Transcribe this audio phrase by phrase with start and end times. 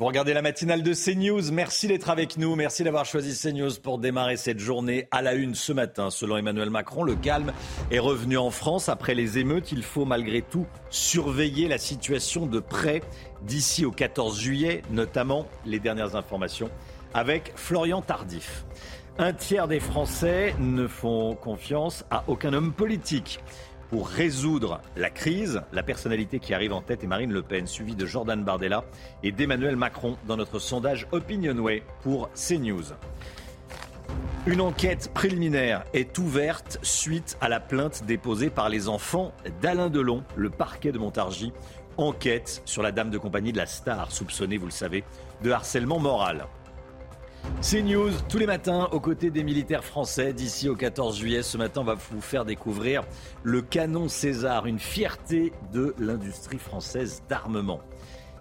[0.00, 1.52] Vous regardez la matinale de CNews.
[1.52, 2.56] Merci d'être avec nous.
[2.56, 6.08] Merci d'avoir choisi CNews pour démarrer cette journée à la une ce matin.
[6.08, 7.52] Selon Emmanuel Macron, le calme
[7.90, 9.72] est revenu en France après les émeutes.
[9.72, 13.02] Il faut malgré tout surveiller la situation de près
[13.42, 16.70] d'ici au 14 juillet, notamment les dernières informations
[17.12, 18.64] avec Florian Tardif.
[19.18, 23.38] Un tiers des Français ne font confiance à aucun homme politique
[23.90, 25.62] pour résoudre la crise.
[25.72, 28.84] La personnalité qui arrive en tête est Marine Le Pen, suivie de Jordan Bardella
[29.22, 32.94] et d'Emmanuel Macron dans notre sondage Opinionway pour CNews.
[34.46, 40.24] Une enquête préliminaire est ouverte suite à la plainte déposée par les enfants d'Alain Delon.
[40.36, 41.52] Le parquet de Montargis
[41.96, 45.04] enquête sur la dame de compagnie de la star, soupçonnée, vous le savez,
[45.42, 46.46] de harcèlement moral.
[47.60, 51.42] C'est News tous les matins aux côtés des militaires français d'ici au 14 juillet.
[51.42, 53.02] Ce matin, on va vous faire découvrir
[53.42, 57.80] le canon César, une fierté de l'industrie française d'armement.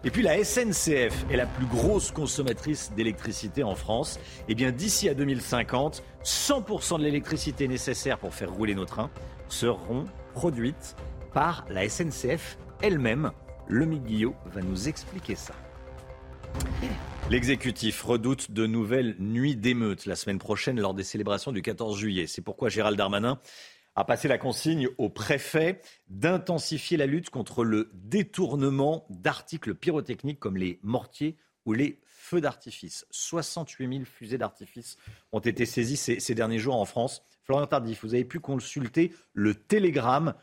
[0.05, 4.17] Et puis la SNCF est la plus grosse consommatrice d'électricité en France.
[4.47, 9.09] Et eh bien d'ici à 2050, 100% de l'électricité nécessaire pour faire rouler nos trains
[9.49, 10.95] seront produites
[11.33, 13.31] par la SNCF elle-même.
[13.67, 15.53] Le Guillot va nous expliquer ça.
[17.29, 22.25] L'exécutif redoute de nouvelles nuits d'émeutes la semaine prochaine lors des célébrations du 14 juillet.
[22.25, 23.39] C'est pourquoi Gérald Darmanin
[23.95, 30.57] a passé la consigne au préfet d'intensifier la lutte contre le détournement d'articles pyrotechniques comme
[30.57, 33.05] les mortiers ou les feux d'artifice.
[33.11, 34.97] 68 000 fusées d'artifice
[35.31, 37.21] ont été saisies ces, derniers jours en France.
[37.43, 40.33] Florian Tardif, vous avez pu consulter le télégramme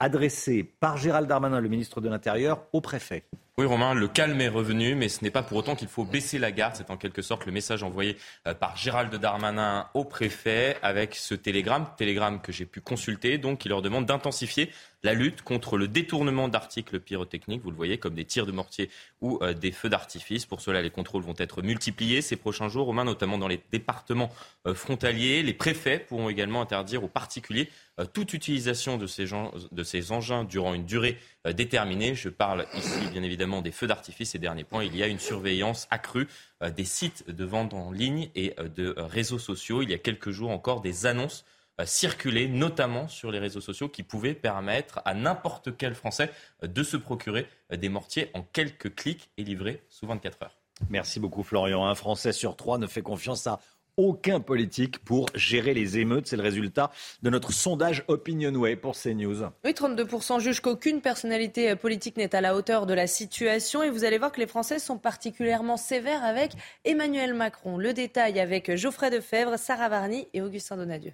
[0.00, 3.28] adressé par Gérald Darmanin, le ministre de l'Intérieur, au préfet.
[3.58, 6.38] Oui, Romain, le calme est revenu, mais ce n'est pas pour autant qu'il faut baisser
[6.38, 6.74] la garde.
[6.74, 8.16] C'est en quelque sorte le message envoyé
[8.48, 13.58] euh, par Gérald Darmanin au préfet avec ce télégramme, télégramme que j'ai pu consulter, donc
[13.58, 14.70] qui leur demande d'intensifier
[15.02, 18.90] la lutte contre le détournement d'articles pyrotechniques, vous le voyez, comme des tirs de mortier
[19.20, 20.46] ou euh, des feux d'artifice.
[20.46, 24.30] Pour cela, les contrôles vont être multipliés ces prochains jours, Romain, notamment dans les départements
[24.66, 25.42] euh, frontaliers.
[25.42, 27.68] Les préfets pourront également interdire aux particuliers
[28.14, 29.26] toute utilisation de ces,
[29.70, 32.14] de ces engins durant une durée déterminée.
[32.14, 34.34] Je parle ici, bien évidemment, des feux d'artifice.
[34.34, 36.26] Et dernier point, il y a une surveillance accrue
[36.62, 39.82] euh, des sites de vente en ligne et euh, de euh, réseaux sociaux.
[39.82, 41.44] Il y a quelques jours encore des annonces
[41.84, 46.30] circulées, notamment sur les réseaux sociaux, qui pouvaient permettre à n'importe quel Français
[46.62, 50.58] de se procurer des mortiers en quelques clics et livrés sous 24 heures.
[50.88, 51.86] Merci beaucoup Florian.
[51.86, 53.60] Un Français sur trois ne fait confiance à
[53.96, 56.26] aucun politique pour gérer les émeutes.
[56.26, 56.90] C'est le résultat
[57.22, 59.50] de notre sondage Opinionway pour CNews.
[59.64, 63.82] Oui, 32% jugent qu'aucune personnalité politique n'est à la hauteur de la situation.
[63.82, 66.52] Et vous allez voir que les Français sont particulièrement sévères avec
[66.84, 67.76] Emmanuel Macron.
[67.76, 71.12] Le détail avec Geoffrey Defebvre, Sarah Varny et Augustin Donadieu.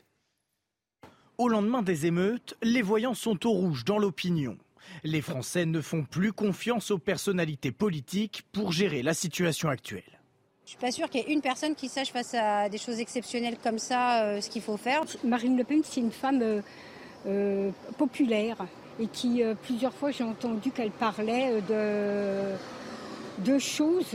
[1.38, 4.58] Au lendemain des émeutes, les voyants sont au rouge dans l'opinion.
[5.04, 10.18] Les Français ne font plus confiance aux personnalités politiques pour gérer la situation actuelle.
[10.64, 12.98] Je suis pas sûre qu'il y ait une personne qui sache face à des choses
[12.98, 15.04] exceptionnelles comme ça euh, ce qu'il faut faire.
[15.22, 16.60] Marine Le Pen, c'est une femme euh,
[17.28, 18.66] euh, populaire
[18.98, 24.12] et qui, plusieurs fois, j'ai entendu qu'elle parlait de, de choses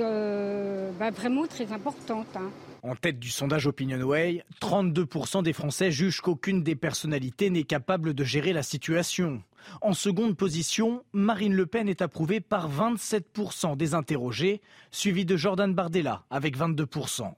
[1.00, 2.36] bah, vraiment très importantes.
[2.36, 2.52] Hein.
[2.84, 8.26] En tête du sondage OpinionWay, 32% des Français jugent qu'aucune des personnalités n'est capable de
[8.26, 9.42] gérer la situation.
[9.80, 14.60] En seconde position, Marine Le Pen est approuvée par 27% des interrogés,
[14.92, 17.34] suivi de Jordan Bardella avec 22%.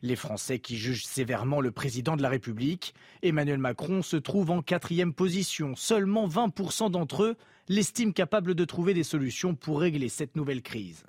[0.00, 4.62] Les Français qui jugent sévèrement le président de la République, Emmanuel Macron, se trouve en
[4.62, 5.76] quatrième position.
[5.76, 7.36] Seulement 20% d'entre eux
[7.68, 11.04] l'estiment capable de trouver des solutions pour régler cette nouvelle crise.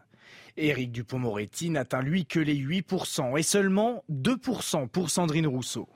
[0.60, 5.88] Éric Dupont-Moretti n'atteint lui que les 8% et seulement 2% pour Sandrine Rousseau.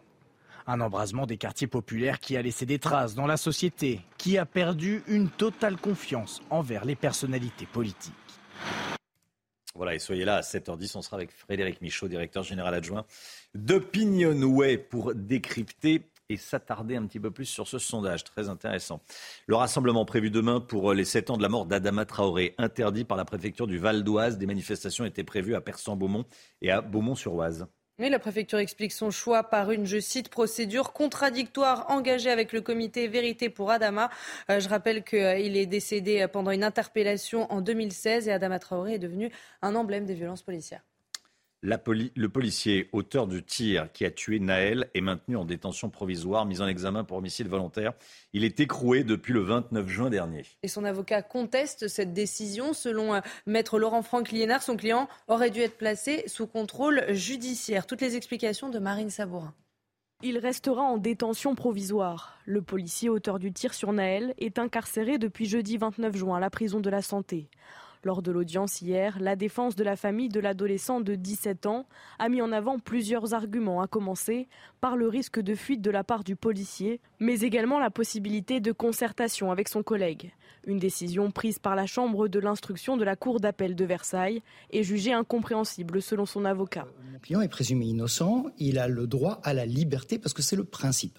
[0.65, 4.45] Un embrasement des quartiers populaires qui a laissé des traces dans la société, qui a
[4.45, 8.13] perdu une totale confiance envers les personnalités politiques.
[9.75, 13.05] Voilà, et soyez là à 7h10, on sera avec Frédéric Michaud, directeur général adjoint
[13.55, 19.01] d'Opinionway, pour décrypter et s'attarder un petit peu plus sur ce sondage très intéressant.
[19.47, 23.17] Le rassemblement prévu demain pour les 7 ans de la mort d'Adama Traoré, interdit par
[23.17, 24.37] la préfecture du Val d'Oise.
[24.37, 26.25] Des manifestations étaient prévues à Persan-Beaumont
[26.61, 27.67] et à Beaumont-sur-Oise.
[27.99, 32.61] Mais la préfecture explique son choix par une, je cite, procédure contradictoire engagée avec le
[32.61, 34.09] comité Vérité pour Adama.
[34.49, 38.99] Euh, je rappelle qu'il est décédé pendant une interpellation en 2016 et Adama Traoré est
[38.99, 39.31] devenu
[39.61, 40.83] un emblème des violences policières
[41.63, 46.61] le policier auteur du tir qui a tué Naël est maintenu en détention provisoire, mis
[46.61, 47.93] en examen pour homicide volontaire.
[48.33, 50.43] Il est écroué depuis le 29 juin dernier.
[50.61, 52.73] Et son avocat conteste cette décision.
[52.73, 57.87] Selon euh, maître Laurent Franck Liénard, son client aurait dû être placé sous contrôle judiciaire.
[57.87, 59.53] Toutes les explications de Marine Sabourin.
[60.21, 62.37] Il restera en détention provisoire.
[62.45, 66.49] Le policier auteur du tir sur Naël est incarcéré depuis jeudi 29 juin à la
[66.49, 67.49] prison de la Santé.
[68.03, 71.85] Lors de l'audience hier, la défense de la famille de l'adolescent de 17 ans
[72.19, 74.49] a mis en avant plusieurs arguments, à commencer
[74.81, 78.73] par le risque de fuite de la part du policier, mais également la possibilité de
[78.73, 80.33] concertation avec son collègue.
[80.67, 84.41] Une décision prise par la Chambre de l'instruction de la Cour d'appel de Versailles
[84.71, 86.87] est jugée incompréhensible selon son avocat.
[87.11, 90.57] Mon client est présumé innocent, il a le droit à la liberté parce que c'est
[90.57, 91.17] le principe.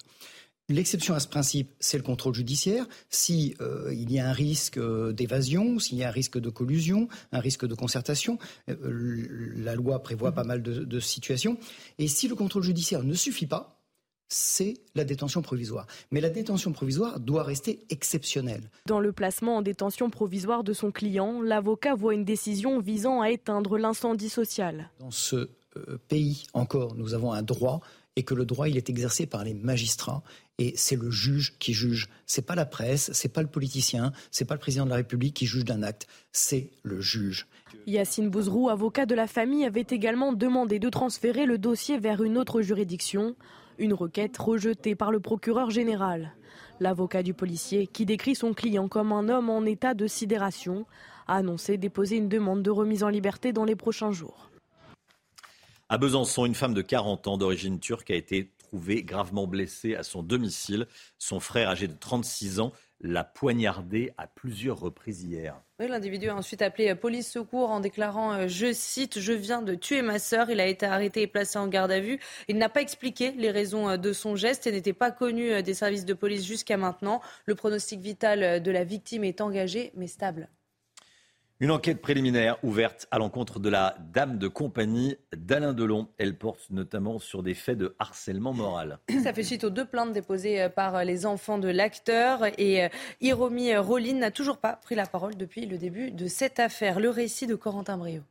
[0.67, 2.87] L'exception à ce principe, c'est le contrôle judiciaire.
[3.11, 6.49] Si euh, il y a un risque euh, d'évasion, s'il y a un risque de
[6.49, 8.39] collusion, un risque de concertation,
[8.69, 11.57] euh, la loi prévoit pas mal de, de, situations.
[11.99, 13.79] Et si le contrôle judiciaire ne suffit pas,
[14.27, 15.85] c'est la détention provisoire.
[16.09, 18.71] Mais la détention provisoire doit rester exceptionnelle.
[18.87, 23.29] Dans le placement en détention provisoire de son client, l'avocat voit une décision visant à
[23.29, 24.89] éteindre l'incendie social.
[24.99, 25.47] Dans ce
[26.07, 27.81] pays encore, nous avons un droit
[28.15, 30.23] et que le droit il est exercé par les magistrats
[30.57, 32.07] et c'est le juge qui juge.
[32.25, 35.35] C'est pas la presse, c'est pas le politicien, c'est pas le président de la République
[35.35, 37.47] qui juge d'un acte, c'est le juge.
[37.87, 42.37] Yacine Bouzrou, avocat de la famille, avait également demandé de transférer le dossier vers une
[42.37, 43.35] autre juridiction,
[43.77, 46.33] une requête rejetée par le procureur général.
[46.79, 50.85] L'avocat du policier, qui décrit son client comme un homme en état de sidération,
[51.27, 54.49] a annoncé déposer une demande de remise en liberté dans les prochains jours.
[55.87, 60.03] À Besançon, une femme de 40 ans d'origine turque a été trouvée gravement blessée à
[60.03, 60.87] son domicile.
[61.17, 62.71] Son frère, âgé de 36 ans,
[63.01, 65.61] l'a poignardée à plusieurs reprises hier.
[65.79, 70.01] L'individu a ensuite appelé police secours en déclarant, euh, je cite, je viens de tuer
[70.01, 70.49] ma sœur.
[70.49, 72.19] Il a été arrêté et placé en garde à vue.
[72.47, 75.61] Il n'a pas expliqué les raisons euh, de son geste et n'était pas connu euh,
[75.61, 77.21] des services de police jusqu'à maintenant.
[77.45, 80.49] Le pronostic vital de la victime est engagé mais stable.
[81.61, 86.09] Une enquête préliminaire ouverte à l'encontre de la dame de compagnie d'Alain Delon.
[86.17, 88.99] Elle porte notamment sur des faits de harcèlement moral.
[89.23, 92.41] Ça fait suite aux deux plaintes déposées euh, par euh, les enfants de l'acteur.
[92.59, 92.89] Et euh,
[93.21, 96.99] Hiromi Rollin n'a toujours pas pris la parole depuis le début de cette affaire.
[96.99, 98.21] Le récit de Corentin Brio.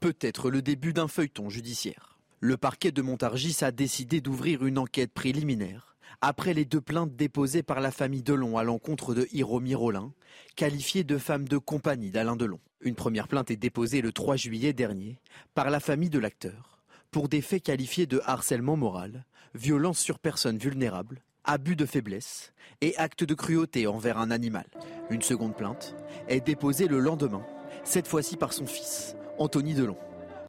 [0.00, 2.18] Peut-être le début d'un feuilleton judiciaire.
[2.40, 7.62] Le parquet de Montargis a décidé d'ouvrir une enquête préliminaire après les deux plaintes déposées
[7.62, 10.12] par la famille Delon à l'encontre de Hiromi Rollin,
[10.56, 12.60] qualifiée de femme de compagnie d'Alain Delon.
[12.80, 15.20] Une première plainte est déposée le 3 juillet dernier
[15.54, 16.78] par la famille de l'acteur
[17.10, 19.24] pour des faits qualifiés de harcèlement moral,
[19.54, 24.66] violence sur personnes vulnérables, abus de faiblesse et acte de cruauté envers un animal.
[25.10, 25.96] Une seconde plainte
[26.28, 27.44] est déposée le lendemain,
[27.84, 29.96] cette fois-ci par son fils, Anthony Delon,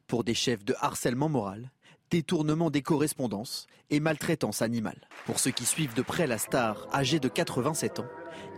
[0.06, 1.70] pour des chefs de harcèlement moral
[2.10, 5.00] détournement des correspondances et maltraitance animale.
[5.26, 8.06] Pour ceux qui suivent de près la star, âgée de 87 ans,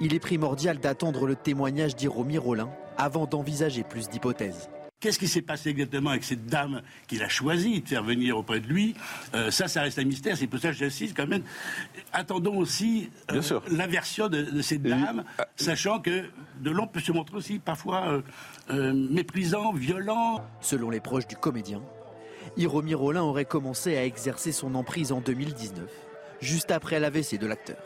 [0.00, 4.68] il est primordial d'attendre le témoignage d'Iromi Rollin avant d'envisager plus d'hypothèses.
[5.02, 8.60] Qu'est-ce qui s'est passé exactement avec cette dame qu'il a choisi de faire venir auprès
[8.60, 8.94] de lui?
[9.34, 10.36] Euh, Ça, ça reste un mystère.
[10.36, 11.42] C'est pour ça que j'insiste quand même.
[12.12, 16.26] Attendons aussi euh, la version de, cette dame, euh, sachant que
[16.60, 18.22] Delon peut se montrer aussi parfois
[18.70, 20.44] méprisant, violent.
[20.60, 21.82] Selon les proches du comédien,
[22.56, 25.90] Hiromi Rollin aurait commencé à exercer son emprise en 2019,
[26.40, 27.78] juste après l'AVC de l'acteur.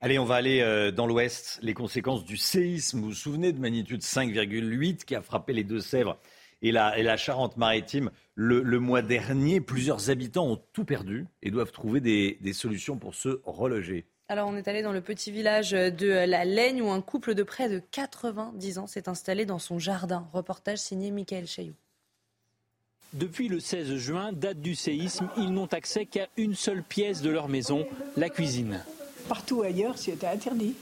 [0.00, 1.58] Allez, on va aller euh, dans l'Ouest.
[1.62, 6.18] Les conséquences du séisme, vous vous souvenez de magnitude 5,8 qui a frappé les Deux-Sèvres
[6.60, 9.62] et la, Charente-Maritime le, mois dernier?
[9.62, 14.04] Plusieurs habitants ont tout perdu et doivent trouver des solutions pour se reloger.
[14.28, 17.42] Alors on est allé dans le petit village de La Laigne où un couple de
[17.42, 20.26] près de 90 ans s'est installé dans son jardin.
[20.32, 21.74] Reportage signé Michael Chailloux.
[23.12, 27.28] Depuis le 16 juin, date du séisme, ils n'ont accès qu'à une seule pièce de
[27.30, 28.82] leur maison, la cuisine.
[29.28, 30.74] Partout ailleurs, c'était interdit.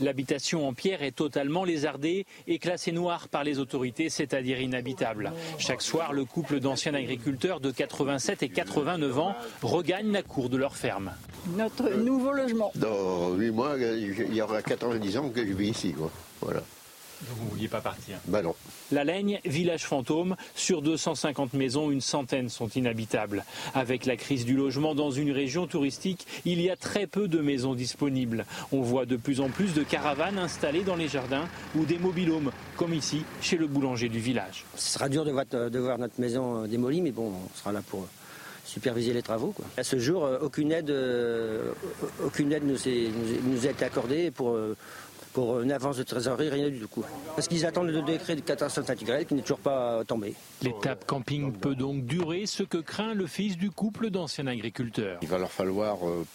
[0.00, 5.32] L'habitation en pierre est totalement lézardée et classée noire par les autorités, c'est-à-dire inhabitable.
[5.58, 10.56] Chaque soir, le couple d'anciens agriculteurs de 87 et 89 ans regagne la cour de
[10.56, 11.12] leur ferme.
[11.56, 12.72] Notre nouveau logement.
[12.74, 15.94] Dans 8 mois, il y aura 90 ans que je vis ici.
[16.40, 16.62] Voilà.
[17.28, 18.54] Vous ne vouliez pas partir Bah non.
[18.90, 23.44] La Laigne, village fantôme, sur 250 maisons, une centaine sont inhabitables.
[23.74, 27.40] Avec la crise du logement dans une région touristique, il y a très peu de
[27.40, 28.44] maisons disponibles.
[28.72, 32.50] On voit de plus en plus de caravanes installées dans les jardins ou des mobilhomes,
[32.76, 34.64] comme ici, chez le boulanger du village.
[34.76, 38.06] Ce sera dur de voir, notre maison euh, démolie, mais bon, on sera là pour
[38.64, 39.54] superviser les travaux.
[39.76, 41.72] À ce jour, euh, aucune aide, euh,
[42.24, 42.76] aucune aide nous,
[43.44, 44.56] nous a été accordée pour
[45.32, 47.04] pour une avance de trésorerie, rien du tout.
[47.34, 50.34] Parce qu'ils attendent le décret de catastrophe naturelle qui n'est toujours pas tombé.
[50.62, 55.18] L'étape camping peut donc durer, ce que craint le fils du couple d'anciens agriculteurs.
[55.22, 56.26] Il va leur falloir euh,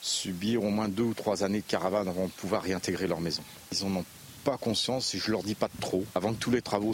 [0.00, 3.42] subir au moins deux ou trois années de caravane avant de pouvoir réintégrer leur maison.
[3.72, 4.04] Ils n'en ont
[4.44, 6.04] pas conscience et je leur dis pas de trop.
[6.14, 6.92] Avant que tous les travaux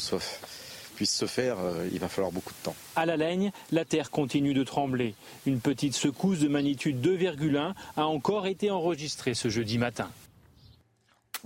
[0.96, 2.74] puissent se faire, euh, il va falloir beaucoup de temps.
[2.96, 5.14] À la Laigne, la terre continue de trembler.
[5.44, 10.08] Une petite secousse de magnitude 2,1 a encore été enregistrée ce jeudi matin.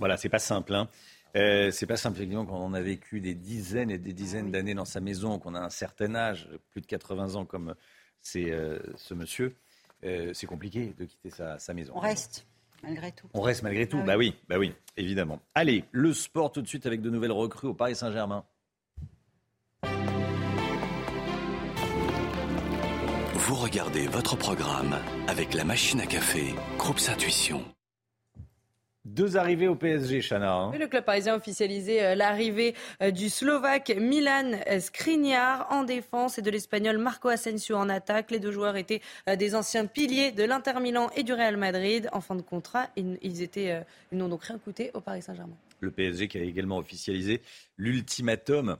[0.00, 0.75] Voilà, c'est pas simple.
[0.75, 0.88] Hein.
[1.37, 4.75] Euh, c'est pas simple, effectivement, quand on a vécu des dizaines et des dizaines d'années
[4.75, 7.75] dans sa maison, qu'on a un certain âge, plus de 80 ans comme
[8.23, 9.54] c'est euh, ce monsieur,
[10.04, 11.92] euh, c'est compliqué de quitter sa, maison.
[11.95, 12.47] On reste,
[12.83, 13.28] malgré tout.
[13.35, 15.40] On reste malgré tout, ah bah oui, bah oui, évidemment.
[15.54, 18.45] Allez, le sport tout de suite avec de nouvelles recrues au Paris Saint-Germain.
[23.35, 24.97] Vous regardez votre programme
[25.28, 27.64] avec la machine à café, Groupe Intuition.
[29.07, 30.52] Deux arrivées au PSG, Chana.
[30.52, 30.73] Hein.
[30.78, 36.42] le club parisien a officialisé euh, l'arrivée euh, du Slovaque Milan Skriniar en défense et
[36.42, 38.30] de l'Espagnol Marco Asensio en attaque.
[38.30, 42.11] Les deux joueurs étaient euh, des anciens piliers de l'Inter Milan et du Real Madrid.
[42.12, 45.57] En fin de contrat, ils, étaient, ils n'ont donc rien coûté au Paris Saint-Germain.
[45.80, 47.40] Le PSG qui a également officialisé
[47.78, 48.76] l'ultimatum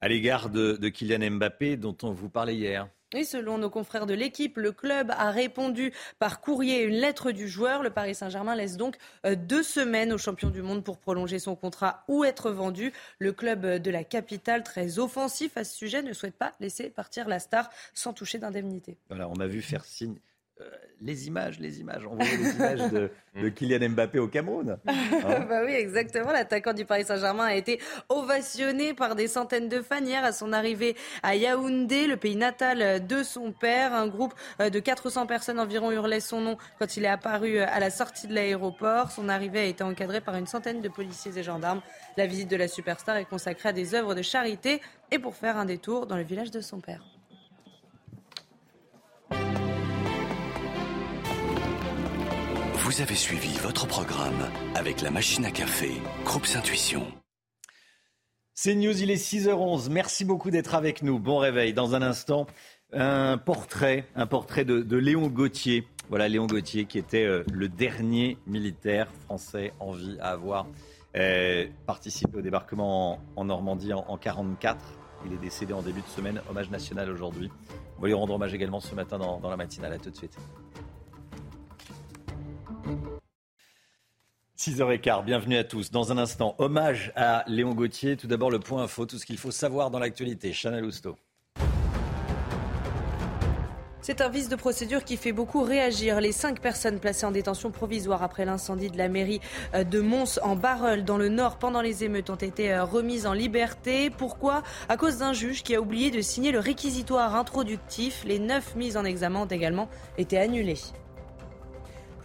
[0.00, 2.88] à l'égard de, de Kylian Mbappé dont on vous parlait hier.
[3.14, 7.48] Oui, selon nos confrères de l'équipe, le club a répondu par courrier une lettre du
[7.48, 7.82] joueur.
[7.82, 11.56] Le Paris Saint-Germain laisse donc euh, deux semaines au champion du monde pour prolonger son
[11.56, 12.92] contrat ou être vendu.
[13.18, 17.28] Le club de la capitale, très offensif à ce sujet, ne souhaite pas laisser partir
[17.28, 18.98] la star sans toucher d'indemnité.
[19.08, 20.18] Voilà, on a vu faire signe
[20.60, 20.64] euh,
[21.00, 22.04] les images, les images.
[22.06, 22.90] On voit les images
[23.36, 24.78] de, Kylian Mbappé au Cameroun.
[24.86, 26.32] Hein bah oui, exactement.
[26.32, 30.52] L'attaquant du Paris Saint-Germain a été ovationné par des centaines de fans hier à son
[30.52, 33.94] arrivée à Yaoundé, le pays natal de son père.
[33.94, 37.66] Un groupe euh, de 400 personnes environ hurlait son nom quand il est apparu euh,
[37.68, 39.12] à la sortie de l'aéroport.
[39.12, 41.80] Son arrivée a été encadrée par une centaine de policiers et gendarmes.
[42.16, 44.80] La visite de la superstar est consacrée à des œuvres de charité
[45.12, 47.17] et pour faire un détour dans le village de son père.
[52.88, 55.90] Vous avez suivi votre programme avec la machine à café,
[56.24, 57.06] Groupe Intuition.
[58.54, 59.90] C'est News, il est 6h11.
[59.90, 61.18] Merci beaucoup d'être avec nous.
[61.18, 61.74] Bon réveil.
[61.74, 62.46] Dans un instant,
[62.94, 65.86] un portrait, un portrait de, Léon Gauthier.
[66.08, 70.66] Voilà, Léon Gauthier qui était euh, le dernier militaire français en vie à avoir
[71.14, 74.78] euh, participé au débarquement en, Normandie en, 1944.
[75.26, 76.40] Il est décédé en début de semaine.
[76.48, 77.50] Hommage national aujourd'hui.
[77.98, 79.92] On va lui rendre hommage également ce matin dans, dans la matinale.
[79.92, 80.38] À tout de suite.
[84.58, 85.90] 6h15, bienvenue à tous.
[85.92, 88.16] Dans un instant, hommage à Léon Gauthier.
[88.16, 90.52] Tout d'abord, le point info, tout ce qu'il faut savoir dans l'actualité.
[90.52, 91.16] Chanel Housteau.
[94.00, 96.20] C'est un vice de procédure qui fait beaucoup réagir.
[96.20, 99.40] Les cinq personnes placées en détention provisoire après l'incendie de la mairie
[99.74, 103.26] euh, de Mons en Barreul dans le Nord pendant les émeutes ont été euh, remises
[103.26, 104.10] en liberté.
[104.10, 104.62] Pourquoi?
[104.88, 108.24] À cause d'un juge qui a oublié de signer le réquisitoire introductif.
[108.24, 110.78] Les neuf mises en examen ont également été annulées.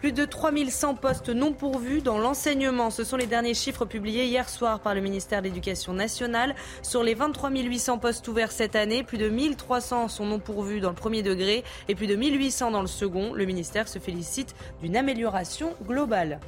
[0.04, 2.90] Plus de 3100 postes non pourvus dans l'enseignement.
[2.90, 6.56] Ce sont les derniers chiffres publiés hier soir par le ministère de l'Éducation nationale.
[6.82, 10.90] Sur les 23 800 postes ouverts cette année, plus de 1300 sont non pourvus dans
[10.90, 13.32] le premier degré et plus de 1800 dans le second.
[13.34, 16.42] Le ministère se félicite d'une amélioration globale.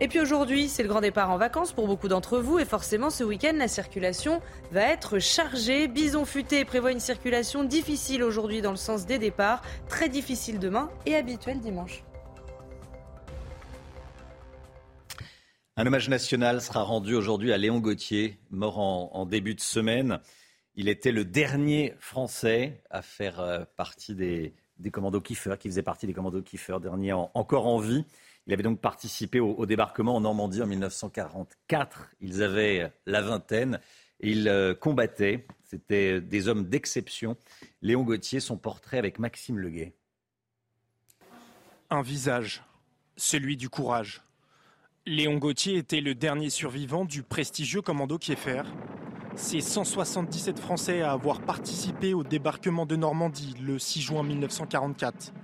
[0.00, 3.10] Et puis aujourd'hui, c'est le grand départ en vacances pour beaucoup d'entre vous et forcément
[3.10, 5.86] ce week-end, la circulation va être chargée.
[5.86, 10.90] Bison Futé prévoit une circulation difficile aujourd'hui dans le sens des départs, très difficile demain
[11.06, 12.02] et habituelle dimanche.
[15.76, 20.20] Un hommage national sera rendu aujourd'hui à Léon Gauthier, mort en, début de semaine.
[20.76, 24.54] Il était le dernier Français à faire euh, partie des,
[24.92, 28.04] commandos Kiefer, qui faisait partie des commandos Kiefer, dernier encore en vie.
[28.46, 32.08] Il avait donc participé au, débarquement en Normandie en 1944.
[32.20, 33.80] Ils avaient la vingtaine
[34.20, 35.44] et ils euh, combattaient.
[35.64, 37.36] C'était des hommes d'exception.
[37.82, 39.92] Léon Gauthier, son portrait avec Maxime Leguet.
[41.90, 42.62] Un visage,
[43.16, 44.22] celui du courage
[45.06, 48.62] Léon Gauthier était le dernier survivant du prestigieux commando Kieffer.
[49.34, 55.34] C'est 177 Français à avoir participé au débarquement de Normandie le 6 juin 1944.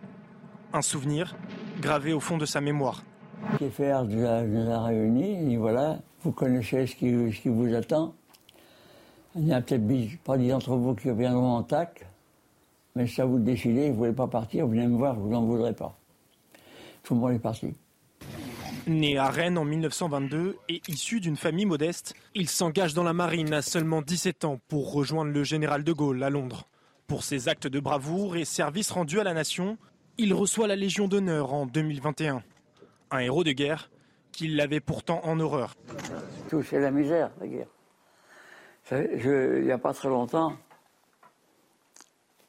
[0.73, 1.37] Un souvenir
[1.79, 3.05] gravé au fond de sa mémoire.
[3.59, 8.15] TFR nous a, nous réunis, il dit voilà, vous connaissez ce qui, vous attend.
[9.37, 12.07] Il n'y a peut-être pas d'entre vous qui reviendront en TAC,
[12.97, 15.75] mais ça vous décidez, vous ne voulez pas partir, venez me voir, vous en voudrais
[15.75, 15.95] pas.
[17.03, 17.75] Tout le monde est parti.
[18.91, 23.55] Né à Rennes en 1922 et issu d'une famille modeste, il s'engage dans la marine
[23.55, 26.67] à seulement 17 ans pour rejoindre le général de Gaulle à Londres.
[27.07, 29.79] Pour ses actes de bravoure et services rendus à la nation,
[30.19, 32.43] il reçoit la Légion d'honneur en 2021.
[33.13, 33.91] Un héros de guerre
[34.33, 35.77] qu'il l'avait pourtant en horreur.
[36.49, 37.69] Tout, c'est la misère, la guerre.
[38.91, 40.57] il n'y a pas très longtemps,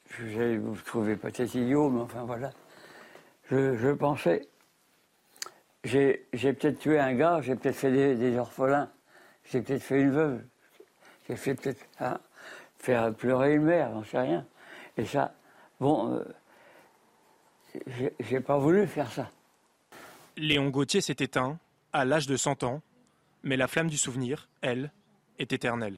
[0.09, 2.49] je vous trouver peut-être idiot, mais enfin voilà.
[3.49, 4.47] Je, pensais,
[5.83, 8.89] j'ai peut-être tué un gars, j'ai peut-être fait des, orphelins,
[9.51, 10.41] j'ai peut-être fait une veuve,
[11.27, 12.19] j'ai fait peut-être hein,
[12.77, 14.45] faire pleurer une mère, j'en sais rien.
[14.97, 15.33] Et ça,
[15.79, 16.23] bon, euh,
[18.19, 19.29] j'ai pas voulu faire ça.
[20.37, 21.57] Léon Gauthier s'est éteint
[21.93, 22.81] à l'âge de 100 ans,
[23.43, 24.91] mais la flamme du souvenir, elle,
[25.39, 25.97] est éternelle.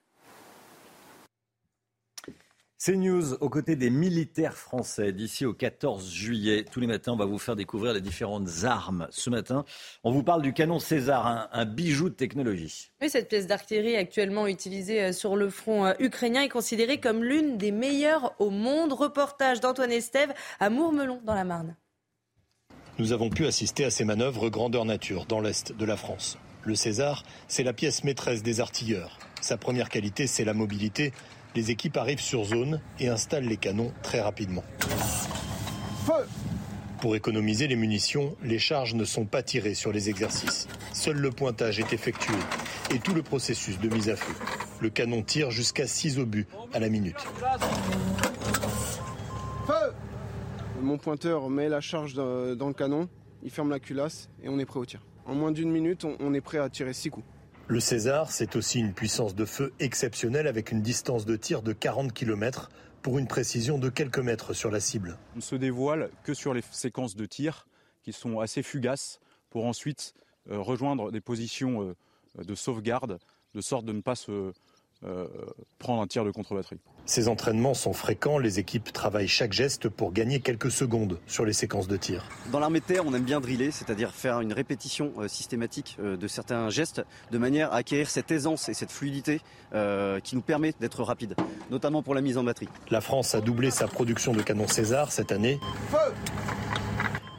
[2.85, 6.65] C'est News aux côtés des militaires français d'ici au 14 juillet.
[6.69, 9.07] Tous les matins, on va vous faire découvrir les différentes armes.
[9.09, 9.63] Ce matin,
[10.03, 12.91] on vous parle du canon César, un, bijou de technologie.
[13.01, 17.23] Oui, cette pièce d'artillerie actuellement utilisée euh, sur le front euh, ukrainien est considérée comme
[17.23, 18.91] l'une des meilleures au monde.
[18.91, 21.77] Reportage d'Antoine Estève à Mourmelon dans la Marne.
[22.99, 26.37] Nous avons pu assister à ces manœuvres grandeur nature dans l'est de la France.
[26.65, 29.19] Le César, c'est la pièce maîtresse des artilleurs.
[29.39, 31.13] Sa première qualité, c'est la mobilité
[31.55, 34.63] les équipes arrivent sur zone et installent les canons très rapidement.
[36.05, 36.25] Feu
[36.99, 40.67] Pour économiser les munitions, les charges ne sont pas tirées sur les exercices.
[40.93, 42.35] Seul le pointage est effectué
[42.93, 44.33] et tout le processus de mise à feu.
[44.81, 47.19] Le canon tire jusqu'à 6 obus à la minute.
[49.67, 49.93] Feu
[50.81, 53.07] Mon pointeur met la charge dans le canon,
[53.43, 55.05] il ferme la culasse et on est prêt au tir.
[55.25, 57.25] En moins d'une minute, on est prêt à tirer 6 coups.
[57.67, 61.71] Le César, c'est aussi une puissance de feu exceptionnelle avec une distance de tir de
[61.71, 62.69] 40 km
[63.01, 65.17] pour une précision de quelques mètres sur la cible.
[65.33, 67.65] On ne se dévoile que sur les séquences de tir
[68.01, 70.13] qui sont assez fugaces pour ensuite
[70.51, 71.95] euh, rejoindre des positions
[72.37, 73.17] euh, de sauvegarde
[73.53, 74.51] de sorte de ne pas se
[75.05, 75.27] euh,
[75.79, 76.79] prendre un tir de contre-batterie.
[77.05, 81.51] Ces entraînements sont fréquents, les équipes travaillent chaque geste pour gagner quelques secondes sur les
[81.51, 82.29] séquences de tir.
[82.51, 86.15] Dans l'armée de terre, on aime bien driller, c'est-à-dire faire une répétition euh, systématique euh,
[86.15, 89.41] de certains gestes de manière à acquérir cette aisance et cette fluidité
[90.23, 91.35] qui nous permet d'être rapide,
[91.71, 92.69] notamment pour la mise en batterie.
[92.91, 95.59] La France a doublé sa production de canons César cette année.
[95.89, 95.97] Feu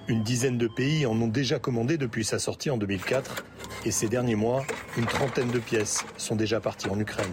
[0.08, 3.44] une dizaine de pays en ont déjà commandé depuis sa sortie en 2004
[3.84, 4.64] et ces derniers mois,
[4.98, 7.32] une trentaine de pièces sont déjà parties en Ukraine.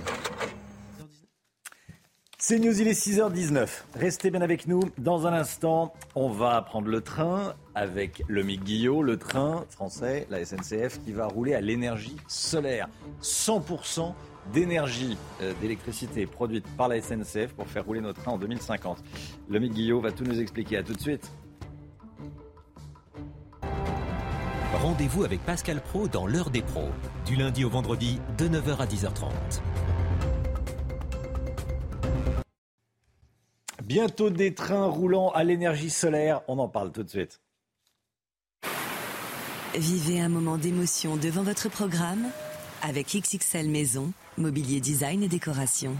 [2.43, 3.67] C'est News, il est 6h19.
[3.95, 4.81] Restez bien avec nous.
[4.97, 10.25] Dans un instant, on va prendre le train avec le Mick Guillot, le train français,
[10.31, 12.89] la SNCF, qui va rouler à l'énergie solaire.
[13.21, 14.13] 100%
[14.53, 19.03] d'énergie, euh, d'électricité produite par la SNCF pour faire rouler nos trains en 2050.
[19.47, 20.77] Le Mick Guillot va tout nous expliquer.
[20.77, 21.31] À tout de suite.
[24.91, 26.89] Rendez-vous avec Pascal Pro dans l'heure des pros,
[27.25, 29.31] du lundi au vendredi de 9h à 10h30.
[33.83, 37.39] Bientôt des trains roulant à l'énergie solaire, on en parle tout de suite.
[39.75, 42.27] Vivez un moment d'émotion devant votre programme
[42.81, 45.95] avec XXL Maison, mobilier design et décoration.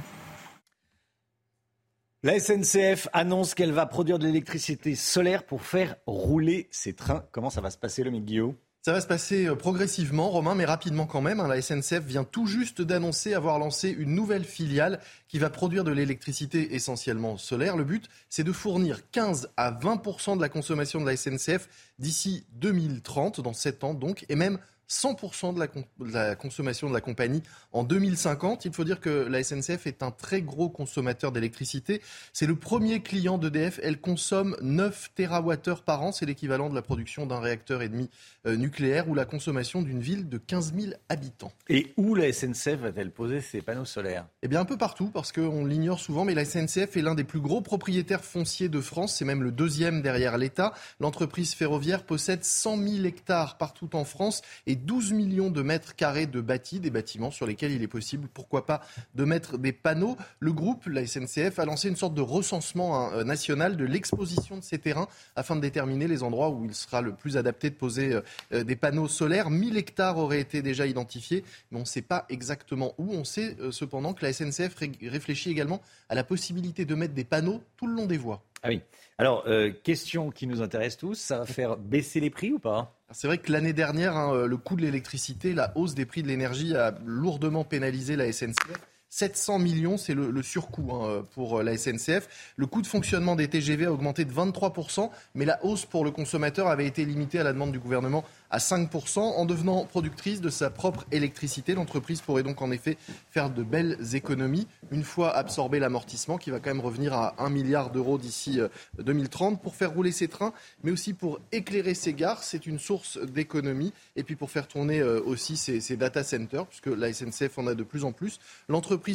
[2.23, 7.23] La SNCF annonce qu'elle va produire de l'électricité solaire pour faire rouler ses trains.
[7.31, 10.65] Comment ça va se passer, le Guillaume ça va se passer euh, progressivement, Romain, mais
[10.65, 11.39] rapidement quand même.
[11.39, 11.47] Hein.
[11.47, 15.91] La SNCF vient tout juste d'annoncer avoir lancé une nouvelle filiale qui va produire de
[15.91, 17.77] l'électricité essentiellement solaire.
[17.77, 22.43] Le but, c'est de fournir 15 à 20% de la consommation de la SNCF d'ici
[22.53, 24.57] 2030, dans 7 ans donc, et même
[24.91, 28.65] 100% de la, de la, consommation de la compagnie en 2050.
[28.65, 32.01] Il faut dire que la SNCF est un très gros consommateur d'électricité.
[32.33, 33.79] C'est le premier client d'EDF.
[33.81, 36.11] Elle consomme 9 TWh par an.
[36.11, 38.09] C'est l'équivalent de la production d'un réacteur et demi
[38.45, 41.53] euh, nucléaire ou la consommation d'une ville de 15 000 habitants.
[41.69, 44.27] Et où la SNCF va-t-elle poser ses panneaux solaires?
[44.43, 47.23] Eh bien un peu partout parce qu'on l'ignore souvent, mais la SNCF est l'un des
[47.23, 49.15] plus gros propriétaires fonciers de France.
[49.15, 50.73] C'est même le deuxième derrière l'État.
[50.99, 56.27] L'entreprise ferroviaire possède 100 000 hectares partout en France et 12 millions de mètres carrés
[56.27, 58.81] de bâtis, des bâtiments sur lesquels il est possible, pourquoi pas,
[59.15, 60.17] de mettre des panneaux.
[60.39, 64.57] Le groupe, la SNCF, a lancé une sorte de recensement hein, euh, national de l'exposition
[64.57, 67.75] de ces terrains afin de déterminer les endroits où il sera le plus adapté de
[67.75, 68.21] poser euh,
[68.53, 69.49] euh, des panneaux solaires.
[69.49, 73.13] 1000 hectares auraient été déjà identifiés, mais on ne sait pas exactement où.
[73.13, 77.61] On sait cependant que la SNCF réfléchit également à la possibilité de mettre des panneaux
[77.77, 78.41] tout le long des voies.
[78.63, 78.81] Ah oui.
[79.17, 82.99] Alors, euh, question qui nous intéresse tous, ça va faire baisser les prix ou pas?
[83.11, 86.27] C'est vrai que l'année dernière, hein, le coût de l'électricité, la hausse des prix de
[86.27, 88.79] l'énergie a lourdement pénalisé la SNCF.
[89.11, 92.53] 700 millions, c'est le, surcoût hein, pour euh, la SNCF.
[92.55, 96.11] Le coût de fonctionnement des TGV a augmenté de 23%, mais la hausse pour le
[96.11, 99.19] consommateur avait été limitée à la demande du gouvernement à 5%.
[99.19, 102.97] En devenant productrice de sa propre électricité, l'entreprise pourrait donc en effet
[103.31, 107.49] faire de belles économies une fois absorbé l'amortissement qui va quand même revenir à 1
[107.49, 108.59] milliard d'euros d'ici
[108.97, 112.43] 2030 euh, pour faire rouler ses trains, mais aussi pour éclairer ses gares.
[112.43, 113.91] C'est une source d'économie.
[114.15, 117.75] Et puis pour faire tourner euh, aussi ses, data centers, puisque la SNCF en a
[117.75, 118.39] de plus en plus.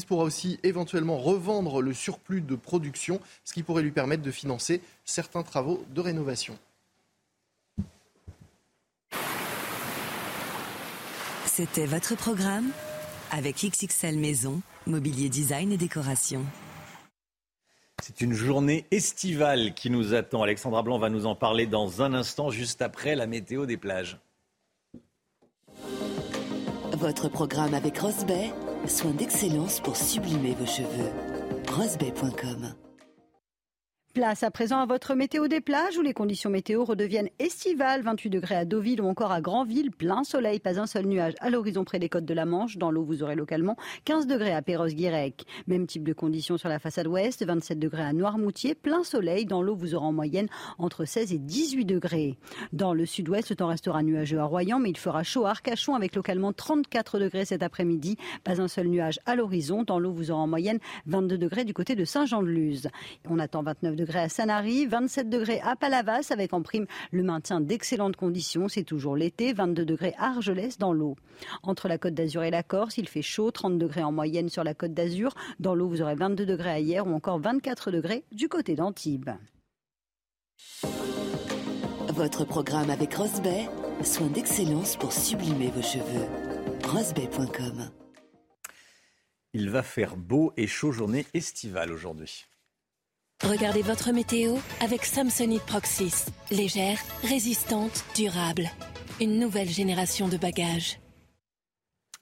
[0.07, 4.81] Pourra aussi éventuellement revendre le surplus de production, ce qui pourrait lui permettre de financer
[5.05, 6.59] certains travaux de rénovation.
[11.46, 12.70] C'était votre programme
[13.31, 16.44] avec XXL Maison, mobilier design et décoration.
[18.03, 20.42] C'est une journée estivale qui nous attend.
[20.42, 24.18] Alexandra Blanc va nous en parler dans un instant, juste après la météo des plages.
[26.92, 28.53] Votre programme avec Rosbay,
[28.87, 31.11] soin d'excellence pour sublimer vos cheveux.
[31.69, 32.86] Rosbay.com
[34.16, 38.00] Place à présent à votre météo des plages où les conditions météo redeviennent estivales.
[38.00, 39.90] 28 degrés à Deauville ou encore à Granville.
[39.90, 42.79] Plein soleil, pas un seul nuage à l'horizon près des côtes de la Manche.
[42.79, 43.76] Dans l'eau, vous aurez localement
[44.07, 45.44] 15 degrés à Perros-Guirec.
[45.66, 47.44] Même type de conditions sur la façade ouest.
[47.44, 48.74] 27 degrés à Noirmoutier.
[48.74, 49.44] Plein soleil.
[49.44, 50.48] Dans l'eau, vous aurez en moyenne
[50.79, 52.38] entre 16 et 18 degrés.
[52.72, 55.94] Dans le sud-ouest, le temps restera nuageux à Royan, mais il fera chaud à Arcachon
[55.94, 58.16] avec localement 34 degrés cet après-midi.
[58.44, 59.83] Pas un seul nuage à l'horizon.
[59.83, 62.88] Dans l'eau, vous aurez en moyenne 22 degrés du côté de Saint-Jean-de-Luz.
[63.29, 67.25] On attend 29 degrés degrés à Sanary, 27 degrés à Palavas avec en prime le
[67.25, 68.69] maintien d'excellentes conditions.
[68.69, 71.16] C'est toujours l'été, 22 degrés à Argelès dans l'eau.
[71.64, 74.62] Entre la côte d'Azur et la Corse, il fait chaud, 30 degrés en moyenne sur
[74.62, 75.35] la côte d'Azur.
[75.59, 79.31] Dans l'eau, vous aurez 22 degrés à hier ou encore 24 degrés du côté d'Antibes.
[82.11, 83.69] Votre programme avec Rosbay,
[84.05, 86.27] soin d'excellence pour sublimer vos cheveux.
[86.85, 87.90] Rosbay.com
[89.53, 92.47] Il va faire beau et chaud journée estivale aujourd'hui.
[93.44, 96.27] Regardez votre météo avec Samsonite Proxys.
[96.51, 98.70] Légère, résistante, durable.
[99.20, 100.99] Une nouvelle génération de bagages.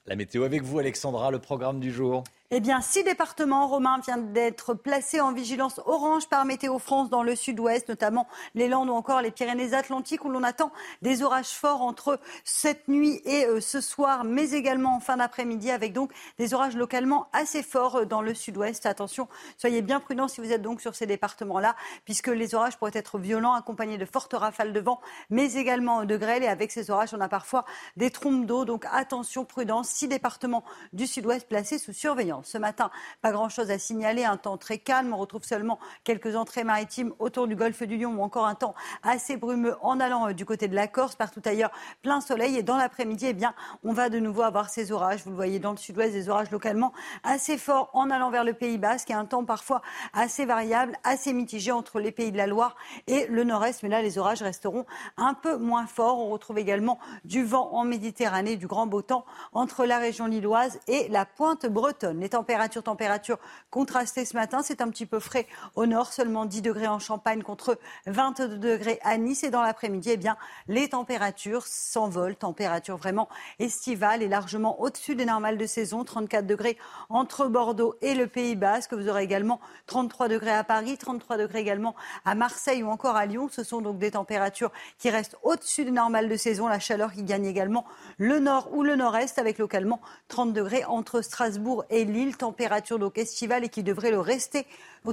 [0.07, 2.25] La météo avec vous, Alexandra, le programme du jour.
[2.51, 7.23] Eh bien, six départements romains viennent d'être placés en vigilance orange par Météo France dans
[7.23, 11.81] le sud-ouest, notamment les Landes ou encore les Pyrénées-Atlantiques, où l'on attend des orages forts
[11.81, 16.53] entre cette nuit et euh, ce soir, mais également en fin d'après-midi, avec donc des
[16.53, 18.85] orages localement assez forts euh, dans le sud-ouest.
[18.85, 19.27] Attention,
[19.57, 23.19] soyez bien prudents si vous êtes donc sur ces départements-là, puisque les orages pourraient être
[23.19, 26.43] violents, accompagnés de fortes rafales de vent, mais également de grêle.
[26.43, 27.65] Et avec ces orages, on a parfois
[27.97, 29.89] des trompes d'eau, donc attention, prudence.
[29.89, 32.34] Six départements du sud-ouest placés sous surveillance.
[32.43, 32.91] Ce matin,
[33.23, 35.13] pas grand-chose à signaler, un temps très calme.
[35.13, 38.75] On retrouve seulement quelques entrées maritimes autour du golfe du Lion ou encore un temps
[39.03, 41.15] assez brumeux en allant euh, du côté de la Corse.
[41.15, 41.71] Partout ailleurs,
[42.03, 42.57] plein soleil.
[42.57, 45.23] Et dans l'après-midi, eh bien, on va de nouveau avoir ces orages.
[45.25, 46.93] Vous le voyez dans le sud-ouest, des orages localement
[47.23, 51.33] assez forts en allant vers le Pays Basque et un temps parfois assez variable, assez
[51.33, 53.83] mitigé entre les pays de la Loire et le nord-est.
[53.83, 56.19] Mais là, les orages resteront un peu moins forts.
[56.19, 60.81] On retrouve également du vent en Méditerranée, du grand beau temps entre la région lilloise
[60.89, 63.39] et la pointe bretonne température, température
[63.71, 64.61] contrastée ce matin.
[64.63, 68.99] C'est un petit peu frais au nord, seulement 10 degrés en Champagne contre 22 degrés
[69.03, 69.45] à Nice.
[69.45, 70.37] Et dans l'après-midi, eh bien,
[70.69, 72.37] les températures s'envolent.
[72.37, 76.05] Température vraiment estivale et largement au-dessus des normales de saison.
[76.05, 76.77] 34 degrés
[77.09, 78.95] entre Bordeaux et le Pays Basque.
[78.95, 83.27] Vous aurez également 33 degrés à Paris, 33 degrés également à Marseille ou encore à
[83.27, 83.49] Lyon.
[83.51, 86.69] Ce sont donc des températures qui restent au-dessus des normales de saison.
[86.69, 87.85] La chaleur qui gagne également
[88.19, 93.19] le nord ou le nord-est avec localement 30 degrés entre Strasbourg et Lille température donc
[93.19, 94.67] estivale et qui devrait le rester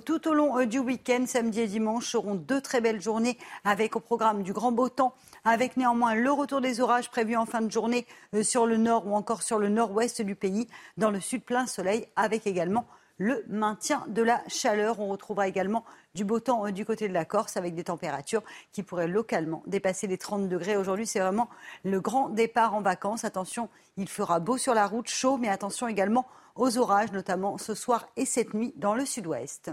[0.05, 1.23] tout au long euh, du week-end.
[1.25, 5.15] Samedi et dimanche seront deux très belles journées avec au programme du grand beau temps,
[5.43, 9.07] avec néanmoins le retour des orages prévus en fin de journée euh, sur le nord
[9.07, 10.67] ou encore sur le nord-ouest du pays.
[10.97, 12.85] Dans le sud, plein soleil avec également
[13.17, 14.99] le maintien de la chaleur.
[14.99, 15.83] On retrouvera également
[16.13, 19.63] du beau temps euh, du côté de la Corse avec des températures qui pourraient localement
[19.65, 20.77] dépasser les 30 degrés.
[20.77, 21.49] Aujourd'hui, c'est vraiment
[21.83, 23.25] le grand départ en vacances.
[23.25, 27.73] Attention, il fera beau sur la route, chaud, mais attention également aux orages, notamment ce
[27.73, 29.71] soir et cette nuit dans le sud-ouest.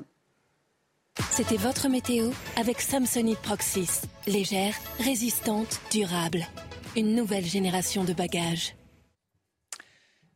[1.30, 4.02] C'était votre météo avec Samsonite Proxys.
[4.26, 6.46] Légère, résistante, durable.
[6.96, 8.77] Une nouvelle génération de bagages.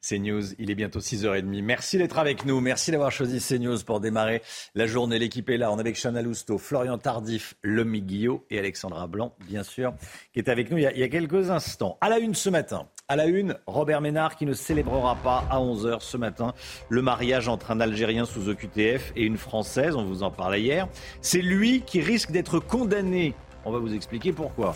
[0.02, 1.62] CNews, il est bientôt 6h30.
[1.62, 2.60] Merci d'être avec nous.
[2.60, 4.42] Merci d'avoir choisi CNews pour démarrer
[4.74, 5.18] la journée.
[5.18, 5.70] L'équipe est là.
[5.70, 9.94] On est avec Chana Lousteau, Florian Tardif, Lomi Guillot et Alexandra Blanc, bien sûr,
[10.32, 11.98] qui est avec nous il y, a, il y a quelques instants.
[12.00, 12.88] À la une ce matin.
[13.08, 16.54] À la une, Robert Ménard qui ne célébrera pas à 11h ce matin
[16.88, 19.94] le mariage entre un Algérien sous OQTF et une Française.
[19.94, 20.88] On vous en parlait hier.
[21.20, 23.34] C'est lui qui risque d'être condamné.
[23.64, 24.74] On va vous expliquer pourquoi.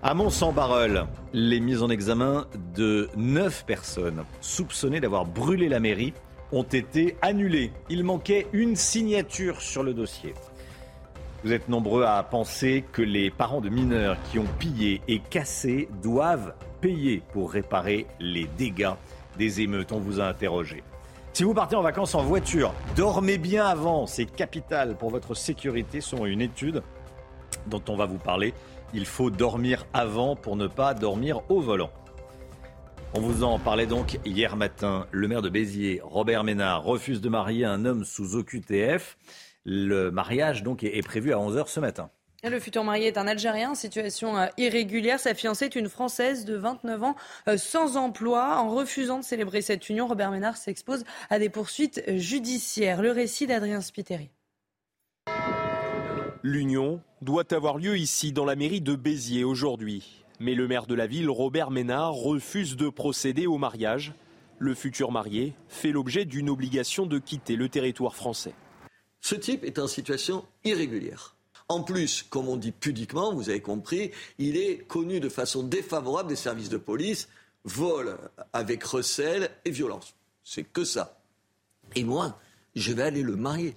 [0.00, 6.12] À Mont-Saint-Barreul, les mises en examen de neuf personnes soupçonnées d'avoir brûlé la mairie
[6.50, 7.72] ont été annulées.
[7.88, 10.34] Il manquait une signature sur le dossier.
[11.44, 15.88] Vous êtes nombreux à penser que les parents de mineurs qui ont pillé et cassé
[16.02, 18.94] doivent payer pour réparer les dégâts
[19.38, 19.92] des émeutes.
[19.92, 20.82] On vous a interrogé.
[21.32, 24.06] Si vous partez en vacances en voiture, dormez bien avant.
[24.06, 26.82] C'est capital pour votre sécurité selon une étude
[27.66, 28.52] dont on va vous parler
[28.94, 31.90] il faut dormir avant pour ne pas dormir au volant.
[33.14, 35.06] On vous en parlait donc hier matin.
[35.10, 39.18] Le maire de Béziers, Robert Ménard, refuse de marier un homme sous OQTF.
[39.64, 42.10] Le mariage donc est prévu à 11h ce matin.
[42.44, 45.20] Le futur marié est un Algérien en situation euh, irrégulière.
[45.20, 48.56] Sa fiancée est une Française de 29 ans euh, sans emploi.
[48.56, 53.00] En refusant de célébrer cette union, Robert Ménard s'expose à des poursuites judiciaires.
[53.00, 54.30] Le récit d'Adrien Spiteri.
[56.44, 60.24] L'union doit avoir lieu ici, dans la mairie de Béziers, aujourd'hui.
[60.40, 64.12] Mais le maire de la ville, Robert Ménard, refuse de procéder au mariage.
[64.58, 68.54] Le futur marié fait l'objet d'une obligation de quitter le territoire français.
[69.20, 71.36] Ce type est en situation irrégulière.
[71.68, 76.28] En plus, comme on dit pudiquement, vous avez compris, il est connu de façon défavorable
[76.28, 77.28] des services de police,
[77.62, 78.18] vol
[78.52, 80.16] avec recel et violence.
[80.42, 81.22] C'est que ça.
[81.94, 82.36] Et moi,
[82.74, 83.76] je vais aller le marier.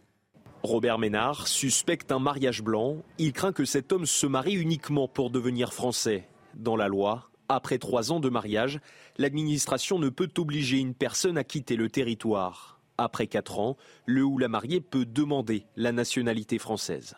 [0.65, 2.97] Robert Ménard suspecte un mariage blanc.
[3.17, 6.27] Il craint que cet homme se marie uniquement pour devenir français.
[6.55, 8.79] Dans la loi, après trois ans de mariage,
[9.17, 12.79] l'administration ne peut obliger une personne à quitter le territoire.
[12.97, 17.15] Après quatre ans, le ou la mariée peut demander la nationalité française.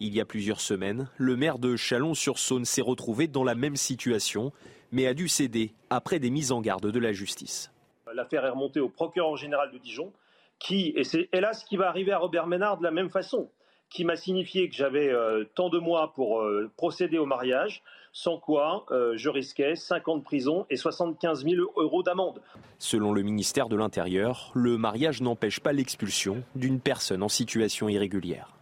[0.00, 4.52] Il y a plusieurs semaines, le maire de Chalon-sur-Saône s'est retrouvé dans la même situation,
[4.90, 7.70] mais a dû céder après des mises en garde de la justice.
[8.12, 10.12] L'affaire est remontée au procureur général de Dijon,
[10.58, 13.50] qui, et c'est hélas ce qui va arriver à Robert Ménard de la même façon,
[13.90, 18.38] qui m'a signifié que j'avais euh, tant de mois pour euh, procéder au mariage, sans
[18.38, 22.40] quoi euh, je risquais 5 ans de prison et 75 000 euros d'amende.
[22.78, 28.54] Selon le ministère de l'Intérieur, le mariage n'empêche pas l'expulsion d'une personne en situation irrégulière.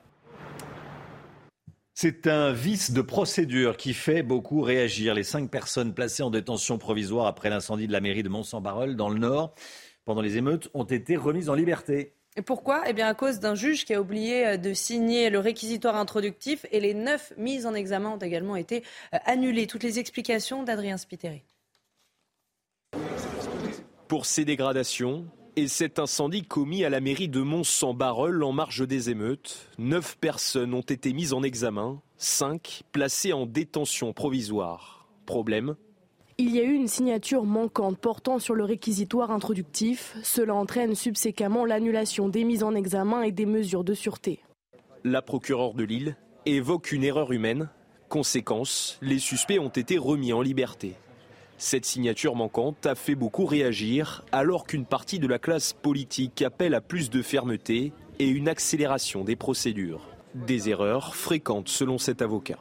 [1.99, 5.15] C'est un vice de procédure qui fait beaucoup réagir.
[5.15, 9.09] Les cinq personnes placées en détention provisoire après l'incendie de la mairie de Mont-Saint-Barreul dans
[9.09, 9.55] le Nord
[10.07, 12.15] pendant les émeutes ont été remises en liberté.
[12.37, 12.85] Et pourquoi?
[12.87, 16.65] Eh bien à cause d'un juge qui a oublié euh, de signer le réquisitoire introductif
[16.71, 18.83] et les neuf mises en examen ont également été
[19.15, 19.67] euh, annulées.
[19.67, 21.43] Toutes les explications d'Adrien Spiteri.
[24.09, 29.11] Pour ces dégradations et cet incendie commis à la mairie de Mont-Saint-Barreul en marge des
[29.11, 35.09] émeutes, neuf personnes ont été mises en examen, cinq placées en détention provisoire.
[35.25, 35.75] Problème
[36.39, 40.17] il y a eu une signature manquante portant sur le réquisitoire introductif.
[40.23, 44.41] Cela entraîne subséquemment l'annulation des mises en examen et des mesures de sûreté.
[45.03, 47.71] La procureure de Lille évoque une erreur humaine.
[48.09, 50.95] Conséquence, les suspects ont été remis en liberté.
[51.59, 56.75] Cette signature manquante a fait beaucoup réagir alors qu'une partie de la classe politique appelle
[56.75, 60.07] à plus de fermeté et une accélération des procédures.
[60.35, 62.59] Des erreurs fréquentes selon cet avocat.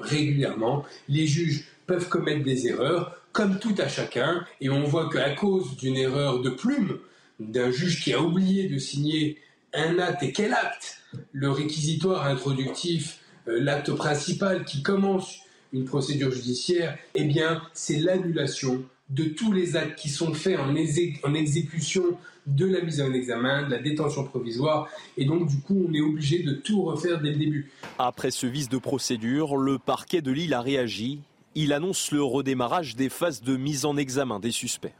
[0.00, 5.30] Régulièrement, les juges peuvent commettre des erreurs, comme tout à chacun, et on voit qu'à
[5.30, 6.98] cause d'une erreur de plume,
[7.40, 9.38] d'un juge qui a oublié de signer
[9.74, 10.98] un acte, et quel acte?
[11.32, 15.40] Le réquisitoire introductif, euh, l'acte principal qui commence
[15.72, 20.70] une procédure judiciaire, eh bien, c'est l'annulation de tous les actes qui sont faits en,
[20.70, 22.04] en, exécution
[22.46, 26.00] de la mise en examen, de la détention provisoire, et donc du coup on est
[26.00, 27.70] obligé de tout refaire dès le début.
[27.98, 31.20] Après ce vice de procédure, le parquet de Lille a réagi
[31.54, 34.94] il annonce le redémarrage des phases de mise en examen des suspects.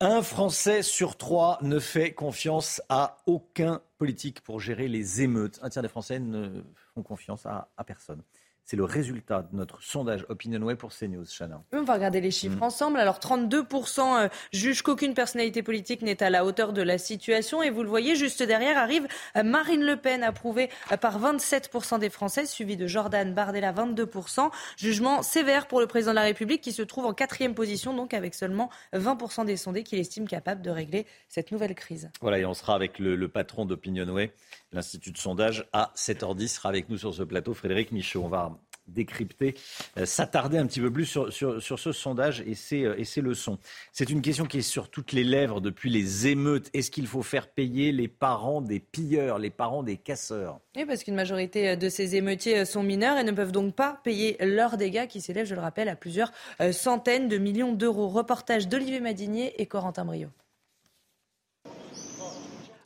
[0.00, 5.58] Un Français sur trois ne fait confiance à aucun politique pour gérer les émeutes.
[5.62, 6.62] Un tiers des Français ne
[6.94, 8.22] font confiance à, personne.
[8.66, 11.62] C'est le résultat de notre sondage OpinionWay pour CNews, Chana.
[11.72, 12.64] On va regarder les chiffres mm.
[12.64, 12.98] ensemble.
[12.98, 17.62] Alors 32% euh, jugent qu'aucune personnalité politique n'est à la hauteur de la situation.
[17.62, 22.00] Et vous le voyez, juste derrière arrive euh, Marine Le Pen, approuvée euh, par 27%
[22.00, 24.50] des Français, suivie de Jordan Bardella, 22%.
[24.76, 28.14] Jugement sévère pour le président de la République qui se trouve en quatrième position, donc
[28.14, 32.10] avec seulement 20% des sondés qu'il estime capable de régler cette nouvelle crise.
[32.20, 34.32] Voilà, et on sera avec le, le patron d'OpinionWay,
[34.72, 38.22] l'Institut de sondage, à 7h10, sera avec nous sur ce plateau, Frédéric Michaud.
[38.24, 39.54] On va décrypter,
[39.98, 43.58] euh, s'attarder un petit peu plus sur, sur, ce sondage et ses, et ses leçons.
[43.92, 46.70] C'est une question qui est sur toutes les lèvres depuis les émeutes.
[46.72, 50.60] Est-ce qu'il faut faire payer les parents des pilleurs, les parents des casseurs?
[50.76, 54.36] Oui, parce qu'une majorité de ces émeutiers sont mineurs et ne peuvent donc pas payer
[54.40, 56.32] leurs dégâts qui s'élèvent, je le rappelle, à plusieurs
[56.72, 58.08] centaines de millions d'euros.
[58.08, 60.28] Reportage d'Olivier Madinier et Corentin Brio.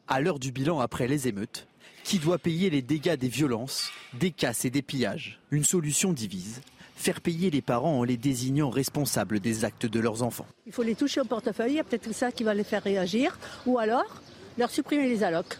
[0.08, 1.68] À l'heure du bilan après les émeutes,
[2.10, 5.38] qui doit payer les dégâts des violences, des casses et des pillages?
[5.52, 6.60] Une solution divise.
[6.96, 10.46] Faire payer les parents en les désignant responsables des actes de leurs enfants.
[10.66, 12.82] Il faut les toucher au portefeuille, il y a peut-être ça qui va les faire
[12.82, 14.22] réagir, ou alors
[14.58, 15.56] leur supprimer les allocs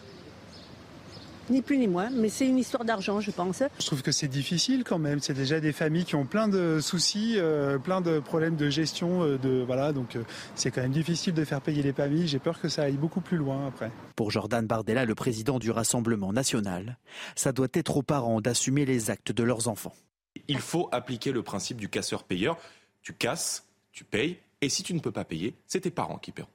[1.51, 3.61] ni plus ni moins, mais c'est une histoire d'argent, je pense.
[3.79, 5.19] Je trouve que c'est difficile quand même.
[5.19, 9.23] C'est déjà des familles qui ont plein de soucis, euh, plein de problèmes de gestion,
[9.23, 10.23] euh, de voilà, donc euh,
[10.55, 12.27] c'est quand même difficile de faire payer les familles.
[12.27, 13.91] J'ai peur que ça aille beaucoup plus loin après.
[14.15, 16.97] Pour Jordan Bardella, le président du Rassemblement national,
[17.35, 19.93] ça doit être aux parents d'assumer les actes de leurs enfants.
[20.47, 22.57] Il faut appliquer le principe du casseur-payeur.
[23.01, 26.31] Tu casses, tu payes, et si tu ne peux pas payer, c'est tes parents qui
[26.31, 26.49] paieront.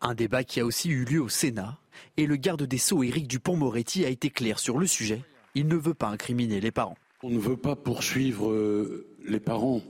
[0.00, 1.78] Un débat qui a aussi eu lieu au Sénat
[2.16, 5.22] et le garde des Sceaux Éric Dupont-Moretti a été clair sur le sujet.
[5.54, 6.96] Il ne veut pas incriminer les parents.
[7.22, 9.82] On ne veut pas poursuivre euh, les parents.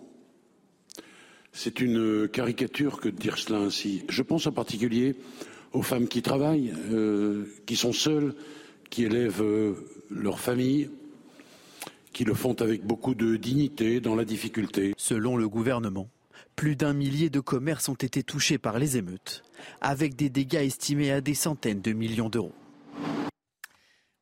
[1.53, 4.05] C'est une caricature que de dire cela ainsi.
[4.09, 5.17] Je pense en particulier
[5.73, 8.35] aux femmes qui travaillent, euh, qui sont seules,
[8.89, 9.75] qui élèvent euh,
[10.11, 10.91] leur famille,
[12.13, 14.95] qui le font avec beaucoup de dignité dans la difficulté.
[14.97, 16.09] Selon le gouvernement,
[16.57, 19.43] plus d'un millier de commerces ont été touchés par les émeutes,
[19.81, 22.53] avec des dégâts estimés à des centaines de millions d'euros.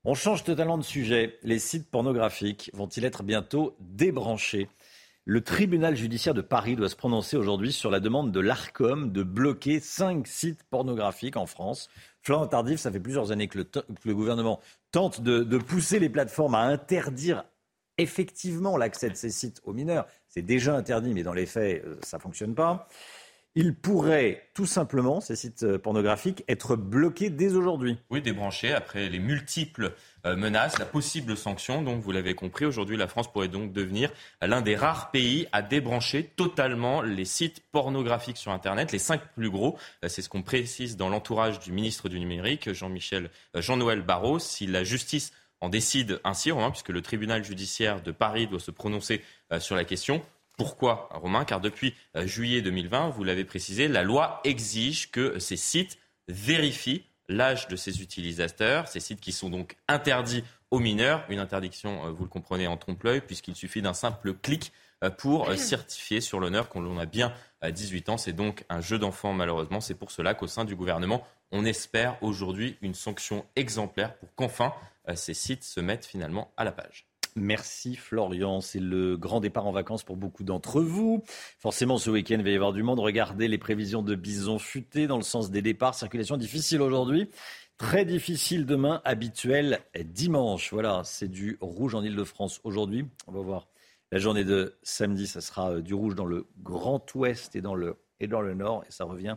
[0.04, 1.38] On change totalement de sujet.
[1.42, 4.68] Les sites pornographiques vont-ils être bientôt débranchés?
[5.24, 9.22] Le tribunal judiciaire de Paris doit se prononcer aujourd'hui sur la demande de l'ARCOM de
[9.22, 11.90] bloquer cinq sites pornographiques en France.
[12.22, 16.62] Florent Tardif, ça fait plusieurs années que le, gouvernement tente de pousser les plateformes à
[16.62, 17.44] interdire
[17.98, 20.06] effectivement l'accès de ces sites aux mineurs.
[20.28, 22.88] C'est déjà interdit, mais dans les faits, euh, ça ne fonctionne pas.
[23.60, 27.98] Il pourrait tout simplement, ces sites euh, pornographiques, être bloqués dès aujourd'hui.
[28.08, 29.94] Oui, débranchés après les multiples
[30.26, 31.82] euh, menaces, la possible sanction.
[31.82, 35.60] Donc, vous l'avez compris, aujourd'hui, la France pourrait donc devenir l'un des rares pays à
[35.60, 39.76] débrancher totalement les sites pornographiques sur Internet, les cinq plus gros.
[40.06, 44.38] C'est ce qu'on précise dans l'entourage du ministre du Numérique, Jean-Michel, Jean-Noël Barrot.
[44.38, 49.22] Si la justice en décide ainsi, puisque le tribunal judiciaire de Paris doit se prononcer
[49.52, 50.22] euh, sur la question.
[50.58, 55.56] Pourquoi, Romain Car depuis euh, juillet 2020, vous l'avez précisé, la loi exige que ces
[55.56, 61.24] sites vérifient l'âge de ces utilisateurs, ces sites qui sont donc interdits aux mineurs.
[61.30, 64.72] Une interdiction, euh, vous le comprenez, en trompe-l'œil, puisqu'il suffit d'un simple clic
[65.16, 68.16] pour certifier sur l'honneur qu'on a bien à 18 ans.
[68.16, 69.80] C'est donc un jeu d'enfant, malheureusement.
[69.80, 74.74] C'est pour cela qu'au sein du gouvernement, on espère aujourd'hui une sanction exemplaire pour qu'enfin
[75.08, 77.07] euh, ces sites se mettent finalement à la page.
[77.40, 81.22] Merci Florian, c'est le grand départ en vacances pour beaucoup d'entre vous.
[81.58, 83.00] Forcément, ce week-end, il va y avoir du monde.
[83.00, 85.94] Regardez les prévisions de bison futé dans le sens des départs.
[85.94, 87.30] Circulation difficile aujourd'hui.
[87.78, 90.72] Très difficile demain, habituel dimanche.
[90.72, 93.06] Voilà, c'est du rouge en Ile-de-France aujourd'hui.
[93.28, 93.68] On va voir
[94.10, 97.74] la journée de samedi, ça sera euh, du rouge dans le grand ouest et dans
[97.74, 98.84] le, et dans le nord.
[98.88, 99.36] Et ça revient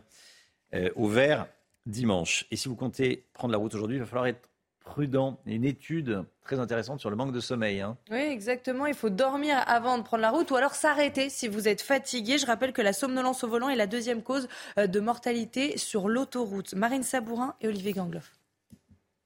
[0.74, 1.46] euh, au vert
[1.86, 2.46] dimanche.
[2.50, 4.48] Et si vous comptez prendre la route aujourd'hui, il va falloir être
[4.82, 5.38] prudent.
[5.46, 7.80] Une étude très intéressante sur le manque de sommeil.
[7.80, 7.96] Hein.
[8.10, 8.86] Oui, exactement.
[8.86, 12.38] Il faut dormir avant de prendre la route ou alors s'arrêter si vous êtes fatigué.
[12.38, 16.08] Je rappelle que la somnolence au volant est la deuxième cause euh, de mortalité sur
[16.08, 16.74] l'autoroute.
[16.74, 18.32] Marine Sabourin et Olivier Gangloff.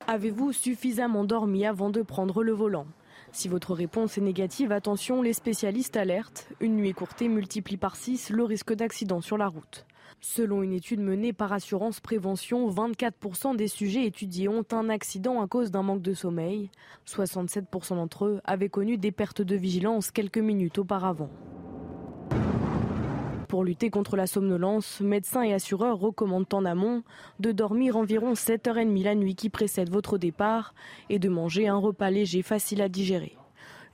[0.07, 2.87] Avez-vous suffisamment dormi avant de prendre le volant?
[3.33, 6.49] Si votre réponse est négative, attention, les spécialistes alertent.
[6.61, 9.85] Une nuit écourtée multiplie par 6 le risque d'accident sur la route.
[10.21, 15.47] Selon une étude menée par Assurance Prévention, 24% des sujets étudiés ont un accident à
[15.47, 16.71] cause d'un manque de sommeil.
[17.07, 21.31] 67% d'entre eux avaient connu des pertes de vigilance quelques minutes auparavant.
[23.49, 27.05] Pour lutter contre la somnolence, médecins et assureurs recommandent en amont
[27.38, 30.75] de dormir environ 7h30 la nuit qui précède votre départ
[31.11, 33.37] et de manger un repas léger facile à digérer.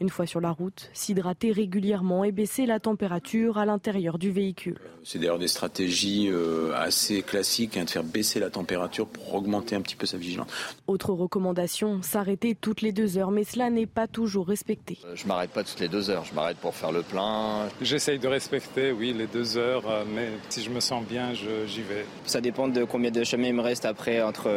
[0.02, 4.80] Une fois sur la route, s'hydrater régulièrement et baisser la température à l'intérieur du véhicule.
[5.04, 9.76] C'est d'ailleurs des stratégies euh, assez classiques hein, de faire baisser la température pour augmenter
[9.76, 10.48] un petit peu sa vigilance.
[10.88, 14.98] Autre recommandation, s'arrêter toutes les deux heures, mais cela n'est pas toujours respecté.
[15.04, 17.68] Euh, je m'arrête pas toutes les deux heures, je m'arrête pour faire le plein.
[17.80, 21.82] J'essaye de respecter, oui, les deux heures, euh, mais si je me sens bien, j'y
[21.82, 22.06] vais.
[22.26, 24.50] Ça dépend de combien de chemin il me reste après entre,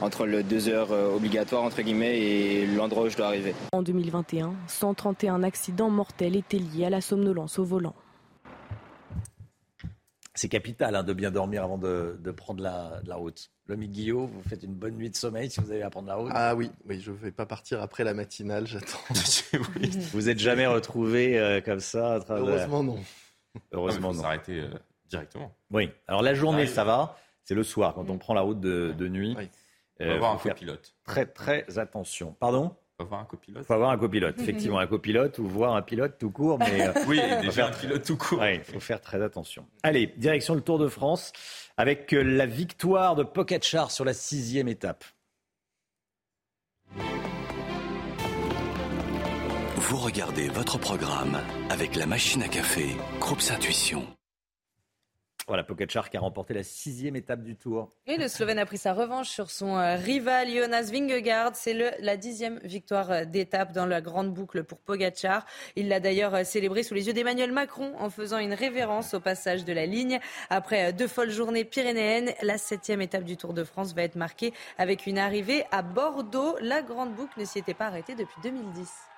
[0.00, 3.54] entre le deux heures obligatoire, entre guillemets, et l'endroit où je dois arriver.
[3.72, 7.94] En 2021, 131 accidents mortels étaient liés à la somnolence au volant.
[10.34, 13.50] C'est capital hein, de bien dormir avant de, prendre la, route.
[13.66, 16.14] L'homme Guillaume, vous faites une bonne nuit de sommeil si vous allez à prendre la
[16.14, 18.98] route Ah oui, oui je ne vais pas partir après la matinale, j'attends.
[20.12, 22.44] vous n'êtes jamais retrouvé euh, comme ça à travers...
[22.44, 22.98] Heureusement non.
[23.72, 24.22] Heureusement non.
[24.22, 24.70] S'arrêter euh,
[25.08, 25.54] directement.
[25.70, 29.08] Oui, alors la journée ça va, c'est le soir quand on prend la route de,
[29.08, 29.36] nuit.
[29.38, 30.94] Il faut euh, avoir un copilote.
[31.04, 32.34] Très très attention.
[32.40, 32.74] Pardon?
[33.00, 33.64] Faut avoir un copilote.
[33.66, 36.58] faut avoir un copilote, effectivement, un copilote ou voir un pilote tout court.
[36.58, 38.44] Mais euh, oui, déjà un pilote tout court.
[38.44, 39.66] Il faut faire très attention.
[39.82, 41.32] Allez, direction le Tour de France
[41.76, 45.04] avec euh, la victoire de Pogacar sur la sixième étape.
[49.76, 51.38] Vous regardez votre programme
[51.68, 54.06] avec la machine à café, Groupe Intuition.
[55.50, 57.88] Voilà, Pogacar qui a remporté la sixième étape du Tour.
[58.06, 61.56] Et le Slovène a pris sa revanche sur son euh, rival Jonas Vingegaard.
[61.56, 65.44] C'est la dixième victoire euh, d'étape dans la grande boucle pour Pogacar.
[65.74, 69.18] Il l'a d'ailleurs euh, célébré sous les yeux d'Emmanuel Macron en faisant une révérence au
[69.18, 70.20] passage de la ligne.
[70.50, 74.52] Après deux folles journées pyrénéennes, la septième étape du Tour de France va être marquée
[74.78, 76.58] avec une arrivée à Bordeaux.
[76.60, 79.09] La grande boucle ne s'y était pas arrêtée depuis 2010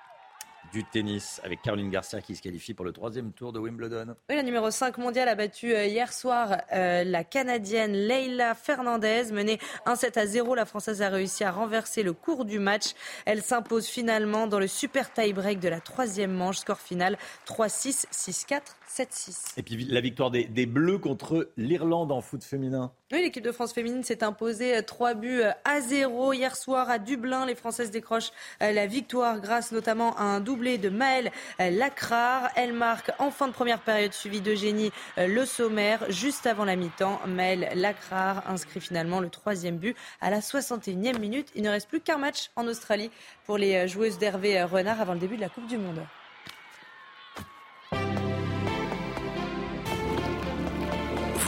[0.71, 4.15] du tennis avec Caroline Garcia qui se qualifie pour le troisième tour de Wimbledon.
[4.29, 9.31] Oui, la numéro 5 mondiale a battu euh, hier soir euh, la Canadienne Leila Fernandez.
[9.31, 12.93] Menée 1-7 à 0, la Française a réussi à renverser le cours du match.
[13.25, 16.57] Elle s'impose finalement dans le super tie-break de la troisième manche.
[16.57, 19.53] Score final 3-6, 6-4, 7-6.
[19.57, 22.91] Et puis la victoire des, des Bleus contre l'Irlande en foot féminin.
[23.21, 26.97] L'équipe de France féminine s'est imposée 3 euh, buts euh, à 0 hier soir à
[26.97, 27.45] Dublin.
[27.45, 32.49] Les Françaises décrochent euh, la victoire grâce notamment à un doublé de Maëlle Lacrar.
[32.55, 36.05] Elle marque en fin de première période suivi d'Eugénie Le Sommaire.
[36.09, 41.49] Juste avant la mi-temps, Maëlle Lacrar inscrit finalement le troisième but à la 61e minute.
[41.55, 43.11] Il ne reste plus qu'un match en Australie
[43.45, 46.01] pour les joueuses d'Hervé Renard avant le début de la Coupe du Monde.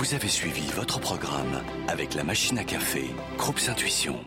[0.06, 3.06] Vous avez suivi votre programme avec la machine à café,
[3.40, 4.20] Groupe Intuition.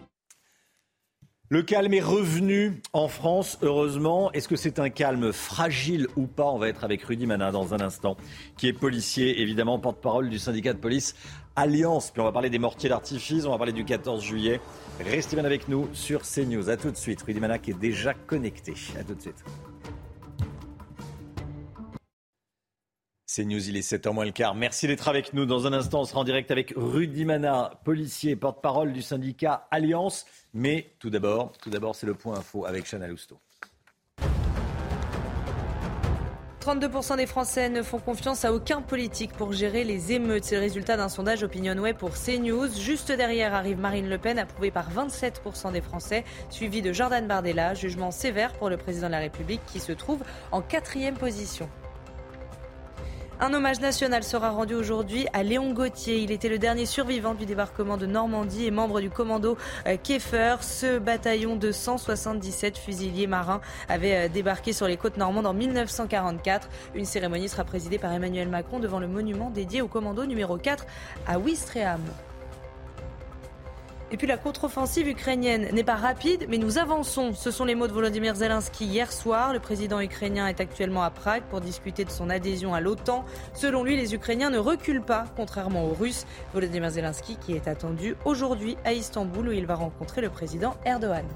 [1.50, 4.32] Le calme est revenu en France, heureusement.
[4.32, 6.46] Est-ce que c'est un calme fragile ou pas?
[6.46, 8.16] On va être avec Rudy Manin dans un instant,
[8.56, 11.14] qui est policier, évidemment, porte-parole du syndicat de police
[11.54, 12.10] Alliance.
[12.10, 14.60] Puis on va parler des mortiers d'artifice, on va parler du 14 juillet.
[14.98, 16.70] Restez bien avec nous sur CNews.
[16.70, 17.22] A tout de suite.
[17.22, 18.74] Rudy Manin qui est déjà connecté.
[18.98, 19.44] A tout de suite.
[23.38, 24.56] C'est News, il est 7h moins le quart.
[24.56, 25.46] Merci d'être avec nous.
[25.46, 30.26] Dans un instant, on sera en direct avec Rudy Mana, policier, porte-parole du syndicat Alliance.
[30.54, 33.38] Mais tout d'abord, tout d'abord, c'est le point info avec Chana Lousteau.
[36.60, 40.42] 32% des Français ne font confiance à aucun politique pour gérer les émeutes.
[40.42, 42.74] C'est le résultat d'un sondage OpinionWay pour CNews.
[42.76, 47.74] Juste derrière arrive Marine Le Pen, approuvée par 27% des Français, suivie de Jordan Bardella.
[47.74, 51.70] Jugement sévère pour le président de la République qui se trouve en quatrième position.
[53.40, 56.18] Un hommage national sera rendu aujourd'hui à Léon Gauthier.
[56.18, 60.56] Il était le dernier survivant du débarquement de Normandie et membre du commando euh, Keffer.
[60.60, 66.68] Ce bataillon de 177 fusiliers marins avait euh, débarqué sur les côtes normandes en 1944.
[66.96, 70.84] Une cérémonie sera présidée par Emmanuel Macron devant le monument dédié au commando numéro 4
[71.28, 72.00] à Ouistreham.
[74.10, 77.34] Et puis la contre-offensive ukrainienne n'est pas rapide, mais nous avançons.
[77.34, 79.52] Ce sont les mots de Volodymyr Zelensky hier soir.
[79.52, 83.26] Le président ukrainien est actuellement à Prague pour discuter de son adhésion à l'OTAN.
[83.52, 86.24] Selon lui, les Ukrainiens ne reculent pas, contrairement aux Russes.
[86.54, 91.26] Volodymyr Zelensky qui est attendu aujourd'hui à Istanbul où il va rencontrer le président Erdogan.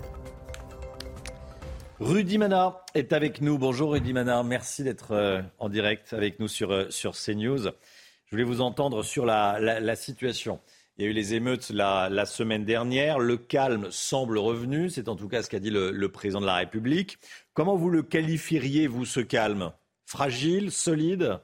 [2.00, 3.58] Rudy Mana est avec nous.
[3.58, 7.64] Bonjour Rudy Mana, merci d'être euh, en direct avec nous sur, euh, sur CNews.
[7.64, 10.58] Je voulais vous entendre sur la situation.
[10.98, 13.18] Il y a eu les émeutes la, semaine dernière.
[13.18, 14.90] Le calme semble revenu.
[14.90, 17.18] C'est en tout cas ce qu'a dit le, président de la République.
[17.54, 19.72] Comment vous le qualifieriez, vous, ce calme?
[20.04, 21.40] Fragile Solide?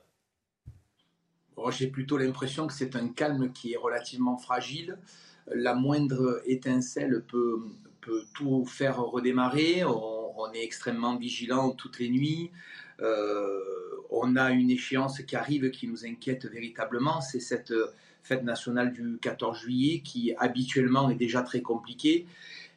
[1.70, 4.98] J'ai plutôt l'impression que c'est un calme qui est relativement fragile.
[5.50, 7.64] La moindre étincelle peut,
[8.34, 9.82] tout faire redémarrer.
[9.84, 12.50] On, est extrêmement vigilant toutes les nuits.
[13.00, 13.60] Euh,
[14.10, 17.20] on a une échéance qui arrive qui nous inquiète véritablement.
[17.20, 17.72] C'est cette
[18.22, 22.26] fête nationale du 14 juillet, qui habituellement est déjà très compliquée.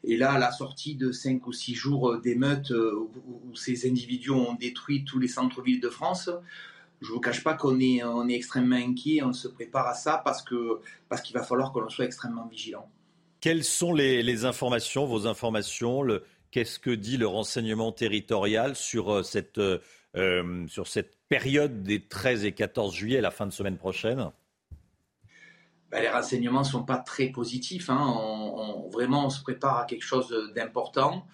[0.04, 4.32] Et là, à la sortie de 5 ou 6 jours d'émeutes euh, où, ces individus
[4.32, 6.30] ont détruit tous les centres-villes de France,
[7.02, 10.44] je ne vous cache pas qu'on est, extrêmement inquiet, on se prépare à ça parce
[10.44, 10.58] qu'il
[11.10, 12.88] parce qu'il va falloir qu'on soit extrêmement vigilant.
[13.40, 16.06] Quelles sont les, informations, vos informations
[16.52, 22.46] Qu'est-ce que dit le renseignement territorial sur euh, cette, euh, sur cette période des 13
[22.46, 24.32] et 14 juillet, la fin de semaine prochaine?
[25.92, 27.90] Ben, les renseignements ne sont pas très positifs.
[27.90, 28.00] Hein.
[28.02, 31.26] On, vraiment, on se prépare à quelque chose d'important.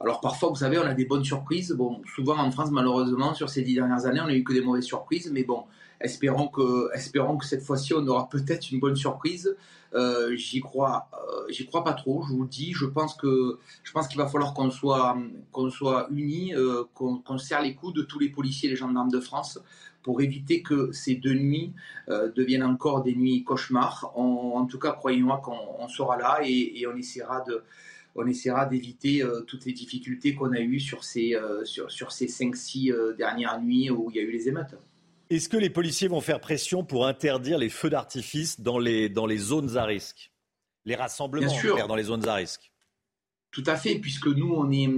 [0.00, 1.72] alors parfois, vous savez, on a des bonnes surprises.
[1.72, 4.60] Bon, souvent en France, malheureusement, sur ces dix dernières années, on n'a eu que des
[4.60, 5.30] mauvaises surprises.
[5.32, 5.64] Mais bon,
[6.00, 9.56] espérons que, espérons que cette fois-ci, on aura peut-être une bonne surprise.
[9.94, 12.22] Euh, j'y crois, euh, j'y crois pas trop.
[12.22, 12.72] Je vous le dis.
[12.74, 15.16] Je pense que, je pense qu'il va falloir qu'on soit,
[15.50, 19.10] qu'on soit unis, euh, qu'on, serre les coups de tous les policiers et les gendarmes
[19.10, 19.58] de France
[20.08, 21.74] pour éviter que ces deux nuits
[22.08, 24.10] deviennent encore des nuits cauchemars.
[24.16, 27.62] en tout cas, croyez-moi qu'on sera là et, et on essaiera de
[28.14, 32.12] on essaiera d'éviter euh, toutes les difficultés qu'on a eues sur ces, euh, sur, sur
[32.12, 34.74] ces 5-6 euh, dernières nuits où il y a eu les émeutes.
[35.30, 39.26] Est-ce que les policiers vont faire pression pour interdire les feux d'artifice dans les, dans
[39.26, 40.32] les zones à risque?
[40.84, 41.52] Les rassemblements
[41.86, 42.72] dans les zones à risque
[43.50, 44.88] Tout à fait, puisque nous, on est,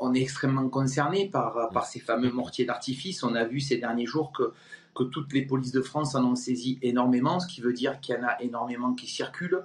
[0.00, 3.22] on est extrêmement concernés par, par ces fameux mortiers d'artifice.
[3.22, 4.52] On a vu ces derniers jours que,
[4.94, 8.14] que toutes les polices de France en ont saisi énormément, ce qui veut dire qu'il
[8.14, 9.62] y en a énormément qui circulent.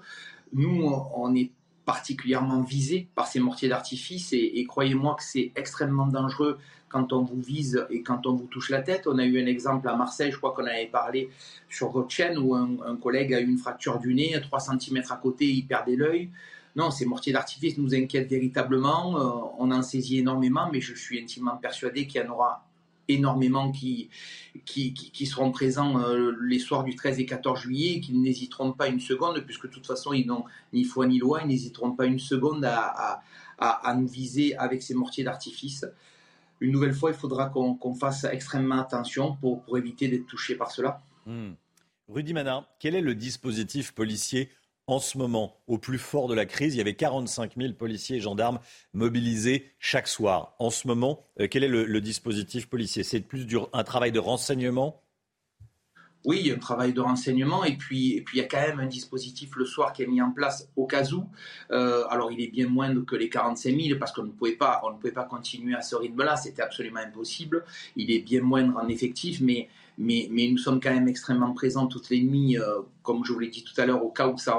[0.54, 0.84] Nous,
[1.16, 1.52] on est
[1.86, 6.58] particulièrement visé par ces mortiers d'artifice et, croyez-moi que c'est extrêmement dangereux
[6.90, 9.08] quand on vous vise et quand on vous touche la tête.
[9.08, 11.30] On a eu un exemple à Marseille, je crois qu'on avait parlé
[11.70, 15.18] sur votre chaîne, où un, collègue a eu une fracture du nez, 3 cm à
[15.18, 16.30] côté, il perdait l'œil.
[16.76, 19.18] Non, ces mortiers d'artifice nous inquiètent véritablement.
[19.18, 22.66] Euh, on en saisit énormément, mais je suis intimement persuadé qu'il y en aura
[23.08, 24.10] énormément qui,
[24.66, 28.88] qui, seront présents euh, les soirs du 13 et 14 juillet et qui n'hésiteront pas
[28.88, 32.06] une seconde, puisque de toute façon, ils n'ont ni foi ni loi, ils n'hésiteront pas
[32.06, 33.22] une seconde à,
[33.60, 35.86] à, à, nous viser avec ces mortiers d'artifice.
[36.60, 40.72] Une nouvelle fois, il faudra qu'on fasse extrêmement attention pour, pour éviter d'être touché par
[40.72, 41.02] cela.
[41.26, 41.52] Hmm.
[42.08, 44.50] Rudy Manin, quel est le dispositif policier
[44.88, 48.18] en ce moment, au plus fort de la crise, il y avait 45 000 policiers
[48.18, 48.60] et gendarmes
[48.94, 50.56] mobilisés chaque soir.
[50.60, 53.04] En ce moment, euh, quel est le, dispositif policier?
[53.04, 55.02] C'est plus un travail de renseignement?
[56.24, 59.56] Oui, un travail de renseignement et puis, et il y a quand même un dispositif
[59.56, 61.24] le soir qui est mis en place au cas où.
[61.70, 64.82] Euh, alors il est bien moindre que les 45 000 parce qu'on ne pouvait pas,
[64.84, 67.64] ne pouvait continuer à ce rythme-là, c'était absolument impossible.
[67.96, 72.10] Il est bien moindre en effectif, mais mais, nous sommes quand même extrêmement présents toutes
[72.10, 74.58] les nuits, euh, comme je vous l'ai dit tout à l'heure, au cas où ça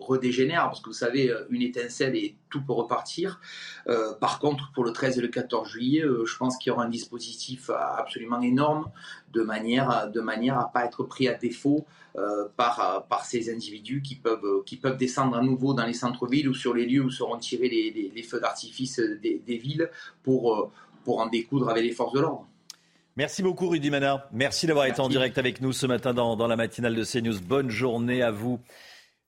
[0.00, 3.40] redégénère, parce que vous savez, euh, une étincelle et tout peut repartir.
[3.86, 6.84] Euh, par contre, pour le 13 et le 14 juillet, je pense qu'il y aura
[6.84, 8.90] un dispositif absolument énorme
[9.32, 11.86] de manière, à pas être pris à défaut
[12.56, 17.02] par, ces individus qui peuvent, descendre à nouveau dans les centres-villes ou sur les lieux
[17.02, 19.88] où seront tirés les, feux d'artifice des, villes
[20.24, 20.72] pour
[21.06, 22.48] en découdre avec les forces de l'ordre.
[23.16, 24.26] Merci beaucoup Rudy Mana.
[24.32, 27.40] Merci d'avoir été en direct avec nous ce matin dans, la matinale de CNews.
[27.42, 28.58] Bonne journée à vous.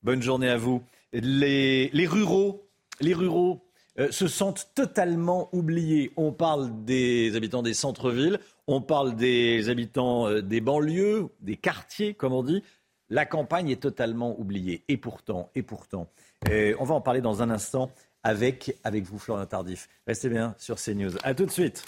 [0.02, 0.82] Bonne journée à vous.
[1.12, 2.66] Les, ruraux,
[3.02, 3.62] les ruraux
[3.98, 6.12] euh, se sentent totalement oubliés.
[6.16, 12.14] On parle des habitants des centres-villes, on parle des habitants euh, des banlieues, des quartiers,
[12.14, 12.62] comme on dit.
[13.10, 14.82] La campagne est totalement oubliée.
[14.88, 16.08] Et pourtant, et pourtant,
[16.48, 17.90] euh, on va en parler dans un instant
[18.22, 19.90] avec, avec vous, Florian Tardif.
[20.06, 21.18] Restez bien sur CNews.
[21.22, 21.84] À tout de suite.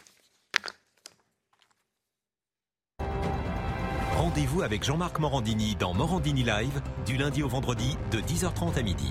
[4.37, 9.11] Rendez-vous avec Jean-Marc Morandini dans Morandini Live du lundi au vendredi de 10h30 à midi.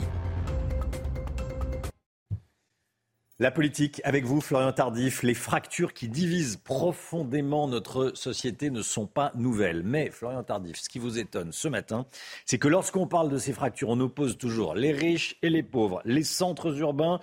[3.39, 9.07] La politique, avec vous, Florian Tardif, les fractures qui divisent profondément notre société ne sont
[9.07, 9.81] pas nouvelles.
[9.83, 12.05] Mais, Florian Tardif, ce qui vous étonne ce matin,
[12.45, 16.03] c'est que lorsqu'on parle de ces fractures, on oppose toujours les riches et les pauvres,
[16.05, 17.19] les centres urbains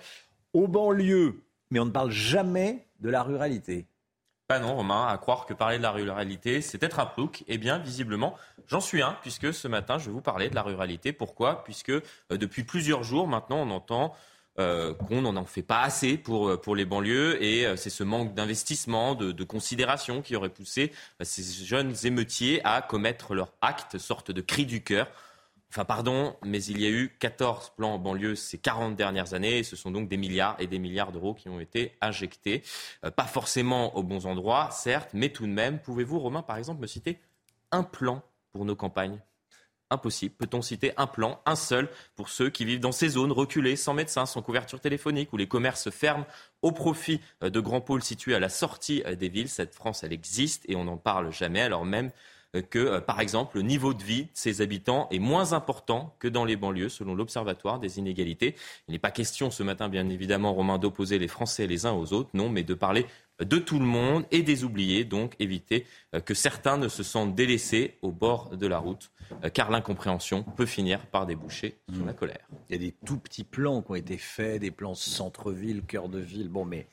[0.51, 1.45] aux banlieues.
[1.71, 3.87] Mais on ne parle jamais de la ruralité.
[4.59, 7.43] Non, Romain, à croire que parler de la ruralité, c'est être un plouc.
[7.47, 8.35] Eh bien, visiblement,
[8.67, 11.13] j'en suis un, puisque ce matin, je vais vous parler de la ruralité.
[11.13, 11.63] Pourquoi?
[11.63, 12.01] Puisque euh,
[12.31, 14.15] depuis plusieurs jours, maintenant, on entend
[14.59, 18.33] euh, qu'on n'en fait pas assez pour, euh, pour les banlieues et c'est ce manque
[18.33, 20.91] d'investissement, de, de, considération qui aurait poussé
[21.21, 25.07] ces jeunes émeutiers à commettre leur acte, sorte de cri du cœur
[25.73, 29.57] Enfin, pardon, mais il y a eu 14 plans en banlieue ces 40 dernières années,
[29.57, 32.61] et ce sont donc des milliards et des milliards d'euros qui ont été injectés.
[33.03, 35.79] Euh, pas forcément aux bons endroits, certes, mais tout de même.
[35.79, 37.17] Pouvez-vous, Romain, par exemple, me citer
[37.71, 38.21] un plan
[38.51, 39.19] pour nos campagnes?
[39.89, 40.35] Impossible.
[40.35, 43.95] Peut-on citer un plan, un seul, pour ceux qui vivent dans ces zones reculées, sans
[43.95, 46.27] médecins, sans couverture téléphonique, où les commerces ferment
[46.61, 49.49] au profit euh, de grands pôles situés à la sortie euh, des villes?
[49.49, 52.11] Cette France, elle existe et on n'en parle jamais, alors même
[52.61, 56.27] que, euh, par exemple, le niveau de vie de ses habitants est moins important que
[56.27, 58.55] dans les banlieues, selon l'Observatoire des inégalités.
[58.87, 62.13] Il n'est pas question ce matin, bien évidemment, Romain, d'opposer les Français les uns aux
[62.13, 63.07] autres, non, mais de parler
[63.39, 67.33] de tout le monde et des oubliés, donc éviter euh, que certains ne se sentent
[67.33, 69.11] délaissés au bord de la route,
[69.43, 72.47] euh, car l'incompréhension peut finir par déboucher sur la colère.
[72.69, 76.09] Il y a des tout petits plans qui ont été faits, des plans centre-ville, cœur
[76.09, 76.85] de ville, bon, mais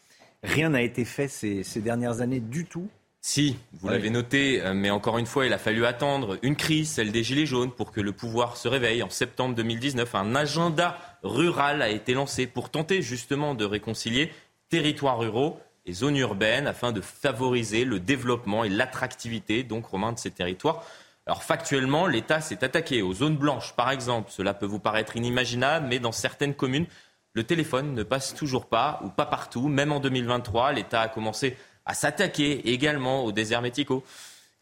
[0.42, 2.88] rien n'a été fait ces, ces dernières années du tout
[3.23, 6.91] si, vous l'avez noté, euh, mais encore une fois, il a fallu attendre une crise,
[6.91, 9.03] celle des Gilets jaunes, pour que le pouvoir se réveille.
[9.03, 14.33] En septembre 2019, un agenda rural a été lancé pour tenter justement de réconcilier
[14.71, 20.18] territoires ruraux et zones urbaines afin de favoriser le développement et l'attractivité, donc Romain, de
[20.18, 20.83] ces territoires.
[21.27, 24.31] Alors factuellement, l'État s'est attaqué aux zones blanches, par exemple.
[24.31, 26.87] Cela peut vous paraître inimaginable, mais dans certaines communes,
[27.35, 29.68] le téléphone ne passe toujours pas, ou pas partout.
[29.68, 31.57] Même en 2023, l'État a commencé
[31.87, 34.05] à s'attaquer également aux déserts médicaux.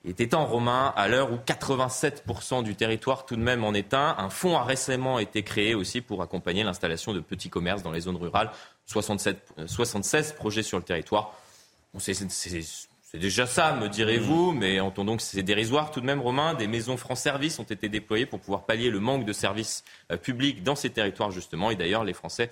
[0.04, 3.92] Il était temps, Romain, à l'heure où 87% du territoire tout de même en est
[3.94, 4.14] un.
[4.18, 8.00] Un fonds a récemment été créé aussi pour accompagner l'installation de petits commerces dans les
[8.00, 8.50] zones rurales.
[8.86, 11.34] 67, 76 projets sur le territoire.
[11.98, 12.14] C'est
[13.10, 14.58] c'est déjà ça, me direz-vous, mm.
[14.58, 16.52] mais entendons que c'est dérisoire tout de même, Romain.
[16.52, 19.82] Des maisons France Service ont été déployées pour pouvoir pallier le manque de services
[20.12, 21.70] euh, publics dans ces territoires, justement.
[21.70, 22.50] Et d'ailleurs, les Français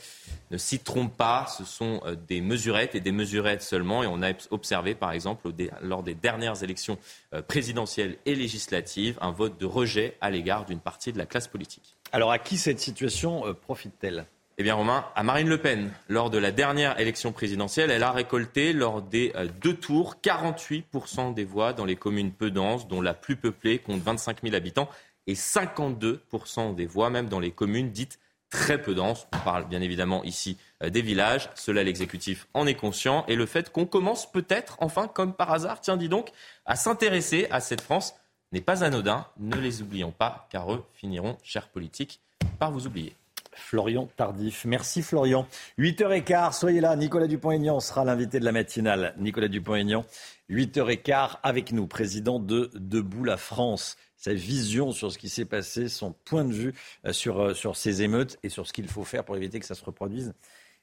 [0.51, 1.47] ne s'y trompent pas.
[1.47, 4.03] Ce sont euh, des mesurettes et des mesurettes seulement.
[4.03, 5.51] Et on a observé, par exemple,
[5.83, 6.97] lors des dernières élections
[7.35, 11.49] euh, présidentielles et législatives, un vote de rejet à l'égard d'une partie de la classe
[11.49, 11.97] politique.
[12.13, 14.25] Alors, à qui cette situation profite-t-elle?
[14.59, 18.11] Eh bien, Romain, à Marine Le Pen, lors de la dernière élection présidentielle, elle a
[18.11, 23.03] récolté, lors des euh, deux tours, 48% des voix dans les communes peu denses, dont
[23.03, 24.89] la plus peuplée compte 25 000 habitants,
[25.27, 29.27] et 52% des voix même dans les communes dites très peu denses.
[29.35, 31.51] On parle bien évidemment ici euh, des villages.
[31.55, 33.27] Cela, l'exécutif en est conscient.
[33.29, 36.31] Et le fait qu'on commence peut-être, enfin, comme par hasard, tiens, dis donc,
[36.65, 38.15] à s'intéresser à cette France
[38.53, 39.27] n'est pas anodin.
[39.39, 42.21] Ne les oublions pas, car eux finiront, chers politiques,
[42.59, 43.15] par vous oublier.
[43.57, 44.65] Florian Tardif.
[44.65, 45.47] Merci Florian.
[45.79, 46.95] 8h15, soyez là.
[46.97, 49.15] Nicolas Dupont-Aignan sera l'invité de la matinale.
[49.19, 50.05] Nicolas Dupont-Aignan,
[50.51, 53.97] 8h15 avec nous, président de Debout la France.
[54.17, 57.77] Sa vision sur ce qui s'est passé, son point de vue euh, sur, euh, sur
[57.77, 60.35] ces émeutes et sur ce qu'il faut faire pour éviter que ça se reproduise.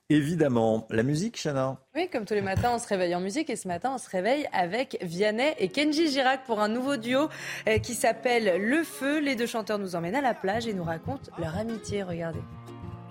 [0.09, 1.77] Évidemment, la musique, Chana?
[1.95, 4.09] Oui, comme tous les matins, on se réveille en musique et ce matin, on se
[4.09, 7.29] réveille avec Vianney et Kenji Girac pour un nouveau duo
[7.67, 9.19] euh, qui s'appelle Le Feu.
[9.19, 12.03] Les deux chanteurs nous emmènent à la plage et nous racontent leur amitié.
[12.03, 12.41] Regardez.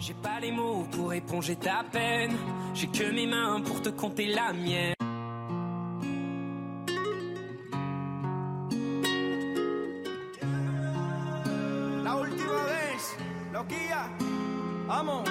[0.05, 2.37] J'ai pas les mots pour éponger ta peine.
[2.75, 4.95] J'ai que mes mains pour te compter la mienne.
[12.03, 12.99] La última vez,
[13.53, 14.09] loquilla,
[14.89, 15.23] vamos.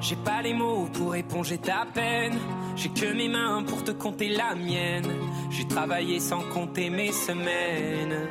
[0.00, 2.38] J'ai pas les mots pour éponger ta peine.
[2.74, 5.12] J'ai que mes mains pour te compter la mienne.
[5.50, 8.30] J'ai travaillé sans compter mes semaines.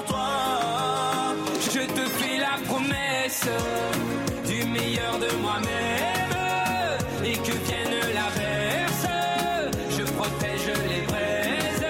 [3.43, 6.31] du meilleur de moi-même
[7.25, 9.07] et que vienne l'averse,
[9.89, 11.85] je protège les braises.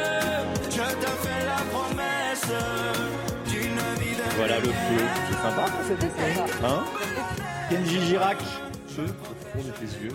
[0.70, 2.52] Je te fais la promesse
[3.48, 5.06] d'une vie de Voilà le feu.
[5.30, 6.42] C'est sympa cette été.
[6.64, 6.84] Hein
[7.70, 8.38] Kenji Girac.
[8.98, 10.12] De tes yeux.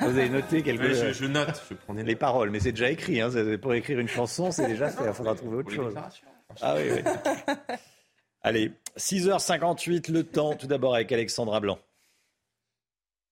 [0.00, 1.62] Vous avez noté quelque Oui, je, je note.
[1.70, 3.20] Je prenais les paroles, mais c'est déjà écrit.
[3.20, 3.30] Hein.
[3.60, 5.04] Pour écrire une chanson, c'est déjà fait.
[5.06, 5.94] Il faudra trouver autre les chose.
[6.62, 7.54] Ah oui, oui.
[8.46, 11.78] Allez, 6h58, le temps, tout d'abord avec Alexandra Blanc.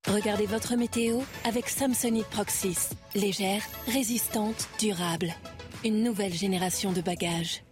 [0.09, 2.89] Regardez votre météo avec Samsonite Proxys.
[3.15, 5.35] Légère, résistante, durable.
[5.85, 7.63] Une nouvelle génération de bagages.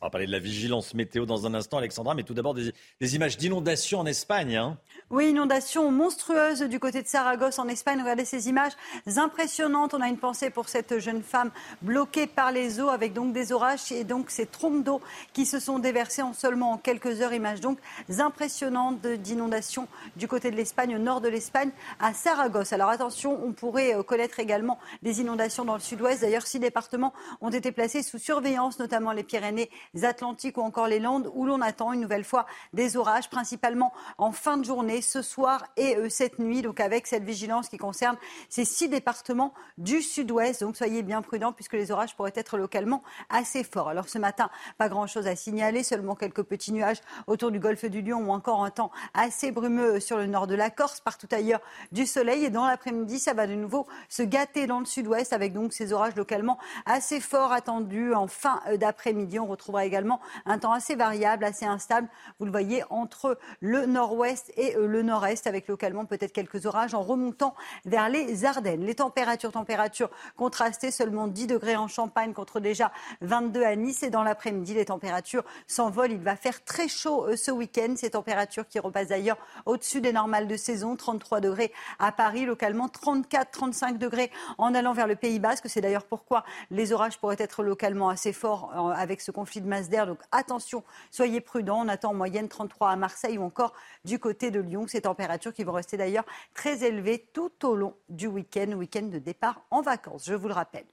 [0.00, 2.72] On va parler de la vigilance météo dans un instant, Alexandra, mais tout d'abord des,
[3.00, 4.54] des images d'inondations en Espagne.
[4.54, 4.78] hein.
[5.10, 7.98] Oui, inondation monstrueuse du côté de Saragosse en Espagne.
[8.02, 8.74] Regardez ces images
[9.16, 9.94] impressionnantes.
[9.94, 11.50] On a une pensée pour cette jeune femme
[11.80, 15.00] bloquée par les eaux avec donc des orages et donc ces trompes d'eau
[15.32, 17.32] qui se sont déversées en seulement en quelques heures.
[17.32, 17.78] Images donc
[18.18, 22.74] impressionnantes d'inondations du côté de l'Espagne, au nord de l'Espagne, à Saragosse.
[22.74, 26.20] Alors attention, on pourrait euh, connaître également des inondations dans le sud-ouest.
[26.20, 29.70] D'ailleurs, six départements ont été placés sous surveillance, notamment les Pyrénées
[30.02, 32.44] Atlantiques ou encore les Landes, où l'on attend une nouvelle fois
[32.74, 36.62] des orages, principalement en fin de journée, ce soir et euh, cette nuit.
[36.62, 38.16] Donc avec cette vigilance qui concerne
[38.48, 40.62] ces six départements du sud-ouest.
[40.62, 43.88] Donc soyez bien prudents puisque les orages pourraient être localement assez forts.
[43.88, 48.02] Alors ce matin, pas grand-chose à signaler, seulement quelques petits nuages autour du golfe du
[48.02, 51.60] Lion ou encore un temps assez brumeux sur le nord de la Corse, partout ailleurs
[51.92, 52.44] du soleil.
[52.44, 55.92] Et dans l'après-midi, ça va de nouveau se gâter dans le sud-ouest avec donc ces
[55.92, 59.38] orages localement assez forts attendus en fin euh, d'après-midi.
[59.38, 62.08] On retrouvera également un temps assez variable, assez instable.
[62.38, 66.94] Vous le voyez entre le nord-ouest et euh, le nord-est, avec localement peut-être quelques orages
[66.94, 68.84] en remontant vers les Ardennes.
[68.84, 74.02] Les températures, températures contrastées, seulement 10 degrés en Champagne contre déjà 22 à Nice.
[74.02, 76.12] Et dans l'après-midi, les températures s'envolent.
[76.12, 77.94] Il va faire très chaud euh, ce week-end.
[77.96, 80.96] Ces températures qui repassent d'ailleurs au-dessus des normales de saison.
[80.96, 85.64] 33 degrés à Paris, localement 34, 35 degrés en allant vers le Pays Basque.
[85.68, 89.68] C'est d'ailleurs pourquoi les orages pourraient être localement assez forts euh, avec ce conflit de
[89.68, 90.06] masse d'air.
[90.06, 91.80] Donc attention, soyez prudents.
[91.84, 93.72] On attend en moyenne 33 à Marseille ou encore
[94.04, 94.77] du côté de Lyon.
[94.86, 96.24] Ces températures qui vont rester d'ailleurs
[96.54, 100.54] très élevées tout au long du week-end, week-end de départ en vacances, je vous le
[100.54, 100.86] rappelle.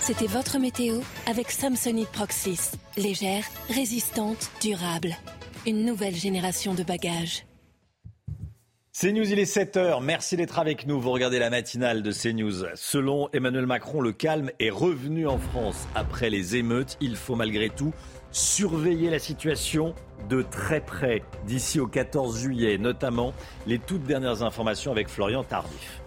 [0.00, 2.72] C'était votre météo avec Samsonite Proxys.
[2.96, 5.14] Légère, résistante, durable.
[5.66, 7.46] Une nouvelle génération de bagages.
[8.98, 10.02] CNews, il est 7h.
[10.02, 11.00] Merci d'être avec nous.
[11.00, 12.64] Vous regardez la matinale de CNews.
[12.76, 15.88] Selon Emmanuel Macron, le calme est revenu en France.
[15.96, 17.92] Après les émeutes, il faut malgré tout
[18.34, 19.94] surveiller la situation
[20.28, 23.32] de très près d'ici au 14 juillet, notamment
[23.66, 26.02] les toutes dernières informations avec Florian Tardif.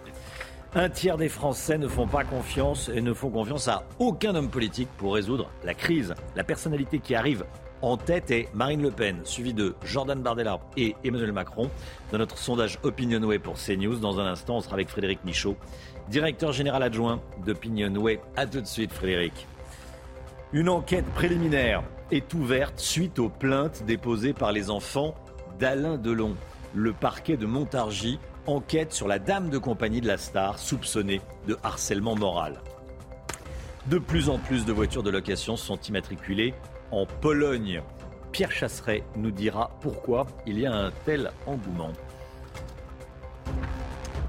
[0.74, 4.50] Un tiers des Français ne font pas confiance et ne font confiance à aucun homme
[4.50, 6.14] politique pour résoudre la crise.
[6.36, 7.46] La personnalité qui arrive
[7.80, 11.70] en tête est Marine Le Pen, suivie de Jordan Bardella et Emmanuel Macron.
[12.12, 15.56] Dans notre sondage Opinionway pour CNews, dans un instant, on sera avec Frédéric Michaud,
[16.10, 18.20] directeur général adjoint d'Opinionway.
[18.36, 19.46] A tout de suite, Frédéric.
[20.52, 25.14] Une enquête préliminaire est ouverte suite aux plaintes déposées par les enfants
[25.58, 26.36] d'Alain Delon.
[26.74, 31.56] Le parquet de Montargis enquête sur la dame de compagnie de la star soupçonnée de
[31.62, 32.60] harcèlement moral.
[33.86, 36.54] De plus en plus de voitures de location sont immatriculées
[36.90, 37.82] en Pologne.
[38.32, 41.92] Pierre Chasseret nous dira pourquoi il y a un tel engouement.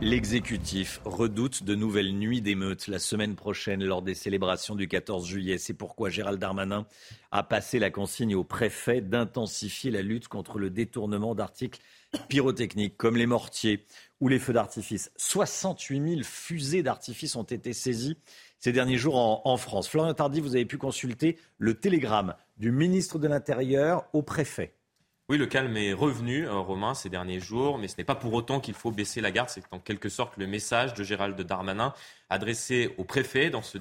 [0.02, 5.58] L'exécutif redoute de nouvelles nuits d'émeutes la semaine prochaine lors des célébrations du 14 juillet.
[5.58, 6.86] C'est pourquoi Gérald Darmanin
[7.34, 11.82] a passé la consigne au préfet d'intensifier la lutte contre le détournement d'articles
[12.30, 13.86] pyrotechniques comme les mortiers
[14.22, 15.12] ou les feux d'artifice.
[15.18, 18.16] 68 000 fusées d'artifice ont été saisies
[18.60, 19.90] ces derniers jours en, France.
[19.90, 24.79] Florian Tardy, vous avez pu consulter le télégramme du ministre de l'Intérieur au préfet.
[25.30, 28.34] Oui, le calme est revenu, euh, Romain, ces derniers jours, mais ce n'est pas pour
[28.34, 29.50] autant qu'il faut baisser la garde.
[29.50, 31.94] C'est en quelque sorte le message de Gérald Darmanin
[32.30, 33.78] adressé au préfet dans ce,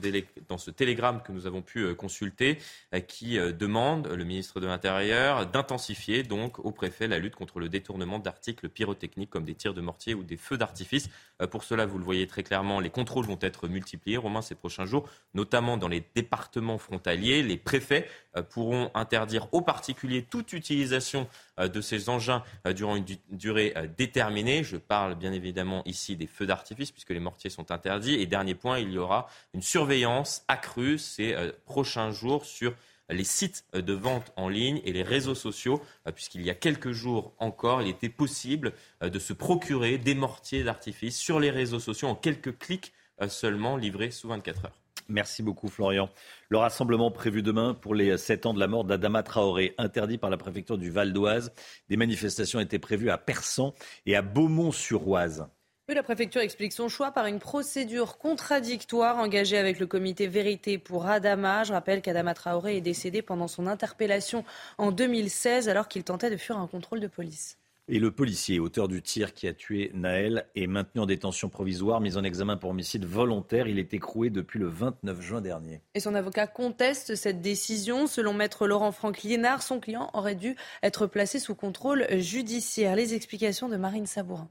[0.49, 2.59] dans ce télégramme que nous avons pu euh, consulter,
[2.95, 7.69] euh, qui demande, le ministre de l'Intérieur, d'intensifier donc au préfet la lutte contre le
[7.69, 11.09] détournement d'articles pyrotechniques comme des tirs de mortier ou des feux d'artifice.
[11.51, 14.87] Pour cela, vous le voyez très clairement, les contrôles vont être multipliés, Romain, ces prochains
[14.87, 17.43] jours, notamment dans les départements frontaliers.
[17.43, 18.09] Les préfets
[18.51, 23.89] pourront interdire aux particuliers toute utilisation euh, de ces engins euh, durant une durée euh,
[23.97, 24.63] déterminée.
[24.63, 28.15] Je parle bien évidemment ici des feux d'artifice puisque les mortiers sont interdits.
[28.15, 31.35] Et dernier point, il y aura une surveillance accrue ces
[31.65, 32.75] prochains jours sur
[33.11, 35.83] les sites de vente en ligne et les réseaux sociaux,
[36.15, 41.17] puisqu'il y a quelques jours encore, il était possible de se procurer des mortiers d'artifice
[41.17, 42.93] sur les réseaux sociaux en quelques clics
[43.29, 44.79] seulement, livrés sous 24 heures.
[45.11, 46.11] Merci beaucoup Florian.
[46.51, 50.29] Le rassemblement prévu demain pour les 7 ans de la mort d'Adama Traoré, interdit par
[50.29, 51.51] la préfecture du Val d'Oise.
[51.89, 53.73] Des manifestations étaient prévues à Persan
[54.05, 55.47] et à Beaumont-sur-Oise.
[55.89, 61.07] la préfecture explique son choix par une procédure contradictoire engagée avec le comité Vérité pour
[61.07, 61.65] Adama.
[61.65, 64.45] Je rappelle qu'Adama Traoré est décédé pendant son interpellation
[64.77, 67.57] en 2016 alors qu'il tentait de fuir un contrôle de police.
[67.91, 72.03] Et le policier, auteur du tir qui a tué Naël, est maintenu en détention provisoire,
[72.03, 73.67] mis en examen pour homicide volontaire.
[73.67, 75.81] Il est écroué depuis le 29 juin dernier.
[75.95, 78.07] Et son avocat conteste cette décision.
[78.07, 82.95] Selon maître Laurent Franck Liénard, son client aurait dû être placé sous contrôle judiciaire.
[82.95, 84.51] Les explications de Marine Sabourin.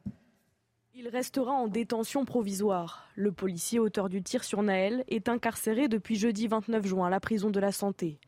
[0.96, 3.08] Il restera en détention provisoire.
[3.14, 7.20] Le policier auteur du tir sur Naël est incarcéré depuis jeudi 29 juin à la
[7.20, 8.20] prison de la Santé.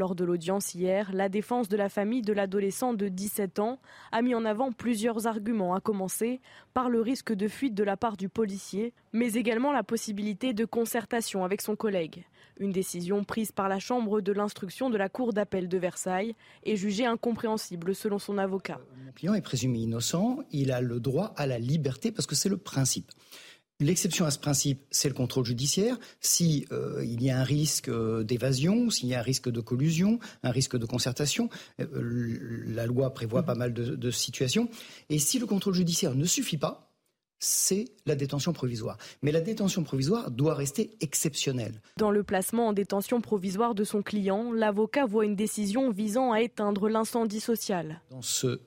[0.00, 3.78] Lors de l'audience hier, la défense de la famille de l'adolescent de 17 ans
[4.12, 6.40] a mis en avant plusieurs arguments, à commencer
[6.72, 10.64] par le risque de fuite de la part du policier, mais également la possibilité de
[10.64, 12.24] concertation avec son collègue.
[12.58, 16.76] Une décision prise par la Chambre de l'instruction de la Cour d'appel de Versailles est
[16.76, 18.80] jugée incompréhensible selon son avocat.
[19.04, 22.48] Mon client est présumé innocent, il a le droit à la liberté parce que c'est
[22.48, 23.10] le principe.
[23.80, 25.98] L'exception à ce principe, c'est le contrôle judiciaire.
[26.20, 29.60] Si euh, il y a un risque euh, d'évasion, s'il y a un risque de
[29.60, 31.48] collusion, un risque de concertation,
[31.80, 34.68] euh, la loi prévoit pas mal de, de situations.
[35.08, 36.92] Et si le contrôle judiciaire ne suffit pas,
[37.38, 38.98] c'est la détention provisoire.
[39.22, 41.80] Mais la détention provisoire doit rester exceptionnelle.
[41.96, 46.42] Dans le placement en détention provisoire de son client, l'avocat voit une décision visant à
[46.42, 48.02] éteindre l'incendie social.
[48.10, 48.60] Dans ce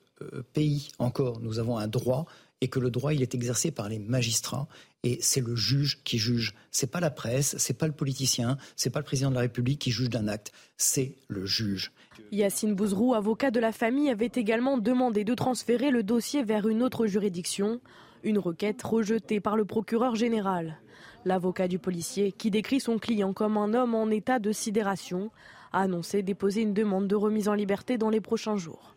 [0.52, 2.26] pays encore, nous avons un droit
[2.64, 4.68] et que le droit, est exercé par les magistrats
[5.02, 6.54] et c'est le juge qui juge.
[6.70, 9.78] C'est pas la presse, c'est pas le politicien, c'est pas le président de la République
[9.78, 11.92] qui juge d'un acte, c'est le juge.
[12.32, 16.82] Yacine Bouzrou, avocat de la famille, avait également demandé de transférer le dossier vers une
[16.82, 17.82] autre juridiction,
[18.22, 20.78] une requête rejetée par le procureur général.
[21.26, 25.30] L'avocat du policier, qui décrit son client comme un homme en état de sidération,
[25.74, 28.93] a annoncé déposer une demande de remise en liberté dans les prochains jours.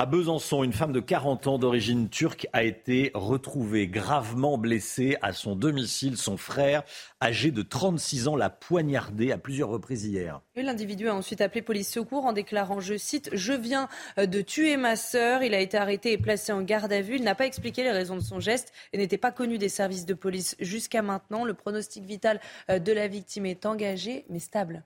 [0.00, 5.32] À Besançon, une femme de 40 ans d'origine turque a été retrouvée gravement blessée à
[5.32, 6.16] son domicile.
[6.16, 6.84] Son frère,
[7.20, 10.40] âgé de 36 ans, l'a poignardée à plusieurs reprises hier.
[10.54, 14.94] L'individu a ensuite appelé police secours en déclarant, je cite, Je viens de tuer ma
[14.94, 15.42] sœur.
[15.42, 17.16] Il a été arrêté et placé en garde à vue.
[17.16, 20.06] Il n'a pas expliqué les raisons de son geste et n'était pas connu des services
[20.06, 21.44] de police jusqu'à maintenant.
[21.44, 24.84] Le pronostic vital de la victime est engagé mais stable.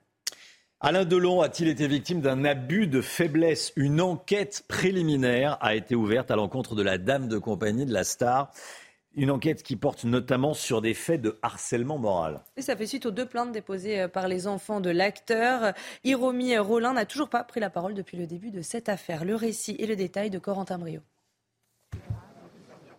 [0.85, 3.71] Alain Delon a-t-il été victime d'un abus de faiblesse?
[3.77, 8.03] Une enquête préliminaire a été ouverte à l'encontre de la dame de compagnie de la
[8.03, 8.51] star.
[9.15, 12.41] Une enquête qui porte notamment sur des faits de harcèlement moral.
[12.57, 15.71] Et ça fait suite aux deux plaintes déposées euh, par les enfants de l'acteur.
[16.03, 19.23] Hiromi Rollin n'a toujours pas pris la parole depuis le début de cette affaire.
[19.23, 20.99] Le récit et le détail de Corentin Brio.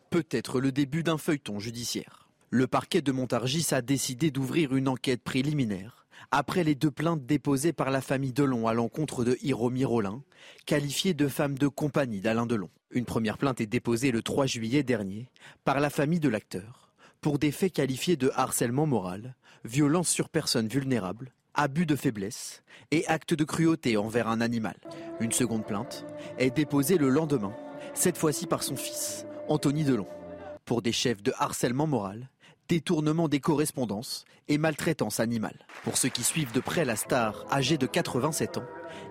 [0.09, 2.30] Peut-être le début d'un feuilleton judiciaire.
[2.49, 7.72] Le parquet de Montargis a décidé d'ouvrir une enquête préliminaire après les deux plaintes déposées
[7.72, 10.22] par la famille Delon à l'encontre de Hiromi Rollin,
[10.66, 12.70] qualifiée de femme de compagnie d'Alain Delon.
[12.91, 15.29] Une première plainte est déposée le 3 juillet dernier
[15.64, 20.68] par la famille de l'acteur pour des faits qualifiés de harcèlement moral, violence sur personne
[20.68, 24.77] vulnérable, abus de faiblesse et acte de cruauté envers un animal.
[25.20, 26.05] Une seconde plainte
[26.39, 27.55] est déposée le lendemain,
[27.95, 30.07] cette fois-ci par son fils, Anthony Delon,
[30.64, 32.29] pour des chefs de harcèlement moral
[32.68, 35.66] détournement des correspondances et maltraitance animale.
[35.84, 38.64] Pour ceux qui suivent de près la star âgée de 87 ans,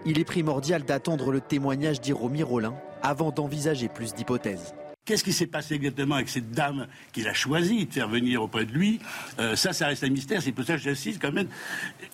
[0.06, 4.74] il est primordial d'attendre le témoignage d'Iromi Rollin avant d'envisager plus d'hypothèses.
[5.06, 8.64] Qu'est-ce qui s'est passé exactement avec cette dame qu'il a choisi de faire venir auprès
[8.64, 9.02] de lui
[9.38, 10.42] euh, Ça, ça reste un mystère.
[10.42, 11.50] C'est pour ça que j'insiste quand même.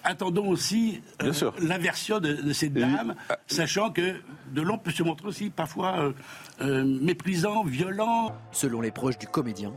[0.03, 1.31] Attendons aussi euh,
[1.61, 3.13] l'inversion de, cette dame,
[3.45, 4.15] sachant que
[4.51, 6.13] Delon peut se montrer aussi parfois
[6.61, 8.35] euh, méprisant, violent.
[8.51, 9.71] Selon les proches du comédien,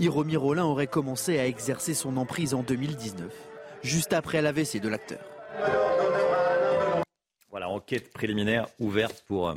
[0.00, 3.30] Hiromi Rollin aurait commencé à exercer son emprise en 2019,
[3.82, 5.20] juste après l'AVC de l'acteur.
[7.50, 9.54] Voilà, enquête préliminaire ouverte pour euh,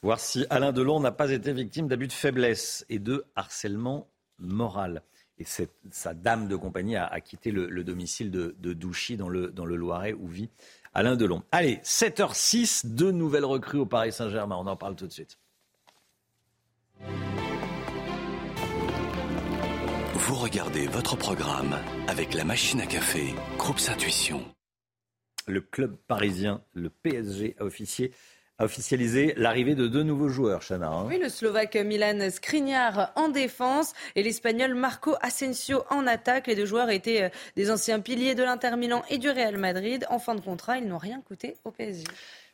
[0.00, 4.08] voir si Alain Delon n'a pas été victime d'abus de faiblesse et de harcèlement
[4.38, 5.02] moral.
[5.36, 9.76] Et sa dame de compagnie a, quitté le, domicile de, Douchy dans le, dans le
[9.76, 10.48] Loiret où vit
[10.94, 11.42] Alain Delon.
[11.52, 14.56] Allez, 7h06, deux nouvelles recrues au Paris Saint-Germain.
[14.58, 15.38] On en parle tout de suite.
[20.28, 21.74] Vous regardez votre programme
[22.06, 24.44] avec la machine à café, Groupe Intuition.
[25.46, 30.88] Le club parisien, le PSG, a officialisé l'arrivée de deux nouveaux joueurs, Chana.
[30.88, 31.06] Hein.
[31.06, 36.46] Oui, le Slovaque Milan Skriniar en défense et l'Espagnol Marco Asensio en attaque.
[36.46, 40.04] Les deux joueurs étaient euh, des anciens piliers de l'Inter Milan et du Real Madrid.
[40.10, 42.04] En fin de contrat, ils n'ont rien coûté au PSG.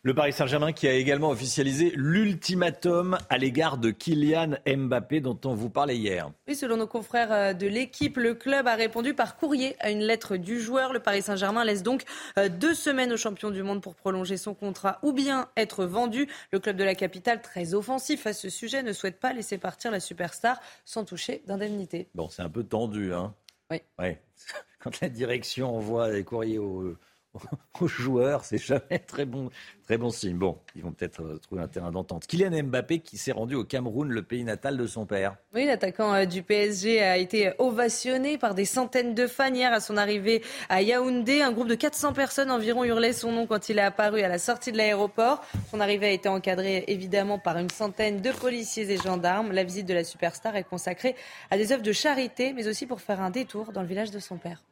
[0.06, 5.54] Le Paris Saint-Germain qui a également officialisé l'ultimatum à l'égard de Kylian Mbappé dont on
[5.54, 6.30] vous parlait hier.
[6.46, 10.02] Oui, selon nos confrères euh, de l'équipe, le club a répondu par courrier à une
[10.02, 10.92] lettre du joueur.
[10.92, 12.04] Le Paris Saint-Germain laisse donc
[12.38, 16.28] euh, deux semaines au champion du monde pour prolonger son contrat ou bien être vendu.
[16.52, 19.90] Le club de la capitale, très offensif à ce sujet, ne souhaite pas laisser partir
[19.90, 22.08] la superstar sans toucher d'indemnité.
[22.14, 23.32] Bon, c'est un peu tendu, hein
[23.70, 23.80] Oui.
[23.98, 24.20] Ouais.
[24.80, 26.94] Quand la direction envoie des courriers aux
[27.80, 29.50] aux joueurs, c'est jamais très bon,
[29.84, 30.36] très bon signe.
[30.36, 32.26] Bon, ils vont peut-être euh, trouver un terrain d'entente.
[32.26, 35.36] Kylian Mbappé qui s'est rendu au Cameroun, le pays natal de son père.
[35.54, 39.80] Oui, l'attaquant euh, du PSG a été ovationné par des centaines de fans hier à
[39.80, 41.42] son arrivée à Yaoundé.
[41.42, 44.38] Un groupe de 400 personnes environ hurlait son nom quand il est apparu à la
[44.38, 45.42] sortie de l'aéroport.
[45.70, 49.52] Son arrivée a été encadrée évidemment par une centaine de policiers et gendarmes.
[49.52, 51.16] La visite de la superstar est consacrée
[51.50, 54.18] à des œuvres de charité, mais aussi pour faire un détour dans le village de
[54.18, 54.62] son père.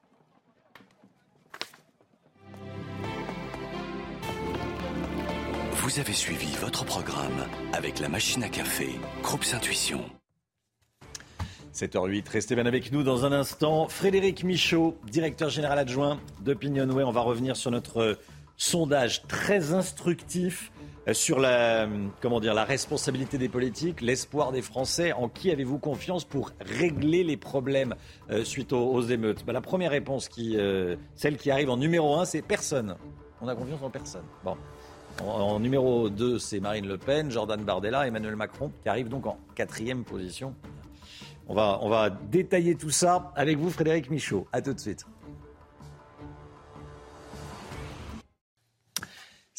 [5.83, 10.01] Vous avez suivi votre programme avec la machine à café, Groupe Intuition.
[11.75, 13.89] 7h08, restez bien avec nous dans un instant.
[13.89, 17.03] Frédéric Michaud, directeur général adjoint d'Opinionway.
[17.03, 18.15] On va revenir sur notre euh,
[18.57, 20.71] sondage très instructif
[21.09, 21.89] euh, sur la,
[22.21, 25.13] comment dire, la responsabilité des politiques, l'espoir des Français.
[25.13, 27.97] En qui avez-vous confiance pour régler les problèmes
[28.31, 29.45] euh, suite aux, émeutes?
[29.45, 30.57] Bah, La première réponse, qui,
[31.17, 32.95] celle qui arrive en numéro un, c'est personne.
[33.41, 34.23] On a confiance en personne.
[34.45, 34.57] Bon.
[35.21, 39.39] En, numéro 2, c'est Marine Le Pen, Jordan Bardella, Emmanuel Macron, qui arrive donc en
[39.55, 40.55] quatrième position.
[41.49, 44.47] On va, on va détailler tout ça avec vous, Frédéric Michaud.
[44.53, 45.05] A tout de suite.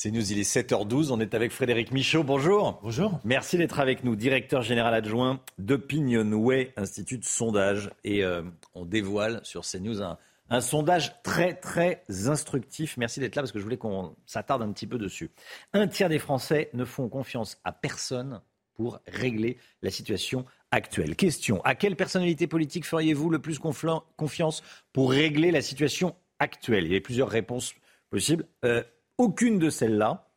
[0.04, 1.12] C'est nous, il est 7h12.
[1.12, 2.24] On est avec Frédéric Michaud.
[2.24, 2.80] Bonjour.
[2.84, 3.22] Bonjour.
[3.24, 7.90] Merci d'être avec nous, directeur général adjoint d'Opinionway, Institut de sondage.
[8.04, 8.42] Et euh,
[8.76, 10.18] on dévoile sur CNews un,
[10.50, 12.98] un sondage très, très instructif.
[12.98, 15.32] Merci d'être là parce que je voulais qu'on s'attarde un petit peu dessus.
[15.74, 18.42] Un tiers des Français ne font confiance à personne
[18.76, 21.16] pour régler la situation actuelle.
[21.16, 26.86] Question à quelle personnalité politique feriez-vous le plus confiance pour régler la situation actuelle?
[26.86, 27.74] Il y a plusieurs réponses
[28.10, 28.46] possibles.
[28.66, 28.84] Euh,
[29.18, 30.28] aucune de celles-là,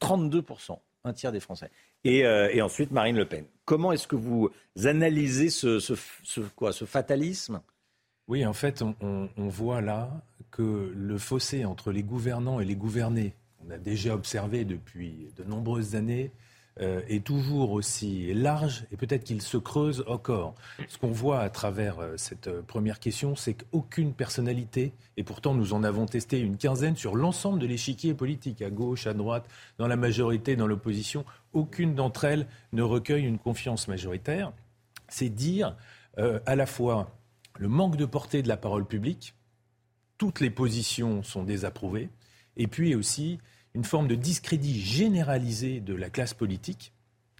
[0.00, 1.70] 32%, un tiers des Français.
[2.06, 3.44] Euh, et, ensuite, Marine Le Pen.
[3.64, 4.50] Comment est-ce que vous
[4.84, 5.78] analysez ce,
[6.86, 7.60] fatalisme
[8.28, 10.10] Oui, en fait, on, voit là
[10.50, 13.34] que le fossé entre les gouvernants et les gouvernés,
[13.66, 16.30] on a déjà observé depuis de nombreuses années,
[16.80, 20.54] euh, est toujours aussi large et peut-être qu'il se creuse encore.
[20.88, 25.54] Ce qu'on voit à travers euh, cette euh, première question, c'est qu'aucune personnalité, et pourtant
[25.54, 29.44] nous en avons testé une quinzaine sur l'ensemble de l'échiquier politique, à gauche, à droite,
[29.78, 34.52] dans la majorité, dans l'opposition, aucune d'entre elles ne recueille une confiance majoritaire.
[35.08, 35.74] C'est dire
[36.46, 37.17] à la fois
[37.58, 39.34] le manque de portée de la parole publique,
[40.16, 42.08] toutes les positions sont désapprouvées,
[42.56, 43.38] et puis aussi
[43.74, 46.92] une forme de discrédit généralisé de la classe politique,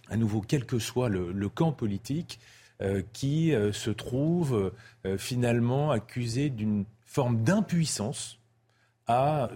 [0.09, 2.39] à nouveau quel que soit le, camp politique,
[2.81, 4.73] euh, qui euh, se trouve
[5.05, 8.39] euh, finalement accusé d'une forme d'impuissance
[9.07, 9.51] à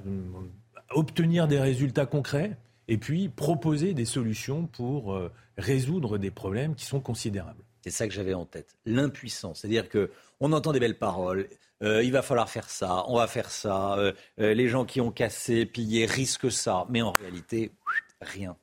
[0.90, 2.56] obtenir des résultats concrets
[2.88, 5.18] et puis proposer des solutions pour
[5.58, 7.62] résoudre des problèmes qui sont considérables.
[7.82, 9.60] C'est ça que j'avais en tête, l'impuissance.
[9.60, 9.90] C'est-à-dire
[10.42, 11.48] qu'on entend des belles paroles,
[11.84, 15.00] euh, il va falloir faire ça, on va faire ça, euh, euh, les gens qui
[15.00, 17.70] ont cassé, pillé risquent ça, mais en réalité,
[18.20, 18.56] rien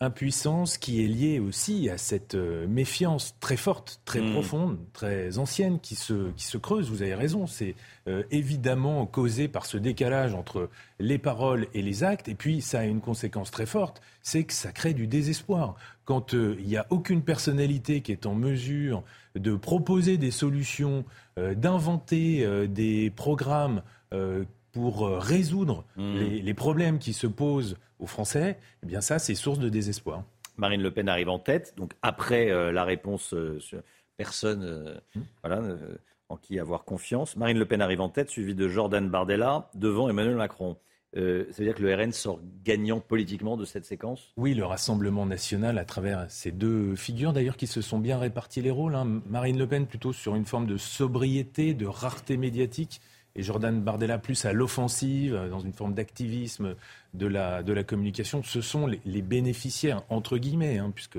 [0.00, 4.32] impuissance qui est liée aussi à cette euh, méfiance très forte, très hmm.
[4.32, 6.90] profonde, très ancienne qui se, qui se creuse.
[6.90, 7.74] Vous avez raison, c'est
[8.06, 10.68] euh, évidemment causé par ce décalage entre
[10.98, 12.28] les paroles et les actes.
[12.28, 15.76] Et puis ça a une conséquence très forte, c'est que ça crée du désespoir.
[16.04, 19.02] Quand euh, il n'y a aucune personnalité qui est en mesure
[19.34, 21.04] de proposer des solutions,
[21.36, 23.82] d'inventer des programmes
[24.72, 29.58] pour résoudre les, les problèmes qui se posent aux Français, eh bien ça, c'est source
[29.58, 30.24] de désespoir.
[30.56, 33.80] Marine Le Pen arrive en tête, donc après euh, la réponse euh, sur
[34.16, 35.22] personne euh, hmm.
[35.42, 35.62] voilà,
[36.28, 37.36] en qui avoir confiance.
[37.36, 40.76] Marine Le Pen arrive en tête, suivie de Jordan Bardella, devant Emmanuel Macron.
[41.14, 44.32] ça veut dire que le RN sort gagnant politiquement de cette séquence?
[44.36, 48.62] Oui, le Rassemblement national, à travers ces deux figures d'ailleurs qui se sont bien répartis
[48.62, 48.94] les rôles.
[48.94, 49.20] Hein.
[49.28, 53.00] Marine Le Pen plutôt sur une forme de sobriété, de rareté médiatique,
[53.36, 56.74] et Jordan Bardella plus à l'offensive, dans une forme d'activisme
[57.14, 61.18] de la, communication, ce sont les, bénéficiaires, entre guillemets, hein, puisque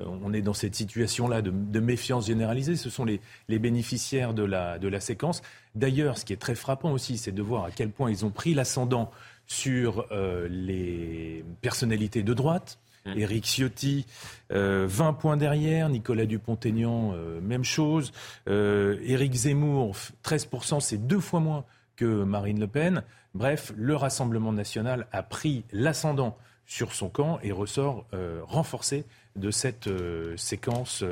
[0.00, 2.76] euh, on est dans cette situation-là de, méfiance généralisée.
[2.76, 5.42] Ce sont les, bénéficiaires de la, séquence.
[5.74, 8.30] D'ailleurs, ce qui est très frappant aussi, c'est de voir à quel point ils ont
[8.30, 9.10] pris l'ascendant
[9.46, 12.78] sur euh, les personnalités de droite.
[13.14, 14.06] Éric Ciotti,
[14.50, 15.88] 20 euh, points derrière.
[15.88, 18.12] Nicolas Dupont-Aignan, euh, même chose.
[18.48, 21.64] Euh, Éric Zemmour, 13%, c'est deux fois moins
[21.96, 23.02] que Marine Le Pen.
[23.34, 26.36] Bref, le Rassemblement national a pris l'ascendant
[26.66, 28.06] sur son camp et ressort
[28.42, 29.04] renforcé
[29.36, 29.88] de cette
[30.36, 31.04] séquence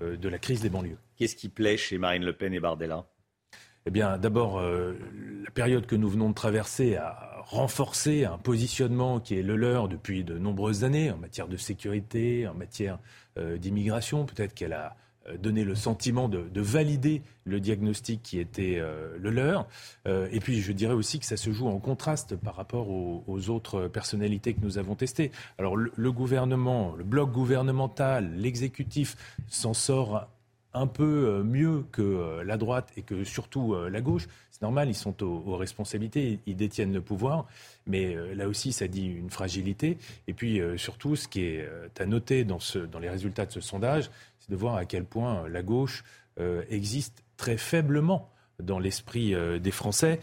[0.00, 0.96] de la crise des banlieues.
[1.16, 3.04] Qu'est-ce qui plaît chez Marine Le Pen et Bardella?
[3.86, 9.38] Eh bien, d'abord, la période que nous venons de traverser a renforcer un positionnement qui
[9.38, 12.98] est le leur depuis de nombreuses années en matière de sécurité, en matière
[13.38, 14.24] euh, d'immigration.
[14.24, 14.96] Peut-être qu'elle a
[15.28, 19.68] euh, donné le sentiment de, valider le diagnostic qui était euh, le leur.
[20.06, 23.88] et puis je dirais aussi que ça se joue en contraste par rapport aux, autres
[23.88, 25.30] personnalités que nous avons testées.
[25.58, 29.16] Alors le gouvernement, le bloc gouvernemental, l'exécutif
[29.48, 30.28] s'en sort
[30.74, 34.26] un peu euh, mieux que euh, la droite et que surtout euh, la gauche.
[34.50, 37.46] C'est normal, ils sont aux, responsabilités, ils détiennent le pouvoir,
[37.86, 39.98] mais là aussi, ça dit une fragilité.
[40.28, 41.68] Et puis surtout, ce qui est
[41.98, 45.04] à noter dans, ce, dans les résultats de ce sondage, c'est de voir à quel
[45.04, 46.04] point la gauche
[46.70, 48.30] existe très faiblement
[48.62, 50.20] dans l'esprit des Français.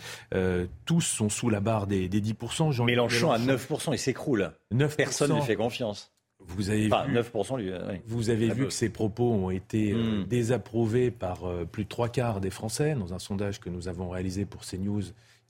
[0.85, 2.71] tous sont sous la barre des, des 10%.
[2.71, 4.53] Jean Mélenchon, à 9%, il s'écroule.
[4.95, 6.13] Personne ne fait confiance.
[6.47, 10.25] Vous avez vu, 9%, vous avez vu que ces propos ont été euh, hmm.
[10.25, 14.09] désapprouvés par euh, plus de trois quarts des Français dans un sondage que nous avons
[14.09, 15.03] réalisé pour CNews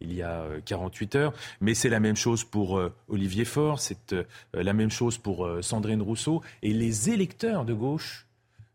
[0.04, 1.34] il y a 48 euh, heures.
[1.60, 4.16] Mais c'est la même chose pour Olivier Faure, c'est
[4.54, 6.42] la même chose pour Sandrine Rousseau.
[6.64, 8.26] Et les électeurs de gauche,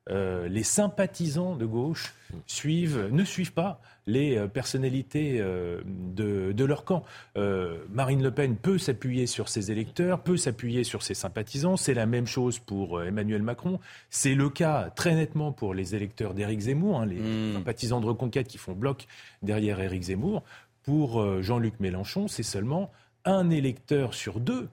[0.08, 2.14] les sympathisants de gauche
[2.46, 7.04] suivent, ne suivent pas les euh, personnalités euh, de, leur camp.
[7.36, 11.76] Euh, Marine Le Pen peut s'appuyer sur ses électeurs, peut s'appuyer sur ses sympathisants.
[11.76, 13.78] C'est la même chose pour Emmanuel Macron.
[14.10, 17.54] C'est le cas très nettement pour les électeurs d'Éric Zemmour, hein, les hmm.
[17.54, 19.06] sympathisants de Reconquête qui font bloc
[19.42, 20.42] derrière Éric Zemmour.
[20.82, 22.92] Pour Jean-Luc Mélenchon, c'est seulement
[23.24, 24.68] un électeur sur deux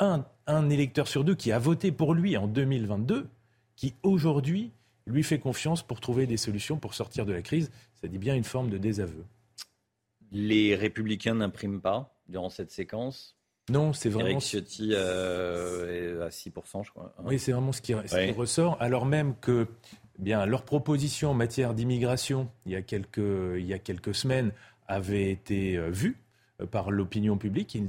[0.00, 3.28] un, un électeur sur deux qui a voté pour lui en 2022,
[3.76, 4.72] qui aujourd'hui
[5.08, 7.70] lui fait confiance pour trouver des solutions pour sortir de la crise.
[8.00, 9.24] Ça dit bien une forme de désaveu.
[10.30, 13.38] Les républicains n'impriment pas durant cette séquence
[13.70, 14.30] non, c'est vraiment.
[14.30, 17.14] Eric Ciotti euh, est à 6%, je crois.
[17.24, 18.78] Oui, c'est vraiment ce qui, ressort.
[18.80, 19.66] Alors même que
[20.18, 24.14] eh bien, leur proposition en matière d'immigration, il, y a quelques, il y a quelques
[24.14, 24.52] semaines,
[24.86, 26.16] avait été euh, vue
[26.66, 27.74] par l'opinion publique.
[27.74, 27.88] Ils,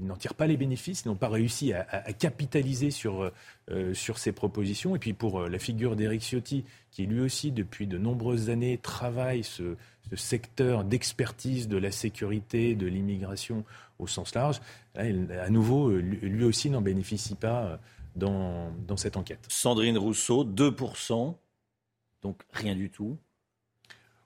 [0.00, 3.30] n'en tirent pas les bénéfices, ils n'ont pas réussi à, capitaliser sur,
[3.70, 4.96] euh, sur ces propositions.
[4.96, 8.78] Et puis pour euh, la figure d'Éric Ciotti, qui lui aussi, depuis de nombreuses années,
[8.78, 9.76] travaille ce,
[10.14, 13.64] secteur d'expertise de la sécurité, de l'immigration
[14.00, 14.60] au sens large,
[14.96, 17.78] à nouveau, lui aussi n'en bénéficie pas
[18.16, 19.46] dans, dans cette enquête.
[19.48, 21.36] Sandrine Rousseau, 2%,
[22.22, 23.18] donc rien du tout.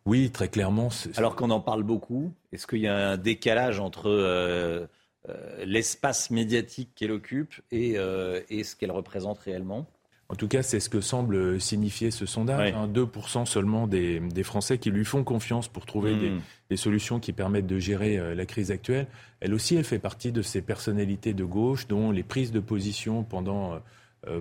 [0.07, 0.90] Oui, très clairement.
[1.16, 4.86] Alors qu'on en parle beaucoup, est-ce qu'il y a un décalage entre euh,
[5.28, 9.86] euh, l'espace médiatique qu'elle occupe euh, et, ce qu'elle représente réellement?
[10.28, 12.72] En tout cas, c'est ce que semble signifier ce sondage.
[12.72, 13.44] 2% hein.
[13.46, 16.40] seulement des, Français qui lui font confiance pour trouver des, hmm.
[16.70, 19.07] des, solutions qui permettent de gérer la crise actuelle.
[19.40, 23.22] Elle aussi, elle fait partie de ces personnalités de gauche dont les prises de position
[23.22, 23.78] pendant euh,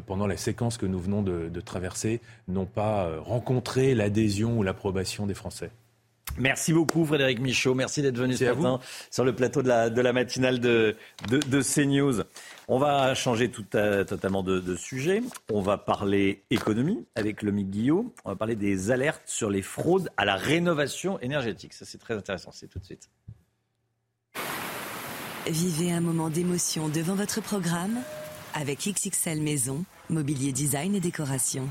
[0.06, 5.26] pendant la séquence que nous venons de, traverser, n'ont pas euh, rencontré l'adhésion ou l'approbation
[5.26, 5.72] des Français.
[6.38, 8.80] Merci beaucoup Frédéric Michaud, merci d'être venu ce matin
[9.12, 10.96] sur le plateau de la, matinale de,
[11.30, 12.24] de, CNews.
[12.68, 15.22] On va changer tout totalement de, sujet.
[15.52, 18.14] On va parler économie avec le Guillot.
[18.26, 21.74] On va parler des alertes sur les fraudes à la rénovation énergétique.
[21.74, 23.10] Ça c'est très intéressant, c'est tout de suite.
[25.46, 28.00] Vivez un moment d'émotion devant votre programme
[28.54, 31.68] avec XXL Maison, mobilier design et décoration.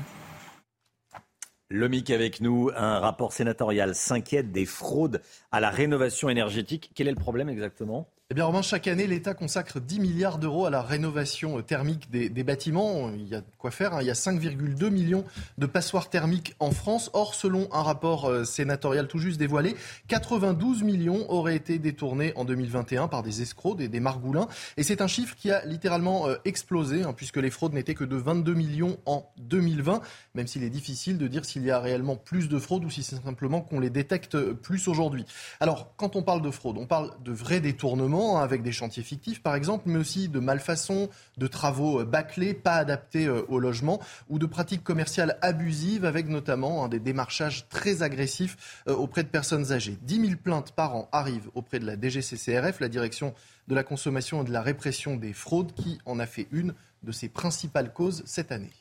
[1.69, 5.21] Le MIC avec nous, un rapport sénatorial s'inquiète des fraudes
[5.51, 6.91] à la rénovation énergétique.
[6.93, 8.12] Quel est le problème exactement?
[8.29, 12.43] Eh bien, Romain, chaque année, l'État consacre 10 milliards d'euros à la rénovation thermique des,
[12.43, 13.11] bâtiments.
[13.13, 13.93] Il y a quoi faire.
[13.93, 13.99] Hein.
[14.01, 15.23] Il y a 5,2 millions
[15.59, 17.11] de passoires thermiques en France.
[17.13, 19.75] Or, selon un rapport euh, sénatorial tout juste dévoilé,
[20.07, 24.47] 92 millions auraient été détournés en 2021 par des escrocs, des, margoulins.
[24.77, 28.05] Et c'est un chiffre qui a littéralement euh, explosé, hein, puisque les fraudes n'étaient que
[28.05, 30.01] de 22 millions en 2020,
[30.33, 33.03] même s'il est difficile de dire s'il y a réellement plus de fraudes ou si
[33.03, 35.25] c'est simplement qu'on les détecte plus aujourd'hui.
[35.59, 39.41] Alors, quand on parle de fraude, on parle de vrais détournements Avec des chantiers fictifs
[39.41, 43.99] par exemple, mais aussi de malfaçons, de travaux euh, bâclés, pas adaptés euh, au logement,
[44.29, 49.29] ou de pratiques commerciales abusives avec notamment hein, des démarchages très agressifs euh, auprès de
[49.29, 49.97] personnes âgées.
[50.03, 53.33] 10 000 plaintes par an arrivent auprès de la DGCCRF, la direction
[53.67, 57.11] de la consommation et de la répression des fraudes, qui en a fait une de
[57.11, 58.71] ses principales causes cette année.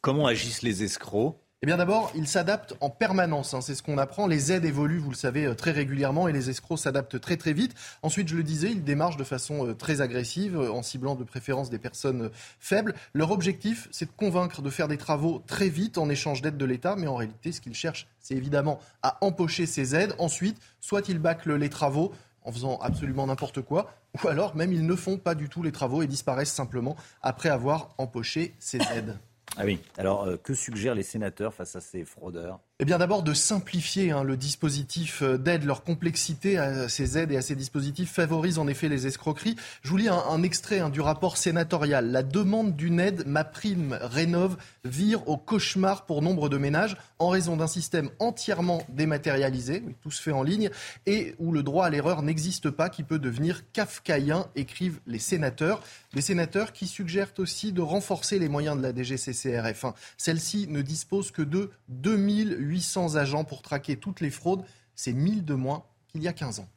[0.00, 1.36] Comment agissent les escrocs?
[1.66, 3.52] Eh bien d'abord, ils s'adaptent en permanence.
[3.52, 3.60] Hein.
[3.60, 4.28] c'est ce qu'on apprend.
[4.28, 7.52] Les aides évoluent, vous le savez, euh, très régulièrement et les escrocs s'adaptent très très
[7.52, 7.74] vite.
[8.02, 11.24] Ensuite, je le disais, ils démarchent de façon euh, très agressive, euh, en ciblant de
[11.24, 12.94] préférence des personnes faibles.
[13.14, 16.64] Leur objectif, c'est de convaincre de faire des travaux très vite en échange d'aides de
[16.64, 16.94] l'État.
[16.94, 20.14] Mais en réalité, ce qu'ils cherchent, c'est évidemment à empocher ces aides.
[20.18, 22.12] Ensuite, soit ils bâclent les travaux
[22.44, 23.92] en faisant absolument n'importe quoi,
[24.22, 27.48] ou alors même ils ne font pas du tout les travaux et disparaissent simplement après
[27.48, 29.18] avoir empoché ces aides.
[29.56, 29.80] Ah oui.
[29.96, 32.60] Alors, euh, que suggèrent les sénateurs face à ces fraudeurs?
[32.78, 37.32] Eh bien d'abord de simplifier hein, le dispositif euh, d'aide, leur complexité à ces aides
[37.32, 39.56] et à ces dispositifs favorise en effet les escroqueries.
[39.80, 42.12] Je vous lis un, extrait hein, du rapport sénatorial.
[42.12, 47.30] La demande d'une aide, ma prime rénove, vire au cauchemar pour nombre de ménages en
[47.30, 50.68] raison d'un système entièrement dématérialisé, tout se fait en ligne,
[51.06, 55.82] et où le droit à l'erreur n'existe pas, qui peut devenir kafkaïen, écrivent les sénateurs.
[56.12, 59.86] Les sénateurs qui suggèrent aussi de renforcer les moyens de la DGCCRF.
[60.18, 64.64] Celle-ci ne dispose que de 2000 800 agents pour traquer toutes les fraudes.
[64.94, 66.68] C'est 1000 de moins qu'il y a 15 ans.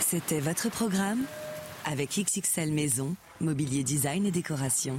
[0.00, 1.24] C'était votre programme
[1.84, 4.98] avec XXL Maison, mobilier design et décoration.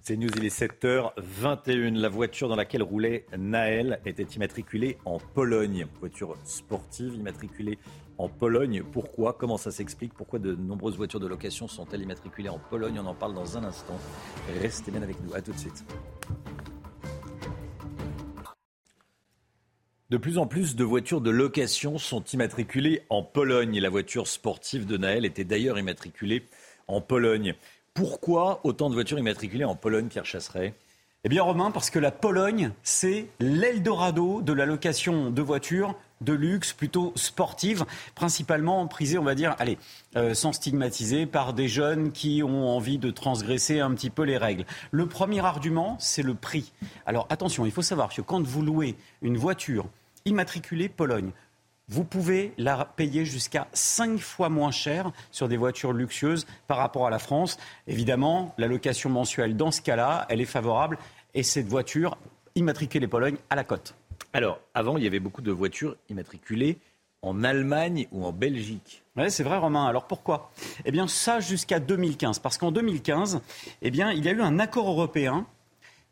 [0.00, 1.94] C'est News, il est 7h21.
[1.94, 5.86] La voiture dans laquelle roulait Naël était immatriculée en Pologne.
[6.00, 7.78] Voiture sportive immatriculée
[8.18, 8.82] en Pologne.
[8.92, 10.12] Pourquoi Comment ça s'explique?
[10.12, 13.00] Pourquoi de nombreuses voitures de location sont-elles immatriculées en Pologne?
[13.00, 13.98] On en parle dans un instant.
[14.60, 15.34] Restez bien avec nous.
[15.34, 15.84] À tout de suite.
[20.10, 23.78] De plus en plus de voitures de location sont immatriculées en Pologne.
[23.78, 26.44] La voiture sportive de Naël était d'ailleurs immatriculée
[26.86, 27.54] en Pologne.
[27.92, 30.74] Pourquoi autant de voitures immatriculées en Pologne, Pierre Chasseret?
[31.24, 36.32] Eh bien, Romain, parce que la Pologne, c'est l'Eldorado de la location de voitures de
[36.32, 39.78] luxe, plutôt sportive, principalement prisée, on va dire, allez,
[40.16, 44.36] euh, sans stigmatiser, par des jeunes qui ont envie de transgresser un petit peu les
[44.36, 44.64] règles.
[44.90, 46.72] Le premier argument, c'est le prix.
[47.06, 49.86] Alors attention, il faut savoir que quand vous louez une voiture
[50.24, 51.30] immatriculée Pologne,
[51.88, 57.06] vous pouvez la payer jusqu'à 5 fois moins cher sur des voitures luxueuses par rapport
[57.06, 57.56] à la France.
[57.86, 60.98] Évidemment, la location mensuelle, dans ce cas-là, elle est favorable
[61.32, 62.18] et cette voiture
[62.54, 63.94] immatriculée Pologne à la cote.
[64.32, 66.78] Alors, avant, il y avait beaucoup de voitures immatriculées
[67.22, 69.02] en Allemagne ou en Belgique.
[69.16, 69.86] Oui, c'est vrai, Romain.
[69.86, 70.50] Alors pourquoi?
[70.84, 72.38] Eh bien, ça jusqu'à 2015.
[72.38, 73.40] Parce qu'en 2015,
[73.82, 75.46] eh bien, il y a eu un accord européen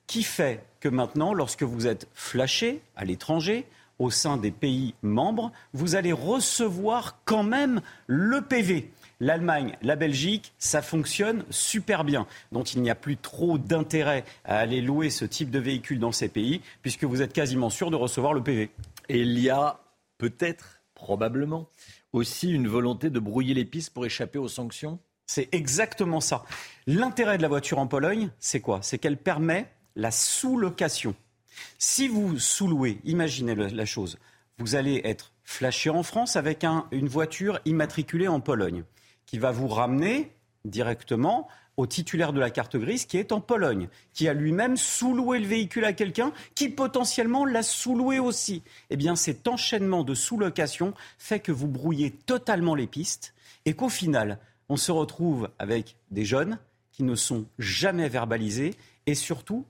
[0.06, 3.66] qui fait que maintenant, lorsque vous êtes flashé à l'étranger,
[3.98, 8.90] au sein des pays membres, vous allez recevoir quand même le PV.
[9.18, 12.26] L'Allemagne, la Belgique, ça fonctionne super bien.
[12.52, 16.12] Donc il n'y a plus trop d'intérêt à aller louer ce type de véhicule dans
[16.12, 18.70] ces pays, puisque vous êtes quasiment sûr de recevoir le PV.
[19.09, 19.80] Et il y a
[20.18, 21.68] peut-être, probablement,
[22.12, 26.44] aussi une volonté de brouiller les pistes pour échapper aux sanctions C'est exactement ça.
[26.86, 28.80] L'intérêt de la voiture en Pologne, c'est quoi?
[28.82, 31.14] C'est qu'elle permet la sous-location.
[31.78, 34.18] Si vous sous-louez, imaginez la chose,
[34.59, 38.84] vous allez être flashé en France avec une voiture immatriculée en Pologne
[39.26, 40.32] qui va vous ramener
[40.64, 45.38] directement au titulaire de la carte grise qui est en Pologne, qui a lui-même sous-loué
[45.38, 48.62] le véhicule à quelqu'un qui potentiellement l'a sous-loué aussi.
[48.90, 53.34] Eh bien, cet enchaînement de sous-location fait que vous brouillez totalement les pistes
[53.66, 54.38] et qu'au final,
[54.68, 56.58] on se retrouve avec des jeunes
[56.92, 58.74] qui ne sont jamais verbalisés
[59.06, 59.66] et surtout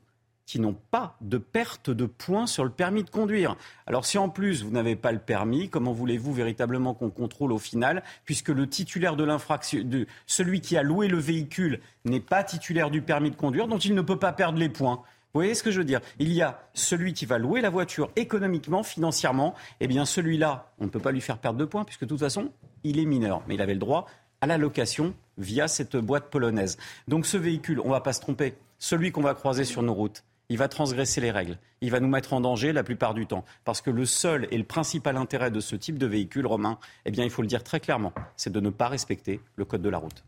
[0.46, 3.56] qui n'ont pas de perte de points sur le permis de conduire.
[3.86, 7.58] Alors si en plus vous n'avez pas le permis, comment voulez-vous véritablement qu'on contrôle au
[7.58, 9.84] final, puisque le titulaire de l'infraction,
[10.26, 13.94] celui qui a loué le véhicule n'est pas titulaire du permis de conduire, donc il
[13.94, 15.02] ne peut pas perdre les points?
[15.34, 16.00] Vous voyez ce que je veux dire?
[16.18, 19.54] Il y a celui qui va louer la voiture économiquement, financièrement.
[19.80, 22.20] Eh bien, celui-là, on ne peut pas lui faire perdre de points, puisque de toute
[22.20, 22.52] façon,
[22.84, 23.42] il est mineur.
[23.46, 24.06] Mais il avait le droit
[24.40, 26.78] à la location via cette boîte polonaise.
[27.06, 29.92] Donc ce véhicule, on ne va pas se tromper, celui qu'on va croiser sur nos
[29.92, 31.58] routes, il va transgresser les règles.
[31.80, 33.44] Il va nous mettre en danger la plupart du temps.
[33.64, 37.10] Parce que le seul et le principal intérêt de ce type de véhicule, Romain, eh
[37.10, 39.88] bien, il faut le dire très clairement, c'est de ne pas respecter le code de
[39.88, 40.24] la route.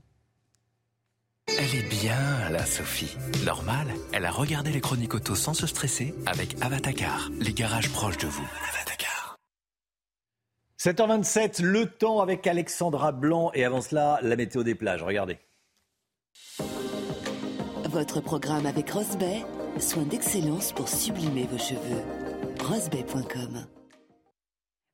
[1.59, 3.17] Elle est bien, la Sophie.
[3.45, 8.19] Normal, elle a regardé les chroniques auto sans se stresser avec Avatacar, les garages proches
[8.19, 8.47] de vous.
[8.73, 9.37] Avatacar.
[10.79, 15.03] 7h27, le temps avec Alexandra Blanc et avant cela, la météo des plages.
[15.03, 15.39] Regardez.
[17.87, 19.43] Votre programme avec Rosbay
[19.81, 22.03] Soins d'excellence pour sublimer vos cheveux.
[22.69, 23.78] Rosebay.com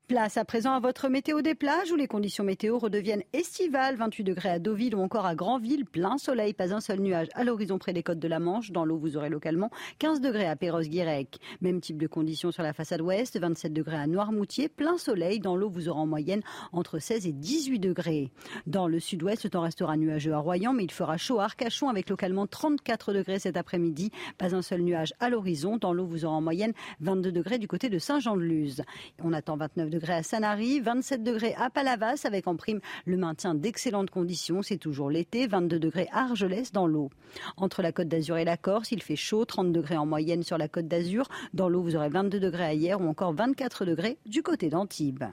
[0.07, 3.97] Place à présent à votre météo des plages où les conditions météo redeviennent estivales.
[3.97, 5.87] 28 degrés à Deauville ou encore à Granville.
[5.87, 8.71] Plein soleil, pas un seul nuage à l'horizon près des côtes de la Manche.
[8.71, 9.71] Dans l'eau, vous aurez localement
[10.01, 11.39] 15 degrés à Perros-Guirec.
[11.63, 13.41] Même type de conditions sur la façade ouest.
[13.41, 14.69] 27 degrés à Noirmoutier.
[14.69, 15.41] Plein soleil.
[15.41, 18.31] Dans l'eau, vous aurez en moyenne entre 16 et 18 degrés.
[18.67, 21.89] Dans le sud-ouest, le temps restera nuageux à Royan, mais il fera chaud à Arcachon
[21.89, 24.11] avec localement 34 degrés cet après-midi.
[24.37, 25.79] Pas un seul nuage à l'horizon.
[25.79, 28.83] Dans l'eau, vous aurez en moyenne 22 degrés du côté de Saint-Jean-de-Luz.
[29.23, 33.55] On attend 29 degrés à Sanary, 27 degrés à Palavas avec en prime le maintien
[33.55, 34.63] d'excellentes conditions.
[34.63, 37.11] C'est toujours l'été, 22 degrés à Argelès dans l'eau.
[37.57, 40.59] Entre la côte d'Azur et la Corse, il fait chaud, 30 degrés en moyenne sur
[40.59, 41.29] la côte d'Azur.
[41.55, 45.25] Dans l'eau, vous aurez 22 degrés à hier ou encore 24 degrés du côté d'Antibes.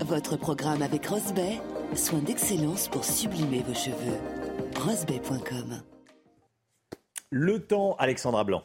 [0.00, 1.60] Votre programme avec Rosbay,
[1.94, 4.18] soins d'excellence pour sublimer vos cheveux.
[4.80, 5.82] Rosbay.com
[7.30, 8.64] Le temps, Alexandra Blanc.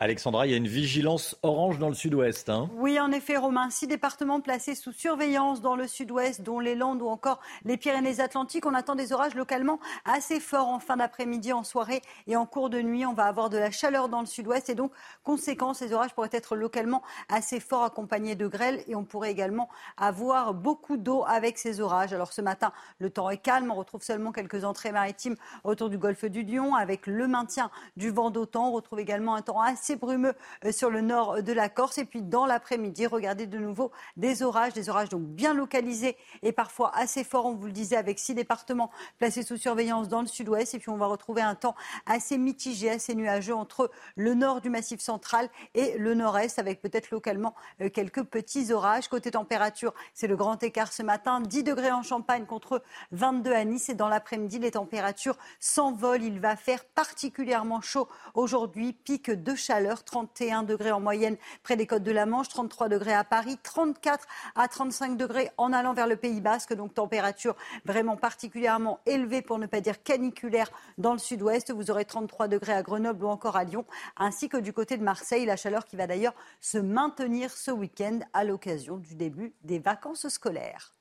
[0.00, 2.50] Alexandra, il y a une vigilance orange dans le sud-ouest.
[2.50, 2.70] Hein.
[2.76, 3.68] oui, en effet, Romain.
[3.68, 8.64] Six départements placés sous surveillance dans le sud-ouest, dont les Landes ou encore les Pyrénées-Atlantiques.
[8.64, 12.70] On attend des orages localement assez forts en fin d'après-midi, en soirée et en cours
[12.70, 13.06] de nuit.
[13.06, 14.92] On va avoir de la chaleur dans le sud-ouest et donc,
[15.24, 18.84] conséquence, les orages pourraient être localement assez forts, accompagnés de grêle.
[18.86, 22.12] Et on pourrait également avoir beaucoup d'eau avec ces orages.
[22.12, 23.72] Alors ce matin, le temps est calme.
[23.72, 25.34] On retrouve seulement quelques entrées maritimes
[25.64, 28.68] autour du golfe du Lion avec le maintien du vent d'autant.
[28.68, 30.34] On retrouve également un temps assez brumeux
[30.64, 31.98] euh, sur le nord de la Corse.
[31.98, 36.52] Et puis dans l'après-midi, regardez de nouveau des orages, des orages donc bien localisés et
[36.52, 40.26] parfois assez forts, on vous le disait, avec six départements placés sous surveillance dans le
[40.26, 40.74] sud-ouest.
[40.74, 41.74] Et puis on va retrouver un temps
[42.06, 47.10] assez mitigé, assez nuageux entre le nord du massif central et le nord-est, avec peut-être
[47.10, 49.08] localement euh, quelques petits orages.
[49.08, 52.82] Côté température, c'est le grand écart ce matin, 10 degrés en Champagne contre
[53.12, 53.88] 22 à Nice.
[53.88, 56.22] Et dans l'après-midi, les températures s'envolent.
[56.22, 61.86] Il va faire particulièrement chaud aujourd'hui, pic de chaleur 31 degrés en moyenne près des
[61.86, 66.06] côtes de la Manche, 33 degrés à Paris, 34 à 35 degrés en allant vers
[66.06, 71.18] le Pays Basque, donc température vraiment particulièrement élevée pour ne pas dire caniculaire dans le
[71.18, 71.70] sud-ouest.
[71.70, 73.84] Vous aurez 33 degrés à Grenoble ou encore à Lyon,
[74.16, 78.20] ainsi que du côté de Marseille, la chaleur qui va d'ailleurs se maintenir ce week-end
[78.32, 80.94] à l'occasion du début des vacances scolaires.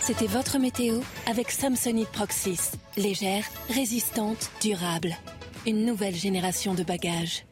[0.00, 2.72] C'était votre météo avec Samsonite Proxys.
[2.96, 5.16] Légère, résistante, durable.
[5.64, 7.46] Une nouvelle génération de bagages.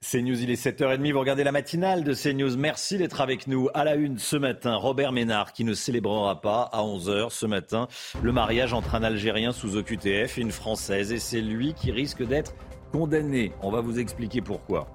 [0.00, 1.12] CNews, il est 7h30.
[1.12, 2.56] Vous regardez la matinale de CNews.
[2.56, 3.68] Merci d'être avec nous.
[3.74, 7.86] À la une ce matin, Robert Ménard qui ne célébrera pas à 11h ce matin
[8.22, 11.12] le mariage entre un Algérien sous OQTF et une Française.
[11.12, 12.54] Et c'est lui qui risque d'être
[12.92, 13.52] condamné.
[13.60, 14.86] On va vous expliquer pourquoi.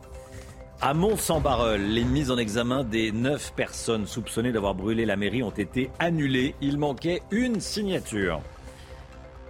[0.81, 5.51] À Mont-Saint-Barreul, les mises en examen des neuf personnes soupçonnées d'avoir brûlé la mairie ont
[5.51, 6.55] été annulées.
[6.61, 8.41] Il manquait une signature.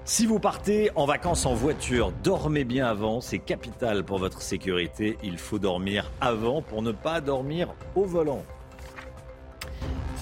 [0.06, 5.18] Si vous partez en vacances en voiture, dormez bien avant, c'est capital pour votre sécurité.
[5.24, 8.44] Il faut dormir avant pour ne pas dormir au volant.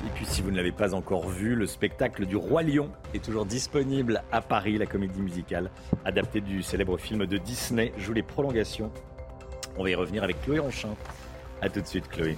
[0.06, 3.24] Et puis si vous ne l'avez pas encore vu, le spectacle du Roi Lion est
[3.24, 5.72] toujours disponible à Paris, la comédie musicale
[6.06, 8.92] adaptée du célèbre film de Disney joue les prolongations.
[9.78, 10.96] On va y revenir avec Chloé Ronchin.
[11.62, 12.38] A tout de suite Chloé.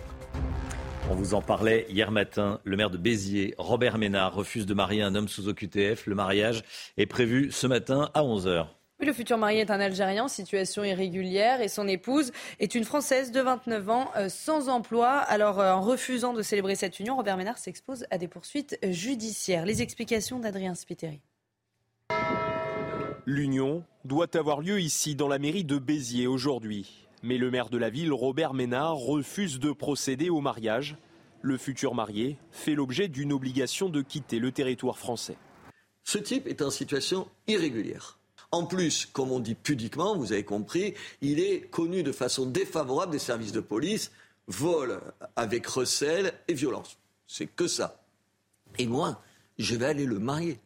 [1.11, 2.59] On vous en parlait hier matin.
[2.65, 6.05] Le maire de Béziers, Robert Ménard, refuse de marier un homme sous OQTF.
[6.05, 6.63] Le mariage
[6.97, 8.67] est prévu ce matin à 11h.
[8.99, 12.83] Oui, le futur marié est un Algérien en situation irrégulière et son épouse est une
[12.83, 15.09] Française de 29 ans euh, sans emploi.
[15.09, 19.65] Alors, euh, en refusant de célébrer cette union, Robert Ménard s'expose à des poursuites judiciaires.
[19.65, 21.21] Les explications d'Adrien Spiteri.
[23.25, 27.08] L'union doit avoir lieu ici, dans la mairie de Béziers, aujourd'hui.
[27.21, 30.97] Mais le maire de la ville, Robert Ménard, refuse de procéder au mariage.
[31.41, 35.37] Le futur marié fait l'objet d'une obligation de quitter le territoire français.
[36.03, 38.19] Ce type est en situation irrégulière.
[38.51, 43.11] En plus, comme on dit pudiquement, vous avez compris, il est connu de façon défavorable
[43.11, 44.11] des services de police,
[44.47, 44.99] vol
[45.35, 46.97] avec recel et violence.
[47.27, 48.01] C'est que ça.
[48.79, 49.21] Et moi,
[49.59, 50.59] je vais aller le marier.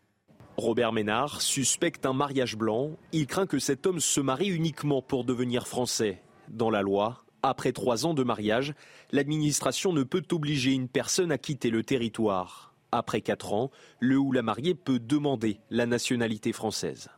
[0.55, 2.91] Robert Ménard suspecte un mariage blanc.
[3.11, 6.21] Il craint que cet homme se marie uniquement pour devenir français.
[6.49, 8.73] Dans la loi, après trois ans de mariage,
[9.11, 12.73] l'administration ne peut obliger une personne à quitter le territoire.
[12.91, 17.09] Après quatre ans, le ou la mariée peut demander la nationalité française.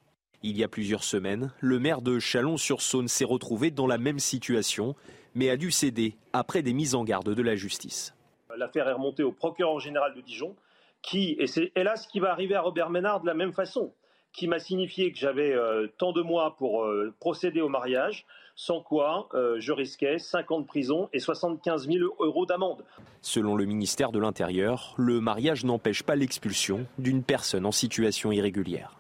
[0.42, 4.96] Il y a plusieurs semaines, le maire de Chalon-sur-Saône s'est retrouvé dans la même situation,
[5.34, 8.16] mais a dû céder après des mises en garde de la justice.
[8.56, 10.56] L'affaire est remontée au procureur général de Dijon,
[11.02, 13.94] qui, et c'est hélas ce qui va arriver à Robert Ménard de la même façon,
[14.34, 18.26] qui m'a signifié que j'avais euh, tant de mois pour euh, procéder au mariage,
[18.56, 22.84] sans quoi euh, je risquais 5 ans de prison et 75 000 euros d'amende.
[23.22, 28.98] Selon le ministère de l'Intérieur, le mariage n'empêche pas l'expulsion d'une personne en situation irrégulière.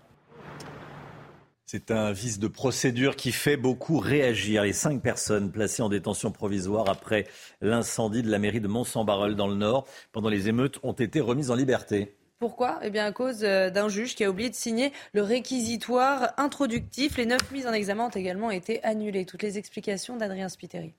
[1.68, 4.62] C'est un vice de procédure qui fait beaucoup réagir.
[4.62, 7.26] Les cinq personnes placées en détention provisoire après
[7.60, 11.50] l'incendie de la mairie de Mont-Saint-Barreul dans le Nord pendant les émeutes ont été remises
[11.50, 12.16] en liberté.
[12.40, 12.80] Pourquoi?
[12.82, 17.18] Eh bien, à cause euh, d'un juge qui a oublié de signer le réquisitoire introductif.
[17.18, 19.26] Les neuf mises en examen ont également été annulées.
[19.26, 20.94] Toutes les explications d'Adrien Spiteri.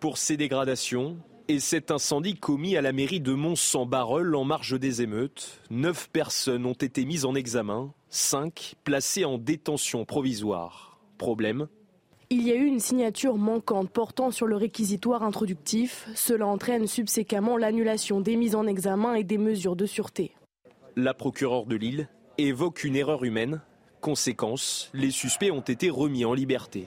[0.00, 5.02] Pour ces dégradations et cet incendie commis à la mairie de Mont-Saint-Barreul en marge des
[5.02, 10.98] émeutes, neuf personnes ont été mises en examen, cinq placées en détention provisoire.
[11.18, 11.68] Problème
[12.32, 16.08] il y a eu une signature manquante portant sur le réquisitoire introductif.
[16.14, 20.32] Cela entraîne subséquemment l'annulation des mises en examen et des mesures de sûreté.
[20.96, 23.60] La procureure de Lille évoque une erreur humaine.
[24.00, 26.86] Conséquence, les suspects ont été remis en liberté.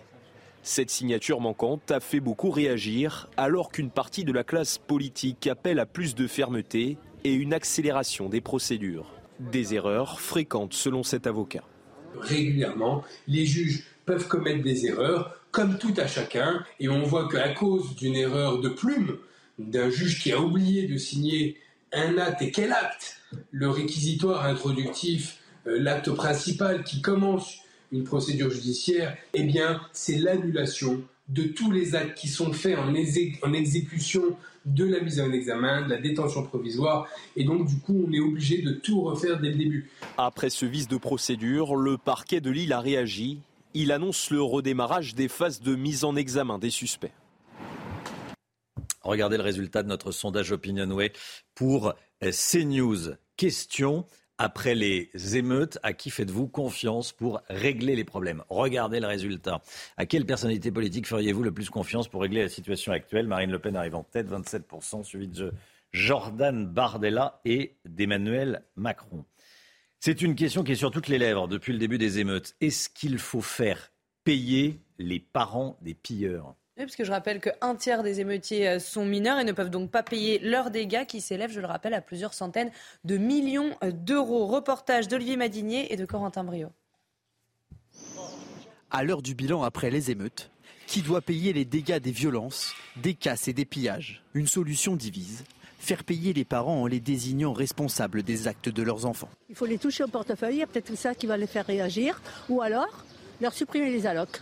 [0.64, 5.78] Cette signature manquante a fait beaucoup réagir alors qu'une partie de la classe politique appelle
[5.78, 9.14] à plus de fermeté et une accélération des procédures.
[9.40, 11.66] Des erreurs fréquentes selon cet avocat.
[12.20, 17.50] Régulièrement, les juges peuvent commettre des erreurs, comme tout à chacun, et on voit qu'à
[17.50, 19.18] cause d'une erreur de plume,
[19.58, 21.58] d'un juge qui a oublié de signer
[21.94, 23.18] un acte, et quel acte?
[23.52, 27.60] Le réquisitoire introductif, euh, l'acte principal qui commence
[27.92, 32.90] une procédure judiciaire, eh bien, c'est l'annulation de tous les actes qui sont faits en,
[32.90, 34.22] en, exécution
[34.66, 38.20] de la mise en examen, de la détention provisoire, et donc du coup on est
[38.20, 39.90] obligé de tout refaire dès le début.
[40.18, 43.40] Après ce vice de procédure, le parquet de Lille a réagi
[43.76, 47.12] il annonce le redémarrage des phases de mise en examen des suspects.
[49.02, 51.12] Regardez le résultat de notre sondage Opinionway
[51.54, 51.94] pour
[52.24, 53.16] euh, CNews.
[53.38, 54.06] Question
[54.38, 58.44] après les émeutes, à qui faites-vous confiance pour régler les problèmes?
[58.50, 59.62] Regardez le résultat.
[59.98, 63.28] À quelle personnalité politique feriez-vous le plus confiance pour régler la situation actuelle?
[63.28, 65.54] Marine Le Pen arrive en tête, 27%, suivi de
[65.92, 69.24] Jordan Bardella et d'Emmanuel Macron.
[70.06, 72.54] C'est une question qui est sur toutes les lèvres depuis le début des émeutes.
[72.62, 73.92] Est-ce qu'il faut faire
[74.24, 76.54] payer les parents des pilleurs?
[76.78, 79.72] Oui, parce que je rappelle qu'un tiers des émeutiers euh, sont mineurs et ne peuvent
[79.72, 82.70] donc pas payer leurs dégâts qui s'élèvent, je le rappelle, à plusieurs centaines
[83.04, 84.46] de millions euh, d'euros.
[84.46, 86.70] Reportage d'Olivier Madinier et de Corentin Brio.
[88.92, 90.52] À l'heure du bilan après les émeutes,
[90.86, 94.24] qui doit payer les dégâts des violences, des casses et des pillages?
[94.36, 95.46] Une solution divise
[95.86, 99.30] faire payer les parents en les désignant responsables des actes de leurs enfants.
[99.50, 103.06] Il faut les toucher au portefeuille, peut-être ça qui va les faire réagir, ou alors
[103.40, 104.42] leur supprimer les allocs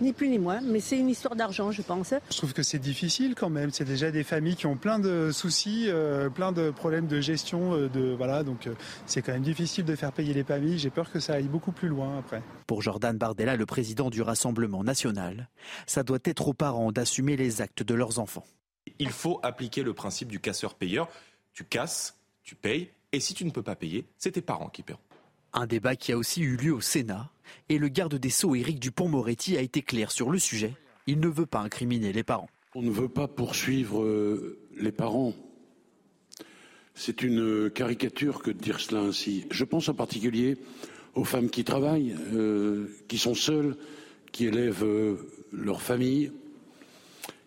[0.00, 2.14] ni plus ni moins, mais c'est une histoire d'argent, je pense.
[2.30, 3.70] Je trouve que c'est difficile quand même.
[3.70, 7.74] C'est déjà des familles qui ont plein de soucis, euh, plein de problèmes de gestion,
[7.74, 8.74] euh, de voilà, donc euh,
[9.06, 10.78] c'est quand même difficile de faire payer les familles.
[10.78, 12.42] J'ai peur que ça aille beaucoup plus loin après.
[12.66, 15.48] Pour Jordan Bardella, le président du Rassemblement national,
[15.86, 18.44] ça doit être aux parents d'assumer les actes de leurs enfants.
[18.98, 21.08] Il faut appliquer le principe du casseur-payeur.
[21.52, 24.82] Tu casses, tu payes, et si tu ne peux pas payer, c'est tes parents qui
[24.82, 25.00] paieront.
[25.52, 27.30] Un débat qui a aussi eu lieu au Sénat
[27.68, 30.74] et le garde des Sceaux Éric Dupont-Moretti a été clair sur le sujet.
[31.06, 32.48] Il ne veut pas incriminer les parents.
[32.74, 35.32] On ne veut pas poursuivre euh, les parents.
[36.94, 39.46] C'est une caricature que de dire cela ainsi.
[39.50, 40.56] Je pense en particulier
[41.14, 43.76] aux femmes qui travaillent, euh, qui sont seules,
[44.32, 45.16] qui élèvent euh,
[45.52, 46.32] leur famille,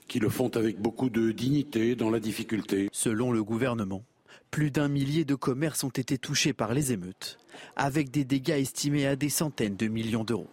[0.08, 2.90] qui le font avec beaucoup de dignité dans la difficulté.
[2.92, 4.04] Selon le gouvernement,
[4.52, 7.38] plus d'un millier de commerces ont été touchés par les émeutes,
[7.76, 10.50] avec des dégâts estimés à des centaines de millions d'euros.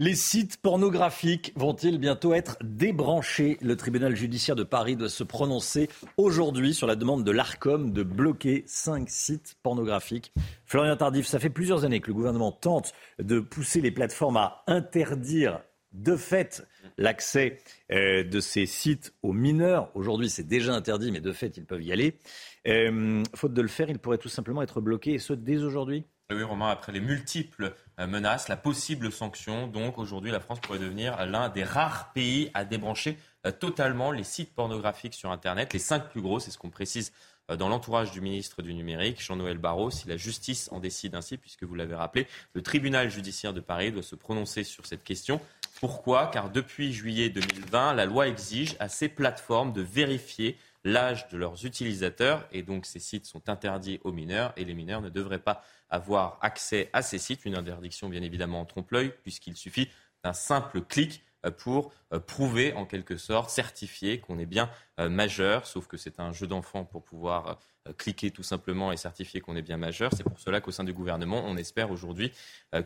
[0.00, 3.58] Les sites pornographiques vont-ils bientôt être débranchés?
[3.60, 8.02] Le tribunal judiciaire de Paris doit se prononcer aujourd'hui sur la demande de l'ARCOM de
[8.02, 10.32] bloquer cinq sites pornographiques.
[10.66, 14.64] Florian Tardif, ça fait plusieurs années que le gouvernement tente de pousser les plateformes à
[14.66, 15.60] interdire
[15.92, 16.66] de fait
[16.98, 17.58] l'accès
[17.92, 19.90] euh, de ces sites aux mineurs.
[19.94, 22.18] Aujourd'hui, c'est déjà interdit, mais de fait, ils peuvent y aller.
[22.66, 26.04] Euh, faute de le faire, ils pourraient tout simplement être bloqués, et ce, dès aujourd'hui
[26.32, 30.78] oui, Romain, après les multiples euh, menaces, la possible sanction, donc aujourd'hui, la France pourrait
[30.78, 33.18] devenir l'un des rares pays à débrancher
[33.60, 35.74] totalement les sites pornographiques sur Internet.
[35.74, 37.12] Les cinq plus gros, c'est ce qu'on précise
[37.48, 41.64] dans l'entourage du ministre du Numérique, Jean-Noël Barrot, si la justice en décide ainsi, puisque
[41.64, 45.40] vous l'avez rappelé, le tribunal judiciaire de Paris doit se prononcer sur cette question.
[45.80, 51.36] Pourquoi Car depuis juillet 2020, la loi exige à ces plateformes de vérifier l'âge de
[51.36, 55.38] leurs utilisateurs et donc ces sites sont interdits aux mineurs et les mineurs ne devraient
[55.38, 57.44] pas avoir accès à ces sites.
[57.44, 59.90] Une interdiction bien évidemment en trompe-l'œil puisqu'il suffit
[60.22, 65.66] d'un simple clic pour euh, prouver en quelque sorte, certifier qu'on est bien euh, majeur,
[65.66, 67.58] sauf que c'est un jeu d'enfant pour pouvoir
[67.98, 70.10] cliquer tout simplement et certifier qu'on est bien majeur.
[70.16, 72.32] C'est pour cela qu'au sein du gouvernement, on espère aujourd'hui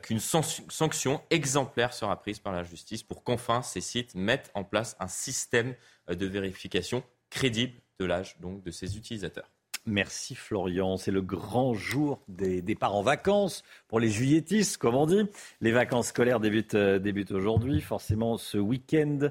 [0.02, 4.96] qu'une sanction exemplaire sera prise par la justice pour qu'enfin ces sites mettent en place
[4.98, 5.76] un système
[6.08, 9.48] de vérification crédible de l'âge donc de ces utilisateurs.
[9.88, 10.98] Merci Florian.
[10.98, 15.22] C'est le grand jour des départs en vacances pour les juilletistes, comme on dit.
[15.62, 19.30] Les vacances scolaires débutent, euh, aujourd'hui, forcément ce week-end.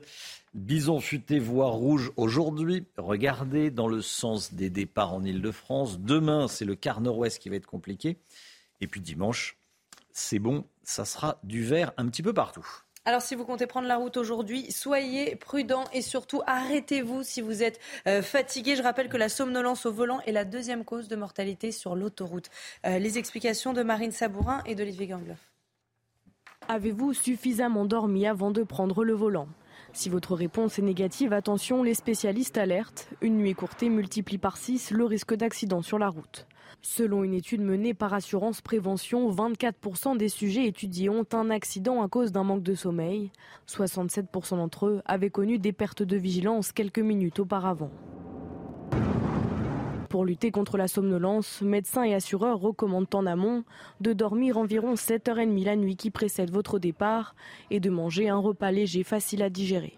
[0.56, 2.86] Bison futé, voie rouge aujourd'hui.
[2.98, 6.00] Regardez dans le sens des départs en Ile-de-France.
[6.00, 8.18] Demain, c'est le quart nord-ouest qui va être compliqué.
[8.82, 9.58] Et puis dimanche,
[10.12, 12.68] c'est bon, ça sera du vert un petit peu partout.
[13.08, 17.64] Alors si vous comptez prendre la route aujourd'hui, soyez prudent et surtout arrêtez-vous si vous
[17.64, 18.76] êtes euh, fatigué.
[18.76, 22.50] Je rappelle que la somnolence au volant est la deuxième cause de mortalité sur l'autoroute.
[22.86, 25.40] Euh, les explications de Marine Sabourin et d'Olivier Gangloff.
[26.68, 29.48] Avez-vous suffisamment dormi avant de prendre le volant?
[29.94, 33.08] Si votre réponse est négative, attention, les spécialistes alertent.
[33.22, 36.46] Une nuit courtée multiplie par 6 le risque d'accident sur la route.
[36.82, 42.08] Selon une étude menée par Assurance Prévention, 24% des sujets étudiés ont un accident à
[42.08, 43.32] cause d'un manque de sommeil.
[43.68, 47.92] 67% d'entre eux avaient connu des pertes de vigilance quelques minutes auparavant.
[50.10, 53.64] Pour lutter contre la somnolence, médecins et assureurs recommandent en amont
[54.00, 57.36] de dormir environ 7h30 la nuit qui précède votre départ
[57.72, 59.98] et de manger un repas léger facile à digérer.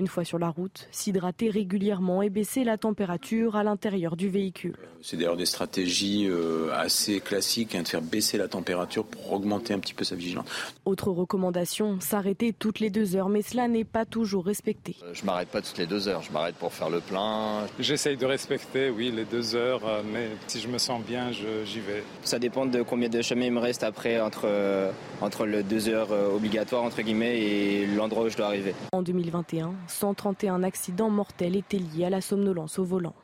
[0.00, 4.78] Une fois sur la route, s'hydrater régulièrement et baisser la température à l'intérieur du véhicule.
[5.02, 9.74] C'est d'ailleurs des stratégies euh, assez classiques hein, de faire baisser la température pour augmenter
[9.74, 10.46] un petit peu sa vigilance.
[10.86, 14.96] Autre recommandation, s'arrêter toutes les deux heures, mais cela n'est pas toujours respecté.
[15.02, 17.66] Euh, je m'arrête pas toutes les deux heures, je m'arrête pour faire le plein.
[17.78, 21.80] J'essaye de respecter, oui, les deux heures, euh, mais si je me sens bien, j'y
[21.80, 22.04] vais.
[22.24, 24.48] Ça dépend de combien de chemin il me reste après entre,
[25.20, 28.74] entre les deux heures obligatoires, entre guillemets, et l'endroit où je dois arriver.
[28.92, 33.14] En 2021, 131 accidents mortels étaient liés à la somnolence au volant.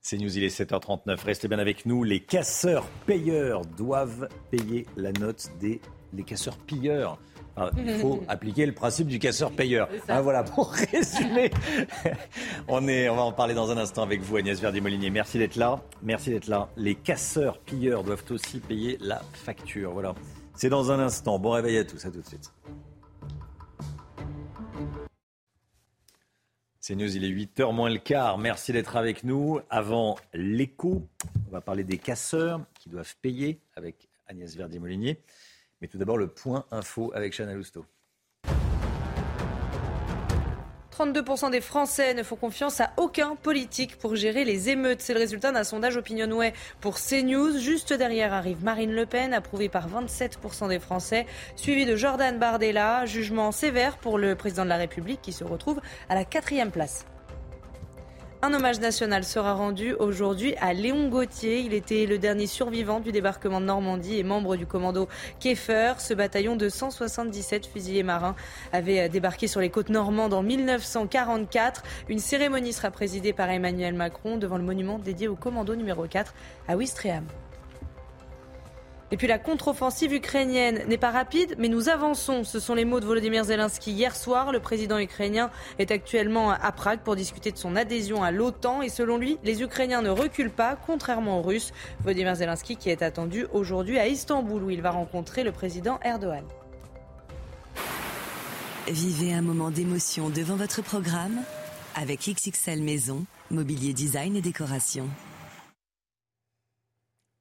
[0.00, 1.24] C'est News, il est 7h39.
[1.24, 2.04] Restez bien avec nous.
[2.04, 5.80] Les casseurs payeurs doivent payer la note des
[6.12, 7.18] les casseurs pilleurs.
[7.76, 9.88] il faut appliquer le principe du casseur-payeur.
[10.08, 11.50] Ah, voilà, pour résumer,
[12.68, 15.10] on, est, on va en parler dans un instant avec vous, Agnès Verdi-Molinier.
[15.10, 15.80] Merci d'être là.
[16.02, 16.68] Merci d'être là.
[16.76, 19.92] Les casseurs-pilleurs doivent aussi payer la facture.
[19.92, 20.14] Voilà.
[20.54, 21.38] C'est dans un instant.
[21.38, 22.04] Bon réveil à tous.
[22.04, 22.52] À tout de suite.
[26.90, 28.36] C'est News, il est 8h moins le quart.
[28.36, 29.60] Merci d'être avec nous.
[29.70, 31.06] Avant l'écho,
[31.46, 35.22] on va parler des casseurs qui doivent payer avec Agnès Verdier-Molinier.
[35.80, 37.86] Mais tout d'abord, le point info avec Chana Lousteau.
[41.00, 45.00] 62% des Français ne font confiance à aucun politique pour gérer les émeutes.
[45.00, 46.52] C'est le résultat d'un sondage Opinionway
[46.82, 47.58] pour CNews.
[47.58, 51.24] Juste derrière arrive Marine Le Pen, approuvée par 27% des Français,
[51.56, 53.06] suivi de Jordan Bardella.
[53.06, 57.06] Jugement sévère pour le président de la République qui se retrouve à la quatrième place.
[58.42, 61.60] Un hommage national sera rendu aujourd'hui à Léon Gauthier.
[61.60, 65.08] Il était le dernier survivant du débarquement de Normandie et membre du commando
[65.40, 65.92] Keffer.
[65.98, 68.34] Ce bataillon de 177 fusiliers marins
[68.72, 71.82] avait débarqué sur les côtes normandes en 1944.
[72.08, 76.32] Une cérémonie sera présidée par Emmanuel Macron devant le monument dédié au commando numéro 4
[76.66, 77.26] à Ouistreham.
[79.12, 82.44] Et puis la contre-offensive ukrainienne n'est pas rapide, mais nous avançons.
[82.44, 84.52] Ce sont les mots de Volodymyr Zelensky hier soir.
[84.52, 85.50] Le président ukrainien
[85.80, 88.82] est actuellement à Prague pour discuter de son adhésion à l'OTAN.
[88.82, 91.72] Et selon lui, les Ukrainiens ne reculent pas, contrairement aux Russes.
[92.02, 96.44] Volodymyr Zelensky qui est attendu aujourd'hui à Istanbul où il va rencontrer le président Erdogan.
[98.86, 101.38] Vivez un moment d'émotion devant votre programme
[101.96, 105.08] avec XXL Maison, mobilier design et décoration.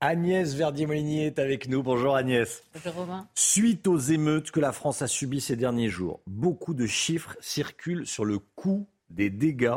[0.01, 1.83] Agnès Verdier-Molinier est avec nous.
[1.83, 2.63] Bonjour Agnès.
[2.73, 3.27] Bonjour Romain.
[3.35, 8.07] Suite aux émeutes que la France a subies ces derniers jours, beaucoup de chiffres circulent
[8.07, 9.75] sur le coût des dégâts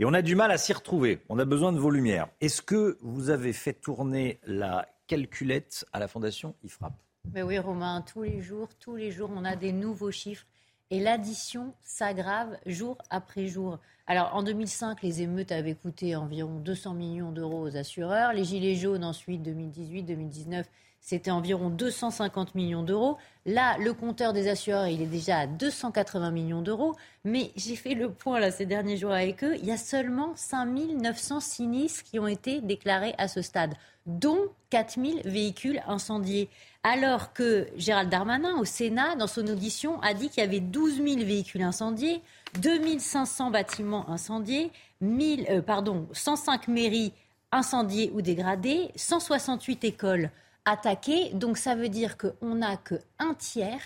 [0.00, 1.20] et on a du mal à s'y retrouver.
[1.28, 2.26] On a besoin de vos lumières.
[2.40, 6.94] Est-ce que vous avez fait tourner la calculette à la Fondation IFRAP
[7.32, 10.46] Mais oui Romain, tous les jours, tous les jours, on a des nouveaux chiffres
[10.90, 13.78] et l'addition s'aggrave jour après jour.
[14.06, 18.32] Alors en 2005, les émeutes avaient coûté environ 200 millions d'euros aux assureurs.
[18.32, 20.64] Les Gilets jaunes ensuite, 2018-2019,
[21.00, 23.16] c'était environ 250 millions d'euros.
[23.46, 26.96] Là, le compteur des assureurs, il est déjà à 280 millions d'euros.
[27.24, 29.56] Mais j'ai fait le point là, ces derniers jours avec eux.
[29.58, 33.74] Il y a seulement 5900 sinistres qui ont été déclarés à ce stade,
[34.18, 36.48] dont 4000 véhicules incendiés.
[36.82, 40.96] Alors que Gérald Darmanin, au Sénat, dans son audition, a dit qu'il y avait 12
[40.96, 42.22] 000 véhicules incendiés,
[42.60, 44.70] 2500 bâtiments incendiés,
[45.00, 47.12] 1000, euh, pardon, 105 mairies
[47.52, 50.30] incendiées ou dégradées, 168 écoles
[50.64, 51.30] attaquées.
[51.34, 53.82] Donc ça veut dire qu'on n'a qu'un tiers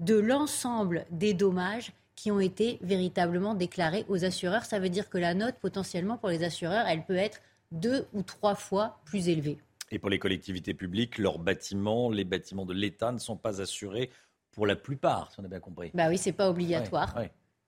[0.00, 4.64] de l'ensemble des dommages qui ont été véritablement déclarés aux assureurs.
[4.64, 7.40] Ça veut dire que la note potentiellement pour les assureurs, elle peut être
[7.74, 9.58] deux ou trois fois plus élevée.
[9.90, 14.10] Et pour les collectivités publiques, leurs bâtiments, les bâtiments de l'État ne sont pas assurés
[14.52, 15.90] pour la plupart, si on a bien compris.
[15.94, 17.14] Bah oui, c'est pas obligatoire.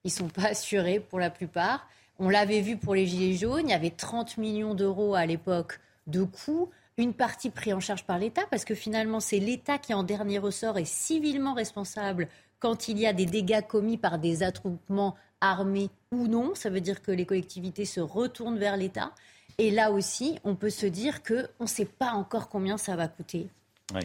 [0.05, 1.87] Ils sont pas assurés pour la plupart.
[2.19, 5.81] On l'avait vu pour les Gilets jaunes, il y avait 30 millions d'euros à l'époque
[6.07, 9.93] de coûts, une partie prise en charge par l'État, parce que finalement c'est l'État qui
[9.93, 12.29] en dernier ressort est civilement responsable
[12.59, 16.55] quand il y a des dégâts commis par des attroupements armés ou non.
[16.55, 19.13] Ça veut dire que les collectivités se retournent vers l'État.
[19.59, 23.09] Et là aussi, on peut se dire qu'on ne sait pas encore combien ça va
[23.09, 23.49] coûter.
[23.95, 24.03] Oui.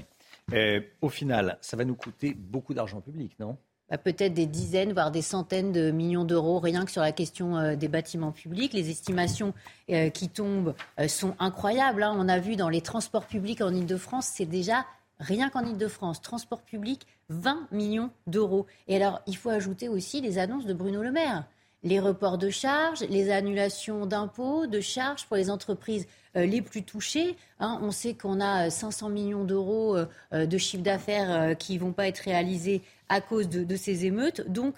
[0.54, 3.58] Euh, au final, ça va nous coûter beaucoup d'argent public, non?
[3.90, 7.58] Bah, Peut-être des dizaines, voire des centaines de millions d'euros, rien que sur la question
[7.58, 8.74] euh, des bâtiments publics.
[8.74, 9.54] Les estimations
[9.90, 10.74] euh, qui tombent
[11.08, 12.04] sont incroyables.
[12.04, 12.16] Hein.
[12.18, 14.86] On a vu dans les transports publics en Ile-de-France, c'est déjà
[15.20, 18.66] rien qu'en Ile-de-France, transport public, 20 millions d'euros.
[18.88, 21.46] Et alors, il faut ajouter aussi les annonces de Bruno Le Maire
[21.84, 26.84] les reports de charges, les annulations d'impôts, de charges pour les entreprises euh, les plus
[26.84, 27.36] touchées.
[27.60, 27.80] Hein.
[27.82, 31.94] on sait qu'on a 500 euh, millions d'euros euh, de chiffre d'affaires qui ne vont
[31.94, 34.48] pas être réalisés à cause de, ces émeutes.
[34.50, 34.76] Donc,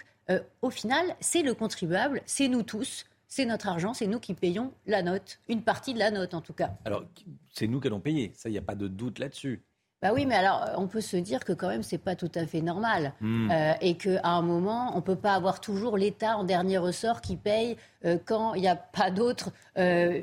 [0.61, 3.05] au final, c'est le contribuable, c'est nous tous.
[3.27, 6.41] C'est notre argent, c'est nous qui payons la note, une partie de la note en
[6.41, 6.71] tout cas.
[6.85, 7.03] Alors,
[7.51, 9.61] c'est nous qui allons payer, ça, il n'y a pas de doute là-dessus.
[10.03, 12.45] Bah oui, mais alors on peut se dire que quand même c'est pas tout à
[12.45, 13.49] fait normal hmm.
[13.49, 17.37] euh, et qu'à un moment on peut pas avoir toujours l'État en dernier ressort qui
[17.37, 20.19] paye euh, quand il n'y a pas d'autres euh,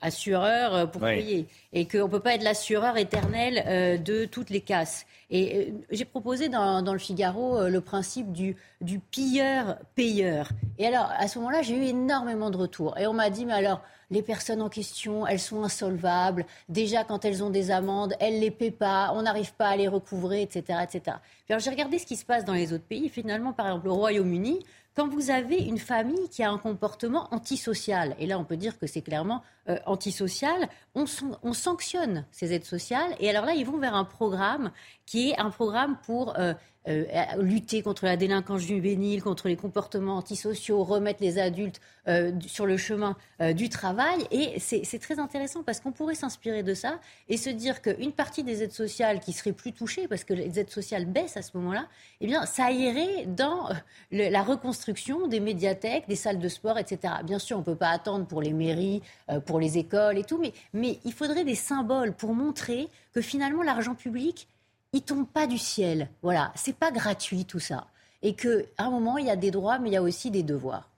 [0.00, 5.04] assureurs pour payer et qu'on peut pas être l'assureur éternel de toutes les casses.
[5.28, 10.48] Et j'ai proposé dans, dans, le Figaro le principe du, du pilleur-payeur.
[10.78, 13.52] Et alors à ce moment-là j'ai eu énormément de retours et on m'a dit mais
[13.52, 16.44] alors les personnes en question, elles sont insolvables.
[16.68, 19.76] Déjà, quand elles ont des amendes, elles ne les paient pas, on n'arrive pas à
[19.76, 20.80] les recouvrer, etc.
[20.82, 21.16] etc.
[21.48, 23.08] j'ai regardé ce qui se passe dans les autres pays.
[23.08, 24.60] Finalement, par exemple, au Royaume-Uni,
[24.96, 28.78] quand vous avez une famille qui a un comportement antisocial, et là on peut dire
[28.78, 31.04] que c'est clairement euh, antisocial, on,
[31.42, 34.72] on, sanctionne ces aides sociales, et alors là ils vont vers un programme
[35.06, 36.54] qui est un programme pour euh,
[36.90, 42.66] euh, lutter contre la délinquance juvénile, contre les comportements antisociaux, remettre les adultes euh, sur
[42.66, 44.26] le chemin euh, du travail.
[44.30, 46.98] Et c'est très intéressant parce qu'on pourrait s'inspirer de ça
[47.28, 50.58] et se dire qu'une partie des aides sociales qui seraient plus touchées, parce que les
[50.58, 51.86] aides sociales baissent à ce moment-là,
[52.20, 53.68] eh bien, ça irait dans
[54.10, 57.14] la reconstruction des médiathèques, des salles de sport, etc.
[57.24, 59.02] Bien sûr, on ne peut pas attendre pour les mairies,
[59.46, 63.62] pour les écoles et tout, mais, mais il faudrait des symboles pour montrer que finalement
[63.62, 64.48] l'argent public
[64.92, 66.08] il tombe pas du ciel.
[66.22, 67.86] Voilà, c'est pas gratuit tout ça.
[68.22, 68.48] Et qu'à
[68.78, 70.88] un moment, il y a des droits, mais il y a aussi des devoirs.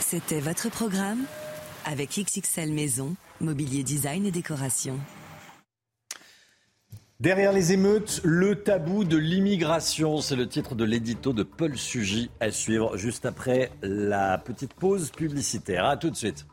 [0.00, 1.24] C'était votre programme
[1.84, 4.98] avec XXL Maison, mobilier design et décoration.
[7.20, 12.30] Derrière les émeutes, le tabou de l'immigration, c'est le titre de l'édito de Paul Sugy
[12.38, 15.84] à suivre juste après la petite pause publicitaire.
[15.84, 16.46] À tout de suite.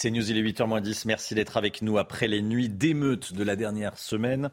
[0.00, 1.02] C'est News, il est 8h10.
[1.06, 4.52] Merci d'être avec nous après les nuits d'émeutes de la dernière semaine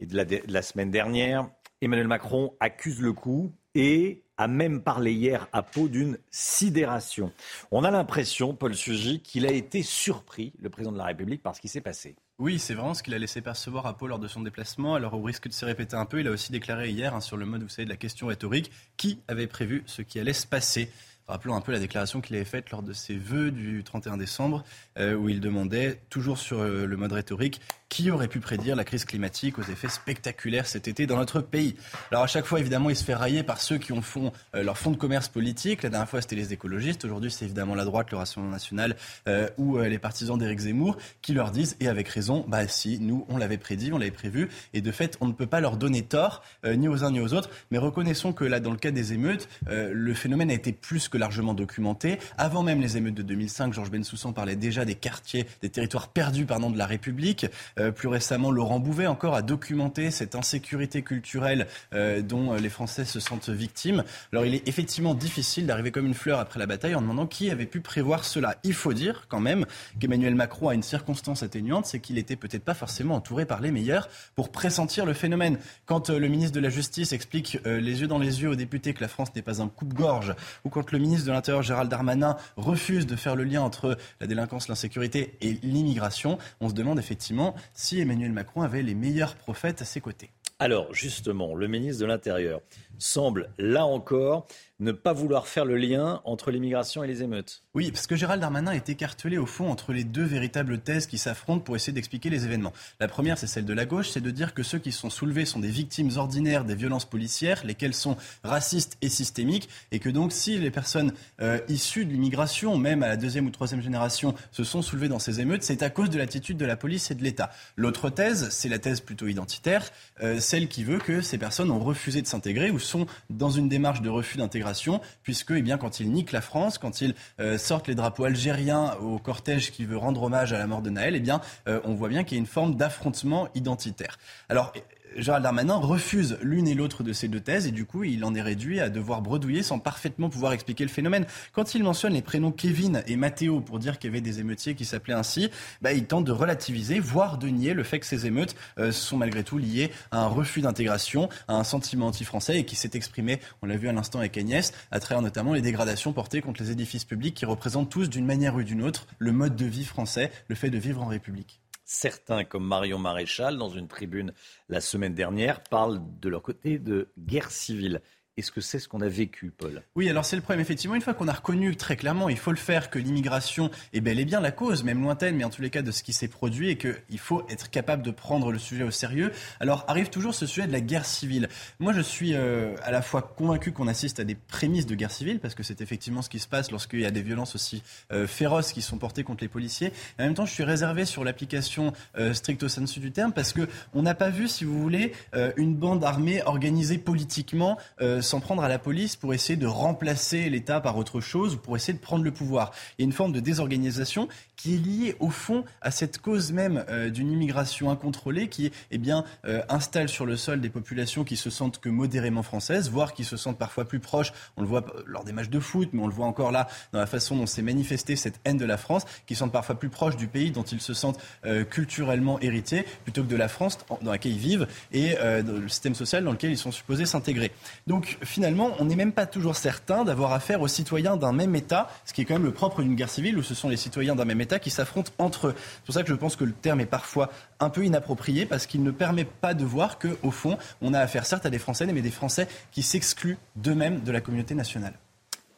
[0.00, 1.46] et de la, semaine dernière.
[1.82, 7.32] Emmanuel Macron accuse le coup et a même parlé hier à Pau d'une sidération.
[7.70, 11.54] On a l'impression, Paul Sugy, qu'il a été surpris, le président de la République, par
[11.54, 12.16] ce qui s'est passé.
[12.38, 14.94] Oui, c'est vraiment ce qu'il a laissé percevoir à Pau lors de son déplacement.
[14.94, 17.36] Alors, au risque de se répéter un peu, il a aussi déclaré hier, hein, sur
[17.36, 20.46] le mode, vous savez, de la question rhétorique, qui avait prévu ce qui allait se
[20.46, 20.90] passer.
[21.28, 24.64] Rappelons un peu la déclaration qu'il avait faite lors de ses vœux du 31 décembre,
[24.98, 27.60] euh, où il demandait, toujours sur euh, le mode rhétorique,
[27.92, 31.76] qui aurait pu prédire la crise climatique aux effets spectaculaires cet été dans notre pays?
[32.10, 34.62] Alors à chaque fois, évidemment, il se fait railler par ceux qui ont font, euh,
[34.62, 35.82] leur fonds de commerce politique.
[35.82, 37.04] La dernière fois, c'était les écologistes.
[37.04, 38.96] Aujourd'hui, c'est évidemment la droite, le Rassemblement national
[39.28, 42.98] euh, ou euh, les partisans d'Éric Zemmour qui leur disent, et avec raison, bah si,
[42.98, 44.48] nous, on l'avait prédit, on l'avait prévu.
[44.72, 47.34] Et de fait, on ne peut pas leur donner tort, ni aux uns ni aux
[47.34, 47.50] autres.
[47.70, 51.18] Mais reconnaissons que là, dans le cas des émeutes, le phénomène a été plus que
[51.18, 52.18] largement documenté.
[52.38, 56.46] Avant même les émeutes de 2005, Georges Bensoussan parlait déjà des quartiers, des territoires perdus
[56.46, 57.46] pardon, de la République.
[57.82, 62.68] Euh, plus récemment, Laurent Bouvet encore a documenté cette insécurité culturelle euh, dont euh, les
[62.68, 64.04] Français se sentent victimes.
[64.32, 67.50] Alors il est effectivement difficile d'arriver comme une fleur après la bataille en demandant qui
[67.50, 68.56] avait pu prévoir cela.
[68.62, 69.66] Il faut dire quand même
[69.98, 73.72] qu'Emmanuel Macron a une circonstance atténuante, c'est qu'il était peut-être pas forcément entouré par les
[73.72, 75.58] meilleurs pour pressentir le phénomène.
[75.86, 79.00] Quand le ministre de la Justice explique les yeux dans les yeux aux députés que
[79.00, 80.34] la France n'est pas un coupe-gorge,
[80.64, 84.26] ou quand le ministre de l'Intérieur Gérald Darmanin refuse de faire le lien entre la
[84.26, 89.82] délinquance, l'insécurité et l'immigration, on se demande effectivement si Emmanuel Macron avait les meilleurs prophètes
[89.82, 90.30] à ses côtés.
[90.58, 92.60] Alors, justement, le ministre de l'Intérieur
[92.98, 94.46] semble, là encore,
[94.82, 97.62] ne pas vouloir faire le lien entre l'immigration et les émeutes.
[97.74, 101.18] Oui, parce que Gérald Darmanin est écartelé au fond entre les deux véritables thèses qui
[101.18, 102.72] s'affrontent pour essayer d'expliquer les événements.
[102.98, 105.44] La première, c'est celle de la gauche, c'est de dire que ceux qui sont soulevés
[105.44, 110.32] sont des victimes ordinaires des violences policières, lesquelles sont racistes et systémiques, et que donc
[110.32, 114.64] si les personnes euh, issues de l'immigration, même à la deuxième ou troisième génération, se
[114.64, 117.22] sont soulevées dans ces émeutes, c'est à cause de l'attitude de la police et de
[117.22, 117.50] l'État.
[117.76, 119.90] L'autre thèse, c'est la thèse plutôt identitaire,
[120.22, 123.68] euh, celle qui veut que ces personnes ont refusé de s'intégrer ou sont dans une
[123.68, 127.58] démarche de refus d'intégration, puisque eh bien, quand ils niquent la France, quand ils euh,
[127.58, 131.14] sortent les drapeaux algériens au cortège qui veut rendre hommage à la mort de Naël,
[131.16, 134.18] eh bien, euh, on voit bien qu'il y a une forme d'affrontement identitaire.
[134.48, 134.72] Alors,
[135.16, 138.34] Gérald Darmanin refuse l'une et l'autre de ces deux thèses et du coup, il en
[138.34, 141.26] est réduit à devoir bredouiller sans parfaitement pouvoir expliquer le phénomène.
[141.52, 144.74] Quand il mentionne les prénoms Kevin et Mathéo pour dire qu'il y avait des émeutiers
[144.74, 148.26] qui s'appelaient ainsi, bah, il tente de relativiser, voire de nier le fait que ces
[148.26, 152.64] émeutes euh, sont malgré tout liées à un refus d'intégration, à un sentiment anti-français et
[152.64, 156.12] qui s'est exprimé, on l'a vu à l'instant avec Agnès, à travers notamment les dégradations
[156.12, 159.56] portées contre les édifices publics qui représentent tous d'une manière ou d'une autre le mode
[159.56, 161.61] de vie français, le fait de vivre en République.
[161.94, 164.32] Certains, comme Marion Maréchal, dans une tribune
[164.70, 168.00] la semaine dernière, parlent de leur côté de guerre civile.
[168.38, 169.82] Est-ce que c'est ce qu'on a vécu, Paul?
[169.94, 170.60] Oui, alors c'est le problème.
[170.60, 174.00] Effectivement, une fois qu'on a reconnu très clairement, il faut le faire, que l'immigration est
[174.00, 176.14] bel et bien la cause, même lointaine, mais en tous les cas de ce qui
[176.14, 179.32] s'est produit, et qu'il faut être capable de prendre le sujet au sérieux.
[179.60, 181.50] Alors arrive toujours ce sujet de la guerre civile.
[181.78, 185.10] Moi, je suis euh, à la fois convaincu qu'on assiste à des prémices de guerre
[185.10, 187.82] civile, parce que c'est effectivement ce qui se passe lorsqu'il y a des violences aussi
[188.12, 189.92] euh, féroces qui sont portées contre les policiers.
[190.18, 193.68] En même temps, je suis réservé sur l'application euh, stricto sensu du terme, parce que
[193.92, 195.12] on n'a pas vu, si vous voulez,
[195.56, 197.78] une bande armée organisée politiquement
[198.22, 201.76] s'en prendre à la police pour essayer de remplacer l'État par autre chose ou pour
[201.76, 202.72] essayer de prendre le pouvoir.
[202.98, 204.28] Il y a une forme de désorganisation
[204.62, 208.98] qui est liée au fond à cette cause même euh, d'une immigration incontrôlée qui eh
[208.98, 213.12] bien, euh, installe sur le sol des populations qui se sentent que modérément françaises, voire
[213.12, 214.32] qui se sentent parfois plus proches.
[214.56, 217.00] On le voit lors des matchs de foot, mais on le voit encore là dans
[217.00, 220.16] la façon dont s'est manifestée cette haine de la France, qui sont parfois plus proches
[220.16, 224.12] du pays dont ils se sentent euh, culturellement hérités plutôt que de la France dans
[224.12, 227.50] laquelle ils vivent et le système social dans lequel ils sont supposés s'intégrer.
[227.88, 231.90] Donc finalement, on n'est même pas toujours certain d'avoir affaire aux citoyens d'un même État,
[232.04, 234.14] ce qui est quand même le propre d'une guerre civile où ce sont les citoyens
[234.14, 235.54] d'un même État qui s'affrontent entre eux.
[235.56, 237.30] C'est pour ça que je pense que le terme est parfois
[237.60, 241.26] un peu inapproprié parce qu'il ne permet pas de voir qu'au fond, on a affaire
[241.26, 244.94] certes à des Français, mais des Français qui s'excluent d'eux-mêmes de la communauté nationale.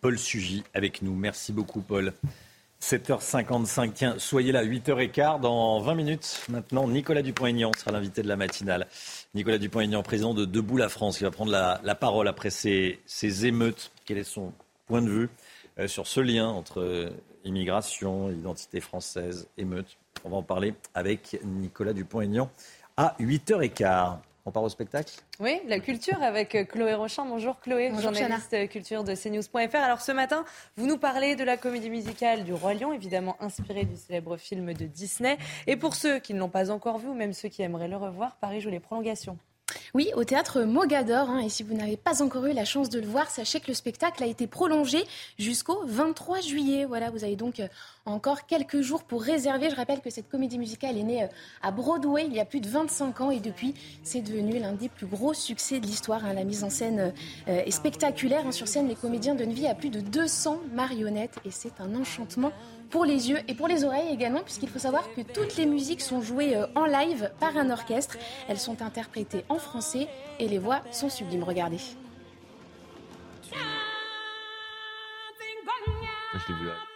[0.01, 1.15] Paul Sugy avec nous.
[1.15, 2.13] Merci beaucoup, Paul.
[2.85, 6.43] 7h55, tiens, soyez là, 8h15, dans 20 minutes.
[6.51, 8.87] Maintenant, Nicolas Dupont-Aignan sera l'invité de la matinale.
[9.35, 13.01] Nicolas Dupont-Aignan, président de Debout la France, qui va prendre la, parole après ces,
[13.47, 13.91] émeutes.
[14.05, 14.53] Quel est son
[14.87, 15.31] point de vue
[15.79, 17.09] euh, sur ce lien entre euh,
[17.45, 22.51] immigration, identité française, émeutes On va en parler avec Nicolas Dupont-Aignan
[22.97, 24.19] à 8h15.
[24.47, 25.15] On part au spectacle?
[25.41, 27.25] Oui, la culture avec Chloé Rochon.
[27.25, 29.77] Bonjour Chloé, Bonjour, journaliste culture de CNews.fr.
[29.77, 30.45] Alors ce matin,
[30.77, 34.75] vous nous parlez de la comédie musicale du Roi Lion, évidemment inspirée du célèbre film
[34.75, 35.39] de Disney.
[35.67, 37.97] Et pour ceux qui ne l'ont pas encore vu, ou même ceux qui aimeraient le
[37.97, 39.39] revoir, Paris joue les prolongations.
[39.95, 41.31] Oui, au théâtre Mogador.
[41.31, 43.69] hein, et si vous n'avez pas encore eu la chance de le voir, sachez que
[43.69, 45.05] le spectacle a été prolongé
[45.39, 46.85] jusqu'au 23 juillet.
[46.85, 47.69] Voilà, vous avez donc euh,
[48.07, 49.71] encore quelques jours pour réserver.
[49.71, 51.27] Je rappelle que cette comédie musicale est née euh,
[51.63, 54.89] à Broadway il y a plus de 25 ans et depuis, c'est devenu l'un des
[54.89, 56.25] plus gros succès de l'histoire.
[56.25, 56.35] hein.
[56.35, 57.13] La mise en scène
[57.49, 58.47] euh, est spectaculaire.
[58.47, 58.53] hein.
[58.53, 62.53] Sur scène, les comédiens donnent vie à plus de 200 marionnettes et c'est un enchantement
[62.95, 66.01] pour les yeux et pour les oreilles également, puisqu'il faut savoir que toutes les musiques
[66.01, 68.17] sont jouées euh, en live par un orchestre.
[68.49, 70.07] Elles sont interprétées en français
[70.39, 71.43] et les voix sont sublimes.
[71.43, 71.81] Regardez.
[76.35, 76.94] Je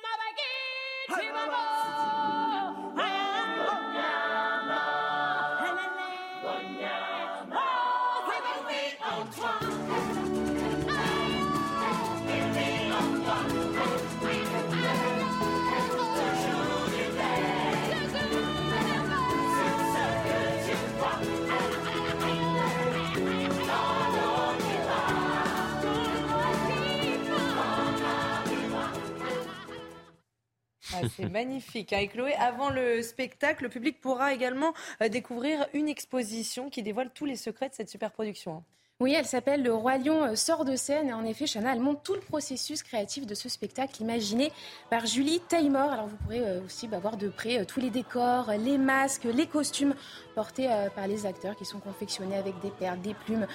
[31.03, 31.93] Ah, c'est magnifique.
[31.93, 31.99] hein.
[31.99, 34.73] Et Chloé, avant le spectacle, le public pourra également
[35.03, 38.65] euh, découvrir une exposition qui dévoile tous les secrets de cette superproduction.
[39.01, 41.11] Oui, elle s'appelle Le Roi Lion euh, sort de scène.
[41.11, 44.51] Et en effet, Chana, elle montre tout le processus créatif de ce spectacle imaginé
[44.91, 45.93] par Julie Taymor.
[45.93, 49.29] Alors, vous pourrez euh, aussi bah, voir de près euh, tous les décors, les masques,
[49.33, 49.95] les costumes
[50.35, 53.49] portés par les acteurs qui sont confectionnés avec des perles, des plumes,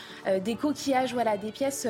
[0.44, 1.14] des coquillages.
[1.14, 1.88] Voilà, des pièces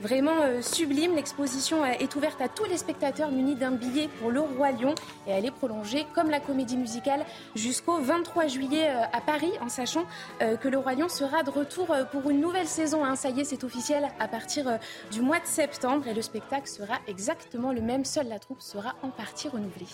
[0.00, 1.14] vraiment sublimes.
[1.14, 4.96] L'exposition est ouverte à tous les spectateurs munis d'un billet pour Le Roi Lion.
[5.28, 7.24] Et elle est prolongée, comme la comédie musicale,
[7.54, 10.06] jusqu'au 23 juillet à Paris, en sachant
[10.40, 12.91] que Le Roi Lion sera de retour pour une nouvelle saison.
[12.94, 13.16] Hein.
[13.16, 14.76] Ça y est, c'est officiel à partir euh,
[15.10, 16.06] du mois de septembre.
[16.06, 18.04] Et le spectacle sera exactement le même.
[18.04, 19.86] Seule la troupe sera en partie renouvelée.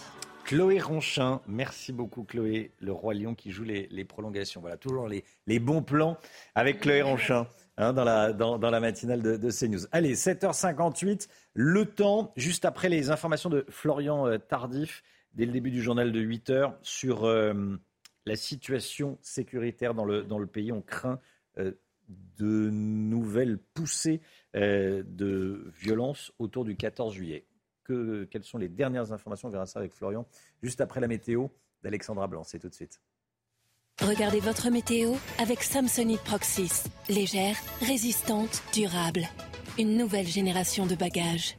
[0.45, 4.63] Chloé Ronchin, merci beaucoup Chloé, le roi lion qui joue les, prolongations.
[4.63, 6.17] Voilà, toujours les, bons plans
[6.55, 7.47] avec Chloé Ronchin
[7.77, 9.87] hein, dans, la, matinale de, CNews.
[9.93, 15.03] Allez, 7h58, le temps, juste après les informations de Florian euh, Tardif,
[15.35, 17.77] dès le début du journal de 8h, sur euh,
[18.25, 20.73] la situation sécuritaire dans le, pays.
[20.73, 21.21] On craint
[22.09, 24.21] de nouvelles poussées
[24.57, 27.47] euh, de violence autour du 14 juillet.
[27.85, 30.27] Que, quelles sont les dernières informations On verra ça avec Florian
[30.63, 31.49] juste après la météo
[31.83, 32.45] d'Alexandra Blanc.
[32.45, 33.01] C'est tout de suite.
[34.01, 36.85] Regardez votre météo avec Samsonite Proxys.
[37.09, 39.27] Légère, résistante, durable.
[39.77, 41.58] Une nouvelle génération de bagages.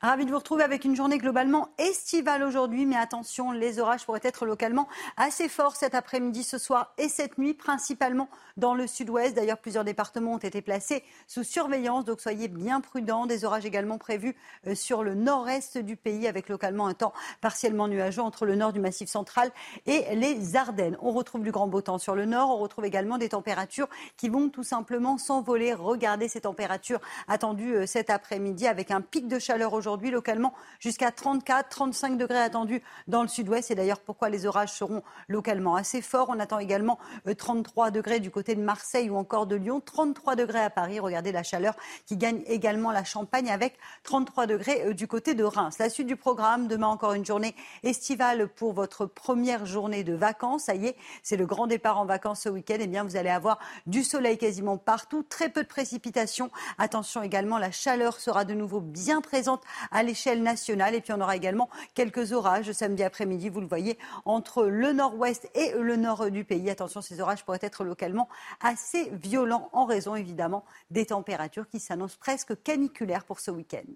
[0.00, 4.20] Ravi de vous retrouver avec une journée globalement estivale aujourd'hui, mais attention, les orages pourraient
[4.22, 9.34] être localement assez forts cet après-midi, ce soir et cette nuit, principalement dans le sud-ouest.
[9.34, 13.26] D'ailleurs, plusieurs départements ont été placés sous surveillance, donc soyez bien prudents.
[13.26, 14.36] Des orages également prévus
[14.68, 18.72] euh, sur le nord-est du pays, avec localement un temps partiellement nuageux entre le nord
[18.72, 19.50] du Massif central
[19.86, 20.96] et les Ardennes.
[21.02, 24.28] On retrouve du grand beau temps sur le nord, on retrouve également des températures qui
[24.28, 25.74] vont tout simplement s'envoler.
[25.74, 31.10] Regardez ces températures attendues euh, cet après-midi avec un pic de chaleur aujourd'hui localement jusqu'à
[31.10, 33.70] 34, 35 degrés attendus dans le sud-ouest.
[33.70, 36.26] Et d'ailleurs, pourquoi les orages seront localement assez forts?
[36.28, 40.36] On attend également euh, 33 degrés du côté de Marseille ou encore de Lyon, 33
[40.36, 41.00] degrés à Paris.
[41.00, 41.74] Regardez la chaleur
[42.06, 45.78] qui gagne également la Champagne avec 33 degrés euh, du côté de Reims.
[45.78, 50.64] La suite du programme, demain encore une journée estivale pour votre première journée de vacances.
[50.64, 52.76] Ça y est, c'est le grand départ en vacances ce week-end.
[52.80, 56.50] Eh bien, vous allez avoir du soleil quasiment partout, très peu de précipitations.
[56.78, 60.94] Attention également, la chaleur sera de nouveau bien présente à l'échelle nationale.
[60.94, 65.48] Et puis on aura également quelques orages samedi après-midi, vous le voyez, entre le nord-ouest
[65.54, 66.70] et le nord du pays.
[66.70, 68.28] Attention, ces orages pourraient être localement
[68.60, 73.94] assez violents en raison évidemment des températures qui s'annoncent presque caniculaires pour ce week-end.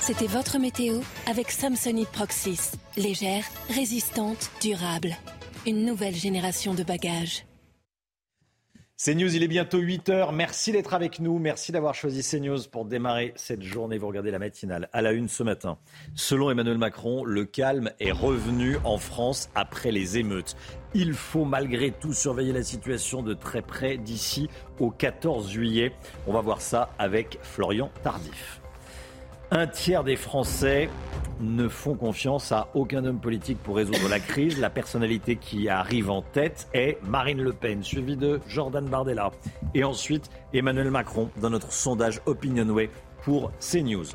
[0.00, 2.72] C'était votre météo avec Samsonite Proxys.
[2.96, 5.16] Légère, résistante, durable.
[5.64, 7.44] Une nouvelle génération de bagages.
[8.98, 10.34] CNews, il est bientôt 8h.
[10.34, 11.38] Merci d'être avec nous.
[11.38, 13.98] Merci d'avoir choisi CNews pour démarrer cette journée.
[13.98, 15.76] Vous regardez la matinale à la une ce matin.
[16.14, 20.56] Selon Emmanuel Macron, le calme est revenu en France après les émeutes.
[20.94, 24.48] Il faut malgré tout surveiller la situation de très près d'ici
[24.80, 25.92] au 14 juillet.
[26.26, 28.62] On va voir ça avec Florian Tardif.
[29.52, 30.90] Un tiers des Français
[31.40, 34.58] ne font confiance à aucun homme politique pour résoudre la crise.
[34.58, 39.30] La personnalité qui arrive en tête est Marine Le Pen, suivie de Jordan Bardella.
[39.72, 42.90] Et ensuite Emmanuel Macron dans notre sondage Opinionway
[43.22, 44.06] pour CNews.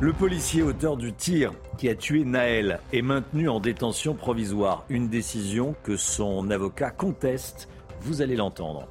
[0.00, 4.84] Le policier auteur du tir qui a tué Naël est maintenu en détention provisoire.
[4.88, 7.68] Une décision que son avocat conteste.
[8.00, 8.88] Vous allez l'entendre.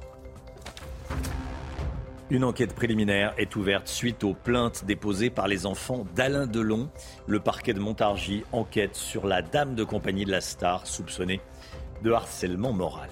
[2.34, 6.90] Une enquête préliminaire est ouverte suite aux plaintes déposées par les enfants d'Alain Delon.
[7.28, 11.40] Le parquet de Montargis enquête sur la dame de compagnie de la star soupçonnée
[12.02, 13.08] de harcèlement moral.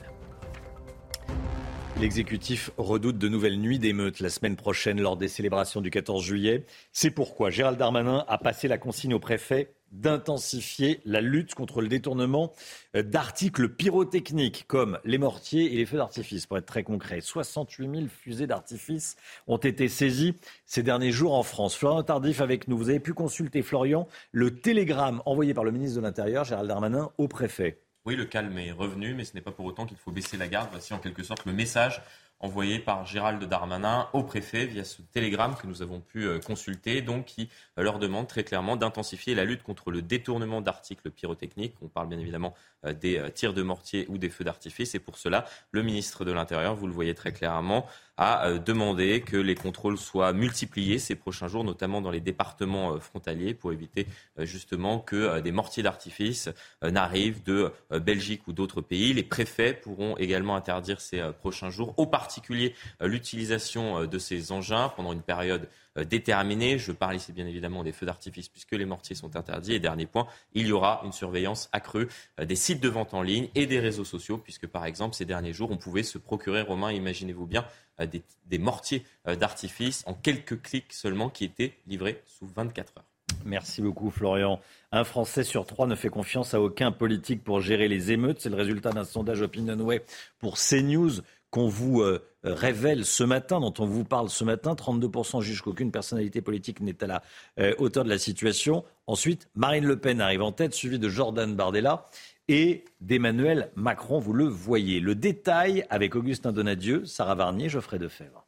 [2.01, 6.67] L'exécutif redoute de nouvelles nuits d'émeutes la semaine prochaine lors des célébrations du 14 juillet.
[6.91, 11.89] C'est pourquoi Gérald Darmanin a passé la consigne au préfet d'intensifier la lutte contre le
[11.89, 12.53] détournement
[12.97, 17.21] euh, d'articles pyrotechniques comme les mortiers et les feux d'artifice, pour être très concret.
[17.21, 19.17] 68 000 fusées d'artifice
[19.47, 20.35] ont été saisies
[20.67, 21.77] ces derniers jours en France.
[21.77, 22.77] Florian Tardif avec nous.
[22.77, 27.11] Vous avez pu consulter, Florian, le télégramme envoyé par le ministre de l'Intérieur, Gérald Darmanin,
[27.19, 27.79] au préfet.
[28.05, 30.49] Oui, le calme est revenu, mais ce n'est pas pour autant qu'il faut baisser la
[30.49, 30.69] garde.
[30.73, 32.03] Voici en quelque sorte le message
[32.43, 37.01] envoyé par Gérald Darmanin au préfet via ce télégramme que nous avons pu euh, consulter,
[37.01, 37.49] donc qui
[37.79, 41.77] euh, leur demande très clairement d'intensifier la lutte contre le détournement d'articles pyrotechniques.
[41.81, 42.53] On parle bien évidemment
[42.85, 44.95] euh, des tirs de mortier ou des feux d'artifice.
[44.97, 47.87] Et pour cela, le ministre de l'Intérieur, vous le voyez très clairement,
[48.17, 53.55] a demandé que les contrôles soient multipliés ces prochains jours, notamment dans les départements frontaliers,
[53.55, 54.07] pour éviter
[54.39, 56.51] justement que des mortiers d'artifice
[56.83, 59.13] n'arrivent de Belgique ou d'autres pays.
[59.13, 64.19] Les préfets pourront également interdire ces prochains jours aux partis particulier euh, l'utilisation euh, de
[64.19, 65.69] ces engins pendant une période
[65.99, 66.79] euh, déterminée.
[66.79, 69.75] Je parle ici bien évidemment des feux d'artifice puisque les mortiers sont interdits.
[69.75, 72.09] Et dernier point, il y aura une surveillance accrue
[72.43, 75.53] des sites de vente en ligne et des réseaux sociaux puisque par exemple ces derniers
[75.53, 77.67] jours on pouvait se procurer, Romain, imaginez-vous bien,
[77.99, 79.05] des, des mortiers
[79.39, 83.05] d'artifice en quelques clics seulement qui étaient livrés sous 24 heures.
[83.45, 84.61] Merci beaucoup Florian.
[84.93, 88.41] Un Français sur trois ne fait confiance à aucun politique pour gérer les émeutes.
[88.41, 90.05] C'est le résultat d'un sondage OpinionWay
[90.39, 94.73] pour CNews qu'on vous euh, révèle ce matin, dont on vous parle ce matin.
[94.73, 97.23] 32% jugent qu'aucune personnalité politique n'est à la
[97.61, 98.85] euh, hauteur de la situation.
[99.07, 102.07] Ensuite, Marine Le Pen arrive en tête, suivie de Jordan Bardella
[102.49, 104.19] et d'Emmanuel Macron.
[104.19, 105.01] Vous le voyez.
[105.01, 108.47] Le détail avec Augustin Donadieu, Sarah Varnier, Geoffrey Defebvre.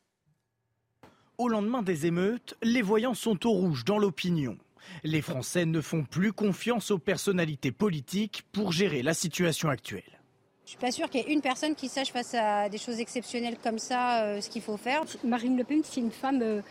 [1.39, 4.57] Au lendemain des émeutes, les voyants sont au rouge dans l'opinion.
[5.03, 10.21] Les Français ne font plus confiance aux personnalités politiques pour gérer la situation actuelle.
[10.65, 13.01] Je suis pas sûre qu'il y ait une personne qui sache face à des choses
[13.01, 15.03] exceptionnelles comme ça euh, ce qu'il faut faire.
[15.23, 16.63] Marine Le Pen, c'est une femme euh,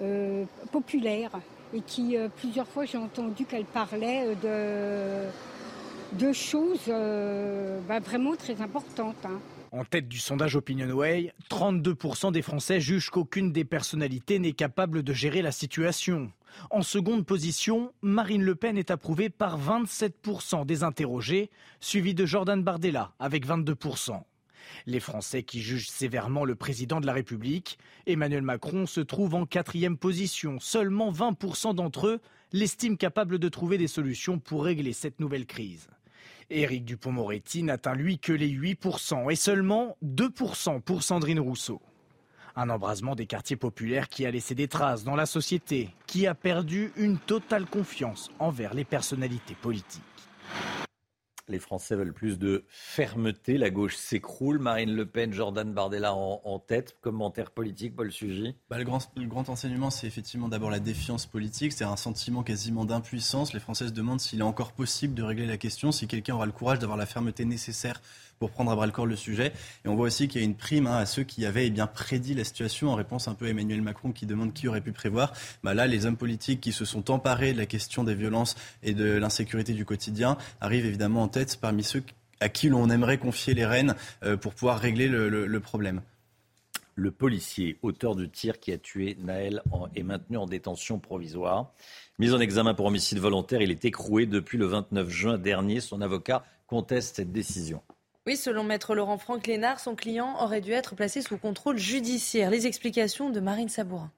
[0.00, 1.30] euh, populaire
[1.74, 5.28] et qui plusieurs fois j'ai entendu qu'elle parlait de,
[6.12, 6.90] de choses
[7.88, 9.24] bah, vraiment très importantes.
[9.24, 9.40] Hein.
[9.70, 15.12] En tête du sondage OpinionWay, 32% des Français jugent qu'aucune des personnalités n'est capable de
[15.12, 16.32] gérer la situation.
[16.70, 22.62] En seconde position, Marine Le Pen est approuvée par 27% des interrogés, suivi de Jordan
[22.62, 24.22] Bardella avec 22%.
[24.86, 29.44] Les Français qui jugent sévèrement le président de la République, Emmanuel Macron se trouve en
[29.44, 30.58] quatrième position.
[30.60, 32.20] Seulement 20% d'entre eux
[32.52, 35.88] l'estiment capable de trouver des solutions pour régler cette nouvelle crise.
[36.50, 41.82] Éric Dupont-Moretti n'atteint lui que les 8% et seulement 2% pour Sandrine Rousseau.
[42.56, 46.34] Un embrasement des quartiers populaires qui a laissé des traces dans la société, qui a
[46.34, 50.02] perdu une totale confiance envers les personnalités politiques.
[51.48, 53.58] Les Français veulent plus de fermeté.
[53.58, 54.58] La gauche s'écroule.
[54.58, 56.96] Marine Le Pen, Jordan Bardella en, tête.
[57.00, 61.26] Commentaire politique, Paul Sugy bah, le, grand, le grand enseignement, c'est effectivement d'abord la défiance
[61.26, 61.72] politique.
[61.72, 63.52] C'est un sentiment quasiment d'impuissance.
[63.54, 66.46] Les Français se demandent s'il est encore possible de régler la question, si quelqu'un aura
[66.46, 68.00] le courage d'avoir la fermeté nécessaire
[68.38, 69.52] pour prendre à bras le corps le sujet.
[69.84, 71.70] Et on voit aussi qu'il y a une prime hein, à ceux qui avaient eh
[71.70, 74.80] bien prédit la situation en réponse un peu à Emmanuel Macron qui demande qui aurait
[74.80, 75.32] pu prévoir.
[75.62, 78.94] Bah là, les hommes politiques qui se sont emparés de la question des violences et
[78.94, 82.02] de l'insécurité du quotidien arrivent évidemment en tête parmi ceux
[82.40, 86.02] à qui l'on aimerait confier les rênes euh, pour pouvoir régler le, problème.
[86.94, 89.62] Le policier, auteur du tir qui a tué Naël,
[89.94, 91.72] est maintenu en détention provisoire.
[92.18, 95.80] Mis en examen pour homicide volontaire, il est écroué depuis le 29 juin dernier.
[95.80, 97.82] Son avocat conteste cette décision.
[98.28, 102.50] Oui, selon maître Laurent Franck Lénard, son client aurait dû être placé sous contrôle judiciaire.
[102.50, 104.12] Les explications de Marine Sabourin.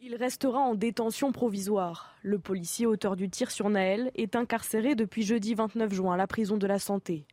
[0.00, 2.14] Il restera en détention provisoire.
[2.22, 6.26] Le policier auteur du tir sur Naël est incarcéré depuis jeudi 29 juin à la
[6.26, 7.26] prison de la Santé.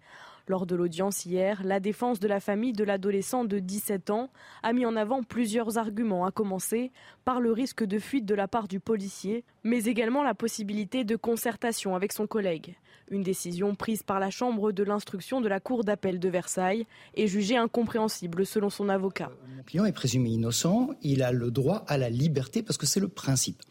[0.48, 4.30] Lors de l'audience hier, la défense de la famille de l'adolescent de 17 ans
[4.64, 6.92] a mis en avant plusieurs arguments, à commencer
[7.26, 11.18] par le risque de fuite de la part du policier, mais également la possibilité de
[11.18, 12.78] concertation avec son collègue.
[13.12, 17.28] Une décision prise par la Chambre de l'instruction de la Cour d'appel de Versailles est
[17.28, 19.32] jugée incompréhensible selon son avocat.
[19.56, 23.02] Mon client est présumé innocent, il a le droit à la liberté parce que c'est
[23.02, 23.62] le principe.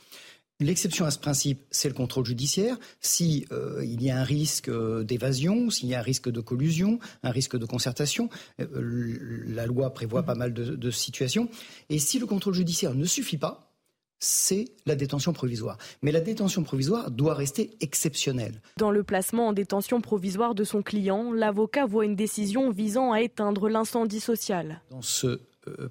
[0.58, 2.78] L'exception à ce principe, c'est le contrôle judiciaire.
[3.02, 6.98] S'il euh, y a un risque euh, d'évasion, s'il y a un risque de collusion,
[7.22, 8.30] un risque de concertation,
[8.60, 11.50] euh, la loi prévoit pas mal de, de situations.
[11.90, 13.70] Et si le contrôle judiciaire ne suffit pas,
[14.18, 15.76] c'est la détention provisoire.
[16.00, 18.62] Mais la détention provisoire doit rester exceptionnelle.
[18.78, 23.20] Dans le placement en détention provisoire de son client, l'avocat voit une décision visant à
[23.20, 24.80] éteindre l'incendie social.
[24.90, 25.38] Dans ce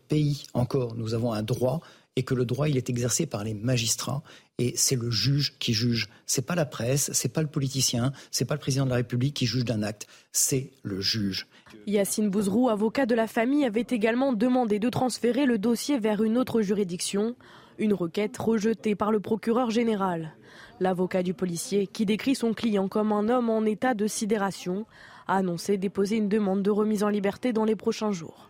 [0.08, 1.82] pays encore, nous avons un droit
[2.16, 4.24] et que le droit il est exercé par les magistrats
[4.58, 6.08] et c'est le juge qui juge.
[6.26, 9.36] C'est pas la presse, c'est pas le politicien, c'est pas le président de la République
[9.36, 11.48] qui juge d'un acte, c'est le juge.
[11.88, 16.38] Yacine Bouzrou, avocat de la famille, avait également demandé de transférer le dossier vers une
[16.38, 17.36] autre juridiction,
[17.78, 20.36] une requête rejetée par le procureur général.
[20.80, 24.86] L'avocat du policier, qui décrit son client comme un homme en état de sidération,
[25.28, 28.50] a annoncé déposer une demande de remise en liberté dans les prochains jours.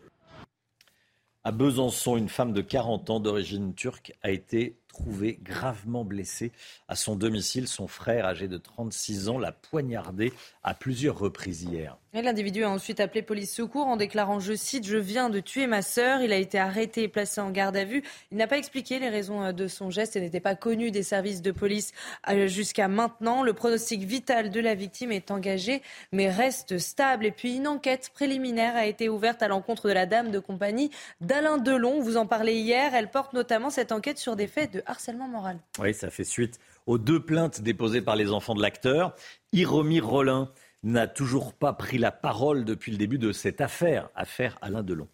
[1.44, 6.52] À Besançon, une femme de 40 ans d'origine turque a été trouvée gravement blessée
[6.88, 7.68] à son domicile.
[7.68, 10.32] Son frère, âgé de 36 ans, l'a poignardée
[10.64, 11.98] à plusieurs reprises hier.
[12.22, 15.82] L'individu a ensuite appelé police secours en déclarant, je cite, Je viens de tuer ma
[15.82, 16.22] sœur.
[16.22, 18.04] Il a été arrêté et placé en garde à vue.
[18.32, 21.04] Il n'a pas expliqué les raisons euh, de son geste et n'était pas connu des
[21.04, 21.92] services de police
[22.30, 23.44] euh, jusqu'à maintenant.
[23.44, 25.82] Le pronostic vital de la victime est engagé
[26.14, 27.26] mais reste stable.
[27.26, 30.92] Et puis une enquête préliminaire a été ouverte à l'encontre de la dame de compagnie
[31.20, 32.00] d'Alain Delon.
[32.00, 32.96] Vous en parlez hier.
[32.96, 35.58] Elle porte notamment cette enquête sur des faits de harcèlement moral.
[35.80, 39.16] Oui, ça fait suite aux deux plaintes déposées par les enfants de l'acteur.
[39.52, 40.50] Hiromi Rollin
[40.86, 45.08] n'a toujours pas pris la parole depuis le début de cette affaire, affaire Alain Delon.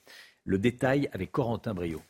[0.43, 2.01] Le détail avec Corentin Brio.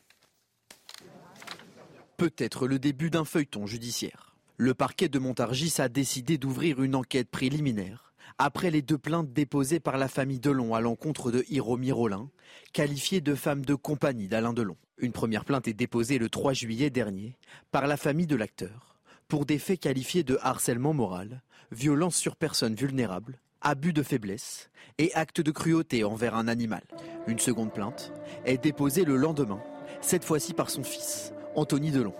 [2.18, 4.36] Peut-être le début d'un feuilleton judiciaire.
[4.58, 9.80] Le parquet de Montargis a décidé d'ouvrir une enquête préliminaire après les deux plaintes déposées
[9.80, 12.30] par la famille Delon à l'encontre de Hiromi Rollin,
[12.74, 14.78] qualifiée de femme de compagnie d'Alain Delon.
[14.98, 17.38] Une première plainte est déposée le 3 juillet dernier
[17.72, 18.98] par la famille de l'acteur
[19.28, 25.14] pour des faits qualifiés de harcèlement moral, violence sur personnes vulnérables, abus de faiblesse et
[25.14, 26.82] acte de cruauté envers un animal.
[27.28, 28.12] Une seconde plainte
[28.46, 29.62] est déposée le lendemain,
[30.02, 32.14] cette fois-ci par son fils, Anthony Delon,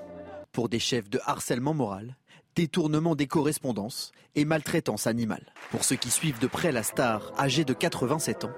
[0.52, 2.16] pour des chefs de harcèlement moral,
[2.56, 5.54] détournement des correspondances et maltraitance animale.
[5.72, 8.52] Pour ceux qui suivent de près la star âgée de 87 ans,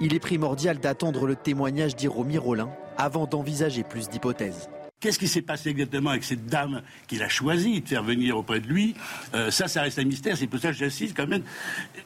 [0.00, 4.68] il est primordial d'attendre le témoignage d'Iromi Rollin avant d'envisager plus d'hypothèses.
[5.00, 8.58] Qu'est-ce qui s'est passé exactement avec cette dame qu'il a choisi de faire venir auprès
[8.58, 8.96] de lui
[9.32, 10.36] euh, Ça, ça reste un mystère.
[10.36, 11.44] C'est pour ça que j'insiste quand même.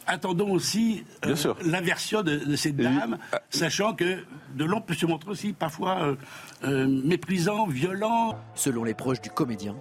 [0.06, 3.16] Attendons aussi euh, la version de, cette dame,
[3.48, 4.18] sachant que
[4.54, 6.18] Delon peut se montrer aussi parfois
[6.64, 8.38] euh, méprisant, violent.
[8.54, 9.74] Selon les proches du comédien,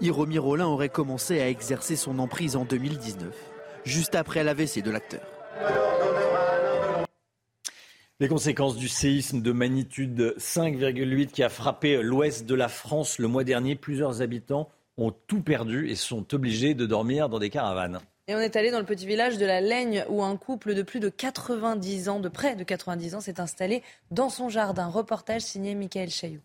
[0.00, 3.28] Hiromi Rollin aurait commencé à exercer son emprise en 2019,
[3.84, 5.22] juste après l'AVC de l'acteur.
[8.22, 13.26] Les conséquences du séisme de magnitude 5,8 qui a frappé l'ouest de la France le
[13.26, 17.98] mois dernier, plusieurs habitants ont tout perdu et sont obligés de dormir dans des caravanes.
[18.28, 20.82] Et on est allé dans le petit village de la Laigne où un couple de
[20.82, 23.82] plus de 90 ans, de près de 90 ans, s'est installé
[24.12, 24.86] dans son jardin.
[24.86, 26.42] Reportage signé Michael Chailloux.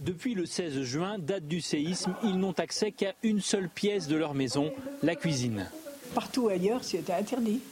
[0.00, 4.16] Depuis le 16 juin, date du séisme, ils n'ont accès qu'à une seule pièce de
[4.16, 4.70] leur maison,
[5.02, 5.66] la cuisine.
[6.14, 7.62] Partout ailleurs, c'était interdit.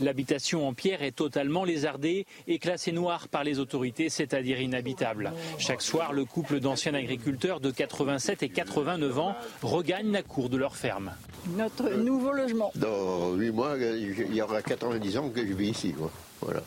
[0.00, 5.32] L'habitation en pierre est totalement lézardée et classée noire par les autorités, c'est-à-dire inhabitable.
[5.58, 10.56] Chaque soir, le couple d'anciens agriculteurs de 87 et 89 ans regagne la cour de
[10.56, 11.12] leur ferme.
[11.56, 12.72] Notre nouveau logement.
[12.74, 15.94] Dans 8 mois, il y aura 90 ans que je vis ici.
[16.40, 16.62] Voilà.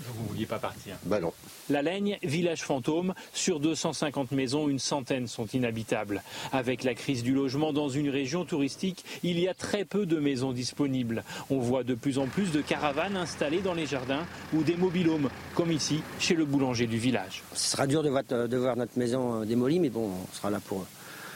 [0.00, 1.32] Vous ne vouliez pas partir Ben non.
[1.70, 6.22] La Laigne, village fantôme, sur 250 maisons, une centaine sont inhabitables.
[6.52, 10.18] Avec la crise du logement dans une région touristique, il y a très peu de
[10.18, 11.24] maisons disponibles.
[11.50, 15.30] On voit de plus en plus de caravanes installées dans les jardins ou des mobilhomes,
[15.54, 17.42] comme ici, chez le boulanger du village.
[17.54, 18.08] Ce sera dur de
[18.56, 20.86] voir, notre maison euh, démolie, mais bon, on sera là pour euh,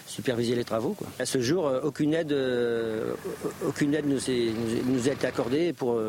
[0.07, 0.97] superviser les travaux.
[1.19, 2.35] À ce jour, euh, aucune aide,
[3.67, 4.19] aucune aide nous,
[4.87, 6.01] nous a été accordée pour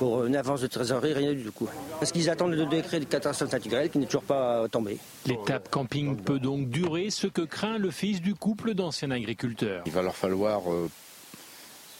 [0.00, 1.68] pour une avance de trésorerie, rien du tout.
[1.98, 4.96] Parce qu'ils attendent le décret de catastrophe naturelle qui n'est toujours pas tombé.
[5.26, 9.82] L'étape camping peut donc durer, ce que craint le fils du couple d'anciens agriculteurs.
[9.84, 10.88] Il va leur falloir euh,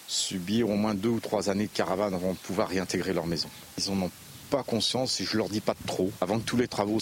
[0.08, 3.50] subir au moins deux ou trois années de caravane avant de pouvoir réintégrer leur maison.
[3.76, 4.10] Ils n'en ont
[4.48, 6.10] pas conscience et je leur dis pas de trop.
[6.22, 7.00] Avant que tous les travaux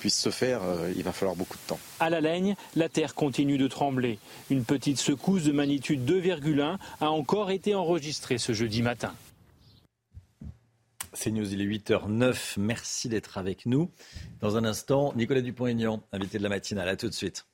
[0.00, 1.78] puissent se faire, euh, il va falloir beaucoup de temps.
[1.98, 4.18] À la Laigne, la terre continue de trembler.
[4.50, 9.14] Une petite secousse de magnitude 2,1 a encore été enregistrée ce jeudi matin.
[11.14, 12.58] C'est News, il est 8h09.
[12.58, 13.90] Merci d'être avec nous.
[14.40, 16.88] Dans un instant, Nicolas Dupont-Aignan, invité de la matinale.
[16.88, 17.46] À tout de suite.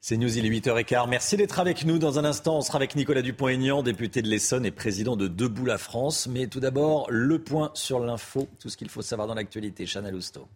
[0.00, 1.08] C'est News, il est 8h15.
[1.08, 1.98] Merci d'être avec nous.
[1.98, 5.66] Dans un instant, on sera avec Nicolas Dupont-Aignan, député de l'Essonne et président de Debout
[5.66, 6.26] la France.
[6.26, 9.84] Mais tout d'abord, le point sur l'info, tout ce qu'il faut savoir dans l'actualité.
[9.86, 10.48] Chana Lousteau.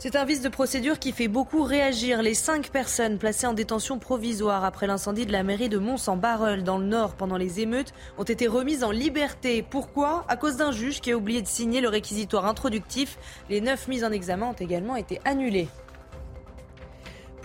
[0.00, 2.22] C'est un vice de procédure qui fait beaucoup réagir.
[2.22, 6.78] Les cinq personnes placées en détention provisoire après l'incendie de la mairie de Mons-en-Barreul dans
[6.78, 9.64] le Nord pendant les émeutes ont été remises en liberté.
[9.68, 10.24] Pourquoi?
[10.28, 13.18] À cause d'un juge qui a oublié de signer le réquisitoire introductif.
[13.50, 15.66] Les neuf mises en examen ont également été annulées.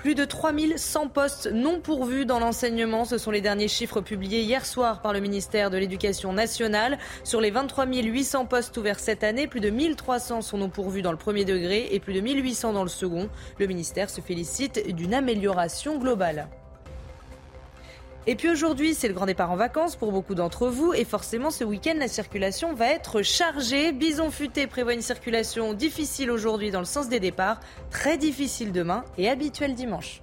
[0.03, 3.05] Plus de 3100 postes non pourvus dans l'enseignement.
[3.05, 6.97] Ce sont les derniers chiffres publiés hier soir par le ministère de l'Éducation nationale.
[7.23, 11.13] Sur les 23 800 postes ouverts cette année, plus de 1300 sont non pourvus dans
[11.13, 13.29] le premier degré et plus de 1800 dans le second.
[13.59, 16.49] Le ministère se félicite d'une amélioration globale.
[18.25, 20.93] Et puis aujourd'hui, c'est le grand départ en vacances pour beaucoup d'entre vous.
[20.93, 23.91] Et forcément, ce week-end, la circulation va être chargée.
[23.91, 27.59] Bison Futé prévoit une circulation difficile aujourd'hui dans le sens des départs,
[27.91, 30.21] très difficile demain et habituelle dimanche.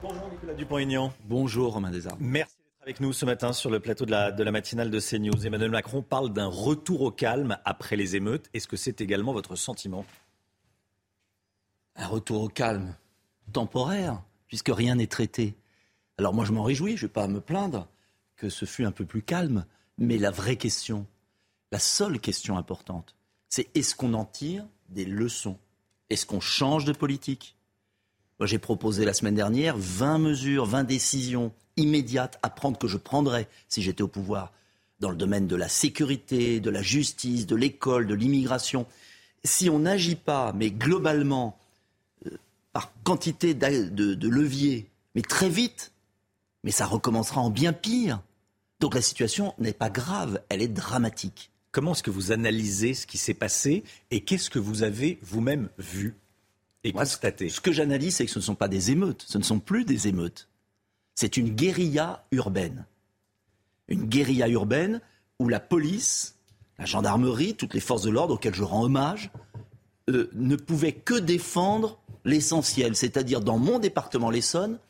[0.00, 1.12] Bonjour Nicolas Dupont-Aignan.
[1.24, 2.18] Bonjour Romain Desarmes.
[2.20, 5.00] Merci d'être avec nous ce matin sur le plateau de la, de la matinale de
[5.00, 5.44] CNews.
[5.44, 8.48] Emmanuel Macron parle d'un retour au calme après les émeutes.
[8.54, 10.04] Est-ce que c'est également votre sentiment?
[11.96, 12.94] Un retour au calme
[13.52, 15.56] temporaire, puisque rien n'est traité.
[16.18, 17.88] Alors moi je m'en réjouis, je ne vais pas me plaindre
[18.36, 19.66] que ce fût un peu plus calme,
[19.98, 21.06] mais la vraie question,
[21.72, 23.14] la seule question importante,
[23.48, 25.58] c'est est-ce qu'on en tire des leçons?
[26.10, 27.56] Est-ce qu'on change de politique?
[28.38, 32.96] Moi j'ai proposé la semaine dernière 20 mesures, 20 décisions immédiates à prendre que je
[32.96, 34.52] prendrais si j'étais au pouvoir
[35.00, 38.86] dans le domaine de la sécurité, de la justice, de l'école, de l'immigration.
[39.44, 41.58] Si on n'agit pas, mais globalement,
[42.26, 42.38] euh,
[42.72, 45.92] par quantité de leviers, mais très vite,
[46.66, 48.20] mais ça recommencera en bien pire.
[48.80, 51.52] Donc la situation n'est pas grave, elle est dramatique.
[51.70, 55.68] Comment est-ce que vous analysez ce qui s'est passé et qu'est-ce que vous avez vous-même
[55.78, 56.16] vu
[56.82, 59.44] et constaté Ce que j'analyse, c'est que ce ne sont pas des émeutes, ce ne
[59.44, 60.48] sont plus des émeutes.
[61.14, 62.84] C'est une guérilla urbaine.
[63.86, 65.00] Une guérilla urbaine
[65.38, 66.34] où la police,
[66.80, 69.30] la gendarmerie, toutes les forces de l'ordre auxquelles je rends hommage,
[70.10, 74.80] euh, ne pouvaient que défendre l'essentiel, c'est-à-dire dans mon département l'Essonne,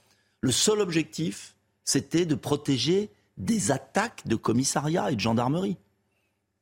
[0.40, 1.56] le seul objectif,
[1.87, 5.79] c'était de protéger des attaques de commissariats et de gendarmerie,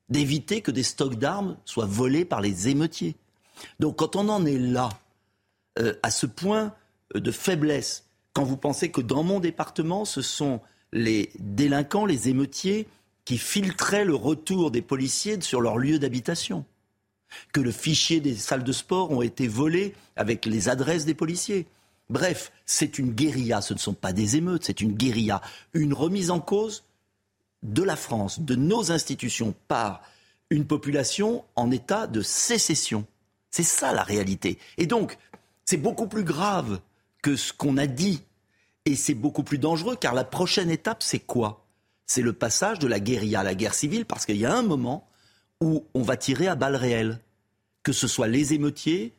[0.09, 3.17] d'éviter que des stocks d'armes soient volés par les émeutiers.
[3.81, 4.91] Donc quand on en est là,
[5.79, 6.75] euh, à ce point
[7.17, 10.61] euh, de faiblesse, quand vous pensez que dans mon département, ce sont
[10.93, 12.87] les délinquants, les émeutiers,
[13.25, 16.65] qui filtraient le retour des policiers sur leur lieu d'habitation,
[17.53, 21.67] que le fichier des salles de sport ont été volés avec les adresses des policiers,
[22.11, 25.41] Bref, c'est une guérilla, ce ne sont pas des émeutes, c'est une guérilla,
[25.73, 26.85] une remise en cause
[27.63, 30.03] de la France, de nos institutions par
[30.51, 33.07] une population en état de sécession.
[33.51, 34.59] C'est ça la réalité.
[34.77, 35.17] Et donc,
[35.65, 36.81] c'est beaucoup plus grave
[37.23, 38.23] que ce qu'on a dit.
[38.85, 41.65] Et c'est beaucoup plus dangereux car la prochaine étape, c'est quoi?
[42.07, 44.63] C'est le passage de la guérilla à la guerre civile parce qu'il y a un
[44.63, 45.09] moment
[45.63, 47.19] où on va tirer à balles réelles.
[47.83, 49.15] Que ce soit les émeutiers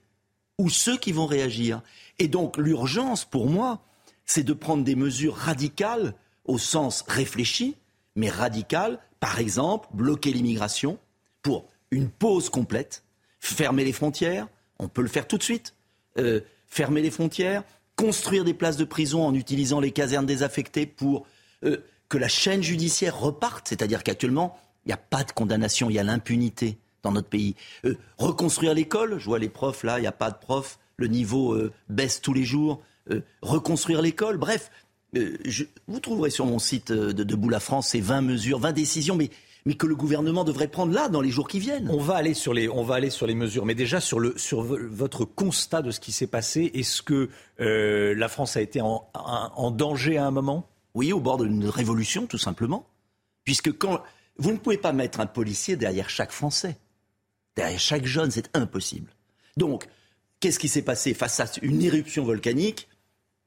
[0.57, 1.81] ou ceux qui vont réagir.
[2.19, 3.81] Et donc l'urgence, pour moi,
[4.25, 6.13] c'est de prendre des mesures radicales
[6.45, 7.75] au sens réfléchi,
[8.15, 8.99] mais radicales.
[9.19, 10.97] Par exemple, bloquer l'immigration
[11.41, 13.03] pour une pause complète,
[13.39, 14.47] fermer les frontières,
[14.79, 15.73] on peut le faire tout de suite,
[16.17, 17.63] euh, fermer les frontières,
[17.95, 21.25] construire des places de prison en utilisant les casernes désaffectées pour
[21.63, 21.77] euh,
[22.09, 25.99] que la chaîne judiciaire reparte, c'est-à-dire qu'actuellement, il n'y a pas de condamnation, il y
[25.99, 27.55] a l'impunité dans notre pays.
[27.85, 31.07] Euh, reconstruire l'école, je vois les profs là, il n'y a pas de profs, le
[31.07, 32.81] niveau euh, baisse tous les jours.
[33.11, 34.71] Euh, reconstruire l'école, bref,
[35.87, 39.29] vous trouverez sur mon site de Debout la France ces 20 mesures, 20 décisions, mais
[39.67, 41.89] mais que le gouvernement devrait prendre là dans les jours qui viennent.
[41.89, 44.37] On va aller sur les, on va aller sur les mesures, mais déjà sur, le,
[44.37, 49.09] sur votre constat de ce qui s'est passé, est-ce que la France a été en,
[49.15, 50.69] en, danger à un moment?
[50.93, 52.85] Oui, au bord d'une révolution, tout simplement.
[53.43, 54.01] Puisque quand
[54.37, 56.77] vous ne pouvez pas mettre un policier derrière chaque Français
[57.55, 59.11] derrière chaque jeune, c'est impossible.
[59.57, 59.87] Donc,
[60.39, 62.87] qu'est-ce qui s'est passé face à une éruption volcanique?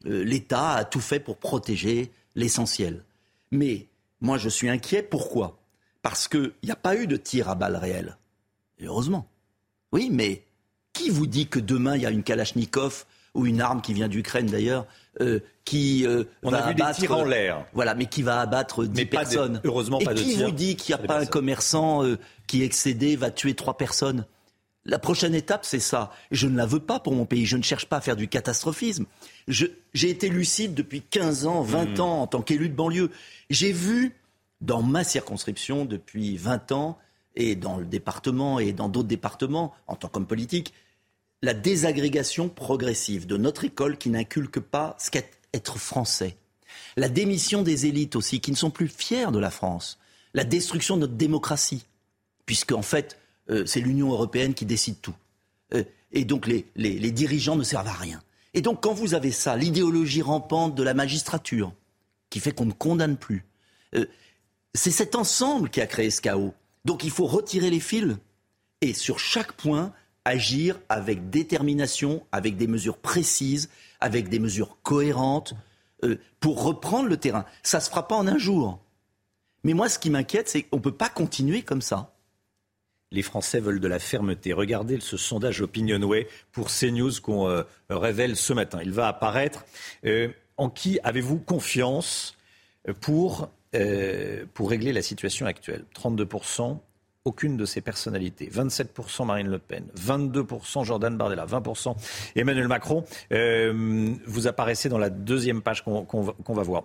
[0.07, 3.05] Euh, L'État a tout fait pour protéger l'essentiel.
[3.51, 3.89] Mais
[4.21, 5.03] moi, je suis inquiet.
[5.03, 5.59] Pourquoi?
[6.03, 8.17] Parce qu'il n'y a pas eu de tir à balles réelles.
[8.81, 9.29] heureusement.
[9.93, 10.45] Oui, mais
[10.93, 13.05] qui vous dit que demain, il y a une Kalachnikov
[13.39, 14.87] ou une arme qui vient d'Ukraine d'ailleurs,
[15.21, 17.65] euh, qui euh, On a vu des tirs en l'air.
[17.73, 19.61] Voilà, mais qui va abattre 10 personnes.
[19.65, 22.63] heureusement, Et pas de qui vous dit qu'il n'y a pas un commerçant euh, qui
[22.63, 24.27] excédé va tuer trois personnes?
[24.85, 26.11] La prochaine étape, c'est ça.
[26.31, 27.47] Je ne la veux pas pour mon pays.
[27.47, 29.05] Je ne cherche pas à faire du catastrophisme.
[29.47, 29.71] J'ai
[30.11, 32.01] été lucide depuis 15 ans, 20 hmm.
[32.01, 33.11] ans en tant qu'élu de banlieue.
[33.51, 34.17] J'ai vu
[34.61, 36.99] dans ma circonscription depuis 20 ans
[37.37, 40.73] et dans le département et dans d'autres départements en tant qu'homme politique
[41.43, 46.37] la désagrégation progressive de notre école qui n'inculque pas ce qu'est être français.
[46.97, 49.99] La démission des élites aussi, qui ne sont plus fiers de la France.
[50.35, 51.87] La destruction de notre démocratie,
[52.45, 53.19] puisque en fait,
[53.51, 55.15] euh, c'est l'Union européenne qui décide tout.
[55.75, 58.23] Euh, Et donc les, les, dirigeants ne servent à rien.
[58.55, 61.73] Et donc quand vous avez ça, l'idéologie rampante de la magistrature,
[62.31, 63.45] qui fait qu'on ne condamne plus,
[63.95, 64.07] euh,
[64.75, 66.55] c'est cet ensemble qui a créé ce chaos.
[66.85, 68.17] Donc il faut retirer les fils
[68.81, 69.93] et sur chaque point
[70.29, 75.55] agir avec détermination, avec des mesures précises, avec des mesures cohérentes
[76.05, 77.47] euh, pour reprendre le terrain.
[77.63, 78.79] Ça ne se fera pas en un jour.
[79.65, 82.15] Mais moi, ce qui m'inquiète, c'est qu'on ne peut pas continuer comme ça.
[83.11, 84.53] Les Français veulent de la fermeté.
[84.53, 88.81] Regardez ce sondage Opinionway pour CNews qu'on euh, révèle ce matin.
[88.83, 89.65] Il va apparaître.
[90.05, 90.29] Euh,
[90.59, 92.37] en qui avez-vous confiance
[93.01, 93.49] pour,
[94.55, 95.85] pour régler la situation actuelle?
[95.95, 96.81] 32%
[97.29, 98.49] aucune de ces personnalités.
[98.49, 101.95] 27% Marine Le Pen, 22% Jordan Bardella, 20%
[102.35, 103.05] Emmanuel Macron.
[103.33, 106.85] Euh, vous apparaissez dans la deuxième page qu'on va, voir.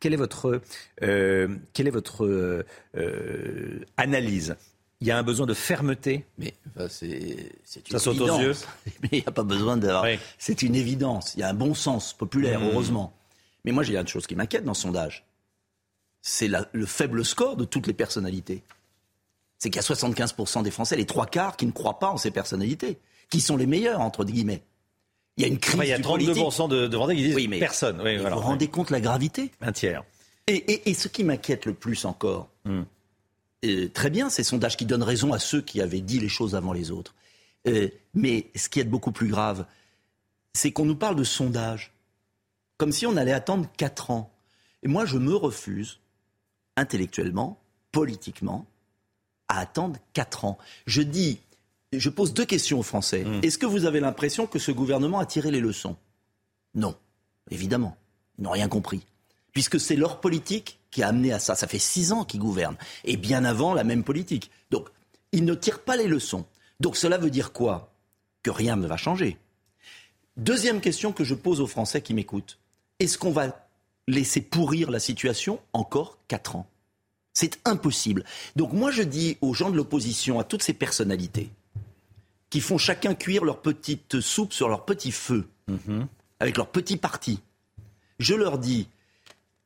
[0.00, 0.62] quelle est votre,
[1.02, 4.56] euh, quelle est votre euh, analyse?
[5.00, 6.24] Il y a un besoin de fermeté?
[6.38, 6.54] Mais
[6.88, 7.80] c'est Ça
[8.10, 8.38] évidence.
[8.38, 8.54] Aux yeux.
[9.02, 9.88] Mais il n'y a pas besoin de.
[10.38, 11.34] C'est une évidence.
[11.34, 12.70] Il y a un bon sens populaire, mmh.
[12.72, 13.12] heureusement.
[13.64, 15.24] Mais moi, j'ai une chose qui m'inquiète dans ce sondage.
[16.20, 18.62] C'est le faible score de toutes les personnalités
[19.58, 22.16] c'est qu'il y a 75% des Français, les trois quarts, qui ne croient pas en
[22.16, 22.98] ces personnalités,
[23.30, 24.62] qui sont les meilleurs, entre guillemets.
[25.36, 25.80] Il y a une crise.
[25.82, 28.00] il y a 32% de, de qui disent oui, mais personne.
[28.02, 30.02] Oui, vous vous rendez compte la gravité Un tiers.
[30.48, 32.82] Et, ce qui m'inquiète le plus encore, hmm.
[33.92, 36.72] très bien, ces sondages qui donnent raison à ceux qui avaient dit les choses avant
[36.72, 37.14] les autres.
[37.66, 39.66] Euh, mais ce qui est beaucoup plus grave,
[40.54, 41.92] c'est qu'on nous parle de sondages,
[42.78, 44.32] comme si on allait attendre 4 ans.
[44.82, 46.00] Et moi, je me refuse,
[46.76, 47.60] intellectuellement,
[47.92, 48.66] politiquement,
[49.48, 50.58] à attendre 4 ans.
[50.86, 51.38] Je dis,
[51.92, 53.24] je pose deux questions aux Français.
[53.24, 53.40] Hmm.
[53.42, 55.96] Est-ce que vous avez l'impression que ce gouvernement a tiré les leçons?
[56.74, 56.94] Non,
[57.50, 57.96] évidemment.
[58.38, 59.00] Ils n'ont rien compris.
[59.52, 61.54] Puisque c'est leur politique qui a amené à ça.
[61.54, 62.76] Ça fait 6 ans qu'ils gouvernent.
[63.04, 64.50] Et bien avant, la même politique.
[64.70, 64.88] Donc,
[65.32, 66.44] ils ne tirent pas les leçons.
[66.80, 67.92] Donc cela veut dire quoi?
[68.42, 69.36] Que rien ne va changer.
[70.36, 72.58] Deuxième question que je pose aux Français qui m'écoutent.
[73.00, 73.68] Est-ce qu'on va
[74.06, 76.66] laisser pourrir la situation encore 4 ans?
[77.38, 78.24] C'est impossible.
[78.56, 81.50] Donc moi je dis aux gens de l'opposition, à toutes ces personnalités,
[82.50, 86.08] qui font chacun cuire leur petite soupe sur leur petit feu, mhm.
[86.40, 87.38] avec leur petit parti,
[88.18, 88.88] je leur dis,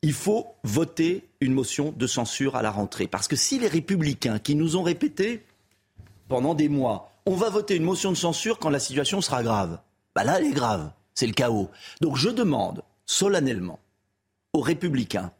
[0.02, 3.06] il faut voter une motion de censure à la rentrée.
[3.06, 5.42] Parce que si les républicains qui nous ont répété
[6.28, 9.80] pendant des mois, on va voter une motion de censure quand la situation sera grave,
[10.14, 11.70] bah là elle est grave, c'est le chaos.
[12.02, 13.78] Donc je demande solennellement
[14.52, 15.32] aux républicains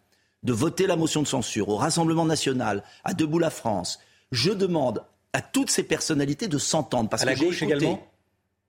[0.42, 4.00] de voter la motion de censure au Rassemblement national, à Debout la France.
[4.32, 7.08] Je demande à toutes ces personnalités de s'entendre.
[7.08, 8.06] Parce à la gauche également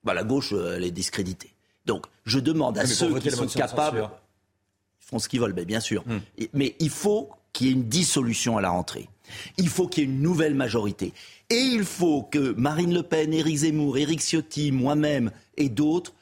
[0.04, 1.54] bah, La gauche, euh, elle est discréditée.
[1.86, 4.10] Donc, je demande à ceux qui sont capables.
[5.02, 6.04] Ils font ce qu'ils veulent, mais bien sûr.
[6.06, 6.20] Hmm.
[6.54, 9.10] Mais il faut qu'il y ait une dissolution à la rentrée.
[9.58, 11.14] Il faut qu'il y ait une nouvelle majorité.
[11.50, 16.14] Et il faut que Marine Le Pen, Éric Zemmour, Éric Ciotti, moi-même et d'autres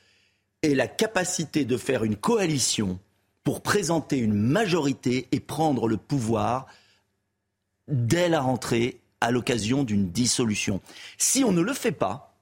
[0.64, 3.00] aient la capacité de faire une coalition
[3.44, 6.68] pour présenter une majorité et prendre le pouvoir
[7.88, 10.82] dès la rentrée à l'occasion d'une dissolution.
[11.18, 12.38] Si on ne le fait pas,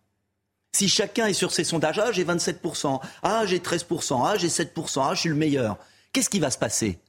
[0.73, 5.01] si chacun est sur ses sondages, ah j'ai 27%, ah j'ai 13%, ah j'ai 7%,
[5.03, 5.77] ah je suis le meilleur,
[6.13, 6.99] qu'est-ce qui va se passer?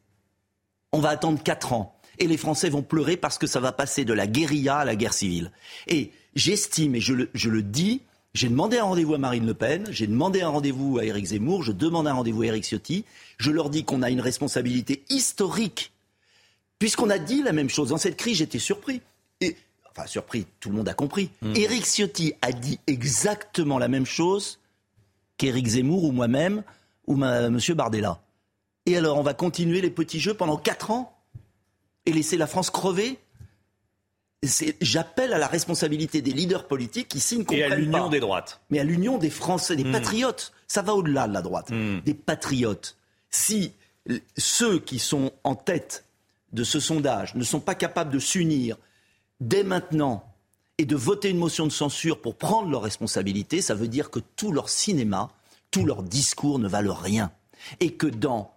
[0.93, 4.05] On va attendre 4 ans et les Français vont pleurer parce que ça va passer
[4.05, 5.53] de la guérilla à la guerre civile.
[5.87, 9.55] Et j'estime, et je le, je le dis, j'ai demandé un rendez-vous à Marine Le
[9.55, 13.05] Pen, j'ai demandé un rendez-vous à Éric Zemmour, je demande un rendez-vous à Éric Ciotti.
[13.39, 15.93] Je leur dis qu'on a une responsabilité historique,
[16.79, 17.89] puisqu'on a dit la même chose.
[17.89, 19.01] Dans cette crise, j'étais surpris.
[19.41, 19.57] Et,
[19.91, 21.31] enfin, surpris, tout le monde a compris.
[21.43, 21.57] Mmh.
[21.57, 24.61] Éric Ciotti a dit exactement la même chose
[25.37, 26.63] qu'Éric Zemmour ou moi-même
[27.07, 27.59] ou M.
[27.75, 28.21] Bardella.
[28.87, 31.19] Et alors, on va continuer les petits jeux pendant quatre ans
[32.07, 33.19] et laisser la France crever
[34.43, 38.61] J'appelle à la responsabilité des leaders politiques qui signent comprennent Et à l'union des droites.
[38.71, 39.93] Mais à l'union des Français, des hmm.
[39.93, 40.53] patriotes.
[40.67, 41.71] Ça va au-delà de la droite.
[41.71, 42.01] Hmm.
[42.01, 42.97] Des patriotes.
[43.29, 43.73] Si
[44.39, 46.07] ceux qui sont en tête
[46.53, 48.77] de ce sondage ne sont pas capables de s'unir
[49.41, 50.25] dès maintenant
[50.79, 54.21] et de voter une motion de censure pour prendre leurs responsabilités, ça veut dire que
[54.37, 55.31] tout leur cinéma,
[55.71, 57.31] tout leur discours ne valent rien.
[57.81, 58.53] Et que dans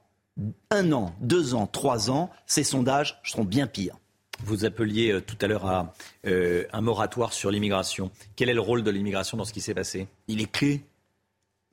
[0.72, 3.98] un an, deux ans, trois ans, ces sondages seront bien pires.
[4.40, 5.94] Vous appeliez euh, tout à l'heure à
[6.26, 8.12] euh, un moratoire sur l'immigration.
[8.36, 10.08] Quel est le rôle de l'immigration dans ce qui s'est passé?
[10.28, 10.84] Il est clé.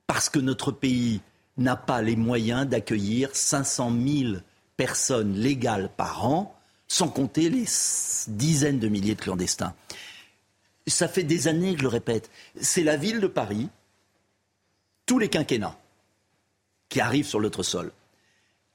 [0.07, 1.21] Parce que notre pays
[1.57, 4.33] n'a pas les moyens d'accueillir 500 000
[4.77, 6.55] personnes légales par an,
[6.87, 7.65] sans compter les
[8.27, 9.73] dizaines de milliers de clandestins.
[10.87, 12.29] Ça fait des années que je le répète.
[12.59, 13.69] C'est la ville de Paris,
[15.05, 15.77] tous les quinquennats,
[16.89, 17.91] qui arrivent sur notre sol,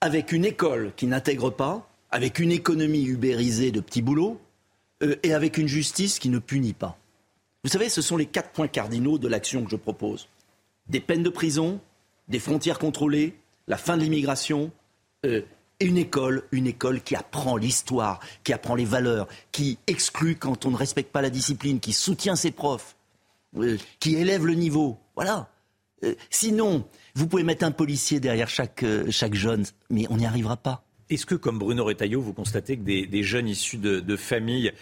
[0.00, 4.40] avec une école qui n'intègre pas, avec une économie ubérisée de petits boulots
[5.02, 6.98] euh, et avec une justice qui ne punit pas.
[7.64, 10.28] Vous savez, ce sont les quatre points cardinaux de l'action que je propose.
[10.88, 11.80] Des peines de prison,
[12.28, 13.34] des frontières contrôlées,
[13.66, 14.70] la fin de l'immigration,
[15.24, 15.42] euh,
[15.80, 20.64] et une école, une école qui apprend l'histoire, qui apprend les valeurs, qui exclut quand
[20.64, 22.96] on ne respecte pas la discipline, qui soutient ses profs,
[23.56, 24.96] euh, qui élève le niveau.
[25.16, 25.50] Voilà.
[26.04, 28.84] Euh, sinon, vous pouvez mettre un policier derrière chaque
[29.34, 30.85] jeune, mais on n'y arrivera pas.
[31.08, 34.72] Est-ce que, comme Bruno Retailleau, vous constatez que des, jeunes issus de, familles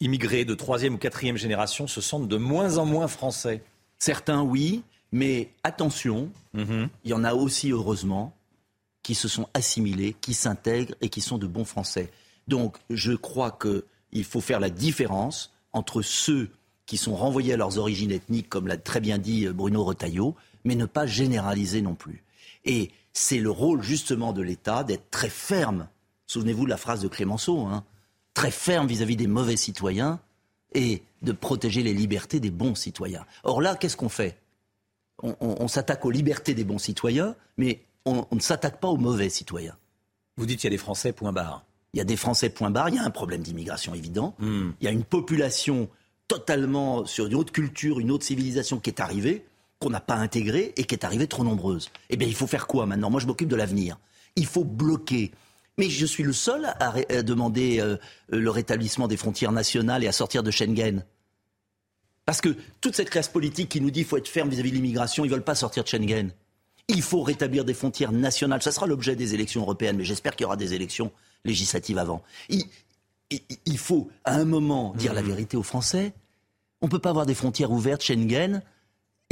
[0.00, 3.62] immigrées de troisième ou quatrième génération se sentent de moins en moins français?
[3.98, 4.82] Certains, oui,
[5.12, 8.34] mais attention, il y en a aussi, heureusement,
[9.02, 12.10] qui se sont assimilés, qui s'intègrent et qui sont de bons Français.
[12.48, 16.50] Donc je crois qu'il faut faire la différence entre ceux
[16.86, 20.34] qui sont renvoyés à leurs origines ethniques, comme l'a très bien dit Bruno Retailleau,
[20.64, 22.22] mais ne pas généraliser non plus.
[22.64, 25.88] Et c'est le rôle justement de l'État d'être très ferme.
[26.26, 27.84] Souvenez-vous de la phrase de Clémenceau, hein,
[28.34, 30.20] très ferme vis-à-vis des mauvais citoyens
[30.74, 33.26] et de protéger les libertés des bons citoyens.
[33.44, 34.38] Or là, qu'est-ce qu'on fait?
[35.22, 39.76] On s'attaque aux libertés des bons citoyens, mais on, ne s'attaque pas aux mauvais citoyens.
[40.36, 41.64] Vous dites qu'il y a des Français, point barre.
[41.92, 42.88] Il y a des Français, point barre.
[42.88, 44.34] Il y a un problème d'immigration évident.
[44.38, 44.70] Hmm.
[44.80, 45.88] Il y a une population
[46.26, 49.44] totalement sur une autre culture, une autre civilisation qui est arrivée,
[49.82, 51.90] qu'on n'a pas intégrée et qui est arrivée trop nombreuse.
[52.08, 53.10] Eh bien, il faut faire quoi maintenant?
[53.10, 53.98] Moi, je m'occupe de l'avenir.
[54.36, 55.32] Il faut bloquer.
[55.76, 57.96] Mais je suis le seul à, demander euh,
[58.28, 61.04] le rétablissement des frontières nationales et à sortir de Schengen.
[62.24, 64.76] Parce que toute cette classe politique qui nous dit qu'il faut être ferme vis-à-vis de
[64.76, 66.30] l'immigration, ils ne veulent pas sortir de Schengen.
[66.88, 68.62] Il faut rétablir des frontières nationales.
[68.62, 71.10] Ça sera l'objet des élections européennes, mais j'espère qu'il y aura des élections
[71.44, 72.22] législatives avant.
[72.48, 75.26] Il, faut, à un moment, dire la mmh.
[75.26, 76.12] vérité aux Français.
[76.80, 78.62] On ne peut pas avoir des frontières ouvertes, Schengen,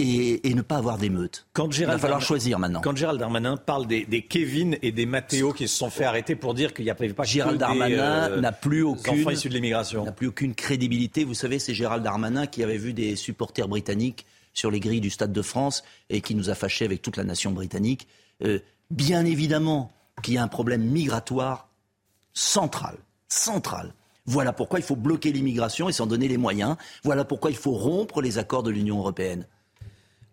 [0.00, 1.46] et, ne pas avoir d'émeutes.
[1.56, 2.80] Il va falloir choisir maintenant.
[2.80, 6.54] Quand Gérald Darmanin parle des, Kevin et des Mathéo qui se sont fait arrêter pour
[6.54, 10.04] dire qu'il n'y a pas Gérald Darmanin euh, n'a plus aucune de l'immigration.
[10.04, 11.24] N'a plus aucune crédibilité.
[11.24, 15.10] Vous savez, c'est Gérald Darmanin qui avait vu des supporters britanniques sur les grilles du
[15.10, 18.06] Stade de France et qui nous a fâchés avec toute la nation britannique.
[18.44, 18.58] Euh,
[18.90, 21.68] bien évidemment qu'il y a un problème migratoire
[22.32, 22.96] central,
[23.28, 23.94] central.
[24.26, 26.76] Voilà pourquoi il faut bloquer l'immigration et s'en donner les moyens.
[27.04, 29.46] Voilà pourquoi il faut rompre les accords de l'Union européenne.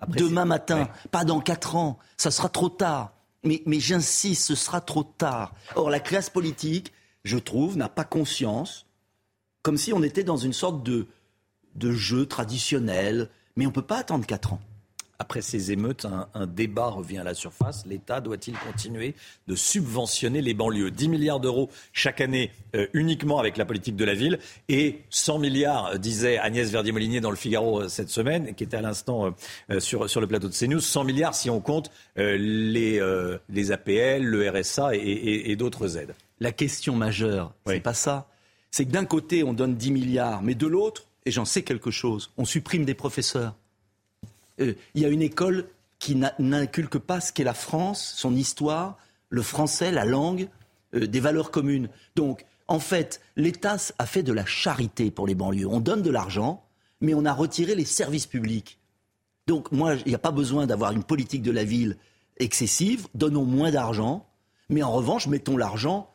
[0.08, 3.14] Demain matin, pas dans quatre ans, ça sera trop tard.
[3.44, 5.54] Mais, mais j'insiste, ce sera trop tard.
[5.76, 6.92] Or, la classe politique,
[7.24, 8.86] je trouve, n'a pas conscience,
[9.62, 11.08] comme si on était dans une sorte de,
[11.76, 14.62] de jeu traditionnel, mais on ne peut pas attendre 4 ans.
[15.20, 17.88] Après ces émeutes, un, débat revient à la surface.
[17.88, 19.16] L'État doit-il continuer
[19.48, 20.92] de subventionner les banlieues?
[20.92, 24.38] 10 milliards d'euros chaque année euh, uniquement avec la politique de la ville
[24.70, 28.78] et 100 milliards, euh, disait Agnès Verdier-Molinier dans le Figaro euh, cette semaine, qui était
[28.78, 29.36] à l'instant
[29.80, 33.02] sur, sur le plateau de CNews, 100 milliards si on compte les,
[33.50, 36.14] les APL, le RSA et, d'autres aides.
[36.40, 38.28] La question majeure, ce c'est pas ça.
[38.70, 41.92] C'est que d'un côté, on donne 10 milliards, mais de l'autre, et j'en sais quelque
[41.92, 43.56] chose, on supprime des professeurs.
[44.60, 45.68] Euh, il y a une école
[46.00, 48.98] qui n'inculque pas ce qu'est la France, son histoire,
[49.30, 50.50] le français, la langue,
[50.94, 51.90] euh, des valeurs communes.
[52.16, 55.68] Donc, en fait, l'État a fait de la charité pour les banlieues.
[55.68, 56.64] On donne de l'argent,
[57.02, 58.80] mais on a retiré les services publics.
[59.48, 61.98] Donc, moi, il n'y a pas besoin d'avoir une politique de la ville
[62.38, 63.08] excessive.
[63.16, 64.28] Donnons moins d'argent,
[64.70, 66.10] mais en revanche, mettons l'argent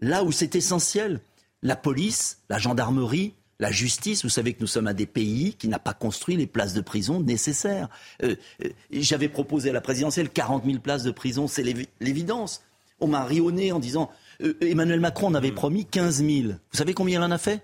[0.00, 1.20] là où c'est essentiel.
[1.62, 5.68] La police, la gendarmerie, la justice, vous savez que nous sommes un des pays qui
[5.68, 7.88] n'a pas construit les places de prison nécessaires.
[8.22, 11.62] Euh, euh, j'avais proposé à la présidentielle 40 000 places de prison, c'est
[12.00, 12.62] l'évidence.
[13.00, 14.10] On m'a rionné en disant
[14.42, 15.56] euh, Emmanuel Macron en avait hmm.
[15.56, 16.48] promis 15 000.
[16.48, 17.62] Vous savez combien il en a fait?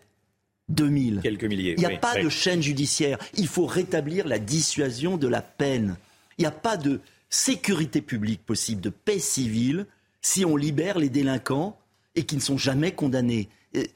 [0.69, 1.21] 2000.
[1.23, 1.75] Quelques milliers.
[1.77, 3.19] Il n'y a pas de chaîne judiciaire.
[3.35, 5.97] Il faut rétablir la dissuasion de la peine.
[6.39, 9.87] Il n'y a pas de sécurité publique possible, de paix civile,
[10.23, 11.77] si on libère les délinquants
[12.15, 13.49] et qui ne sont jamais condamnés.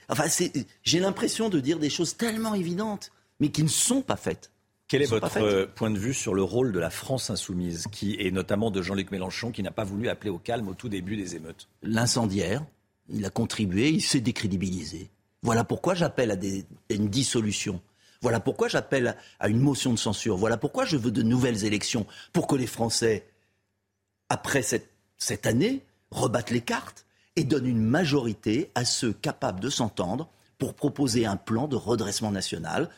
[0.09, 0.25] Enfin,
[0.83, 3.11] j'ai l'impression de dire des choses tellement évidentes,
[3.41, 4.51] mais qui ne sont pas faites.
[4.87, 8.17] Quel est votre euh, point de vue sur le rôle de la France insoumise, qui
[8.19, 11.17] et notamment de Jean-Luc Mélenchon, qui n'a pas voulu appeler au calme au tout début
[11.17, 11.69] des émeutes?
[11.83, 12.65] L'incendiaire,
[13.09, 15.11] il a contribué, il s'est décrédibilisé.
[15.43, 17.81] Voilà pourquoi j'appelle à, une dissolution.
[18.21, 20.37] Voilà pourquoi j'appelle à une motion de censure.
[20.37, 23.27] Voilà pourquoi je veux de nouvelles élections, pour que les Français,
[24.29, 27.04] après cette année, rebattent les cartes
[27.37, 30.29] et donne une majorité à ceux capables de s'entendre
[30.59, 32.89] pour proposer un plan de redressement national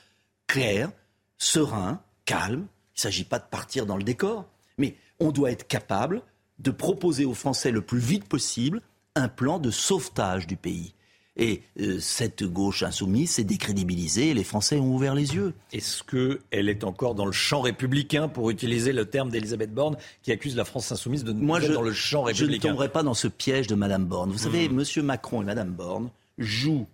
[0.47, 0.91] clair,
[1.39, 2.67] serein, calme.
[2.95, 4.47] Il ne s'agit pas de partir dans le décor,
[4.79, 6.23] mais on doit être capable
[6.59, 8.81] de proposer aux Français le plus vite possible
[9.15, 10.95] un plan de sauvetage du pays.
[11.37, 15.53] Et euh, cette gauche insoumise s'est décrédibilisée et les Français ont ouvert les yeux.
[15.73, 20.33] Est-ce qu'elle est encore dans le champ républicain, pour utiliser le terme d'Elisabeth Borne, qui
[20.33, 23.03] accuse la France insoumise de Moi, être dans le champ républicain Je ne tomberai pas
[23.03, 24.31] dans ce piège de Mme Borne.
[24.31, 24.81] Vous savez, hmm.
[24.81, 25.05] M.
[25.05, 26.87] Macron et Mme Borne jouent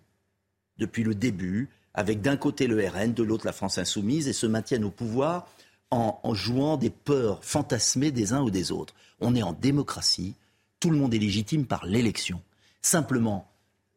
[0.79, 4.47] depuis le début avec d'un côté le RN, de l'autre la France insoumise, et se
[4.47, 5.47] maintiennent au pouvoir
[5.91, 8.95] en, en jouant des peurs fantasmées des uns ou des autres.
[9.21, 10.35] On est en démocratie,
[10.81, 12.41] tout le monde est légitime par l'élection.
[12.81, 13.52] Simplement,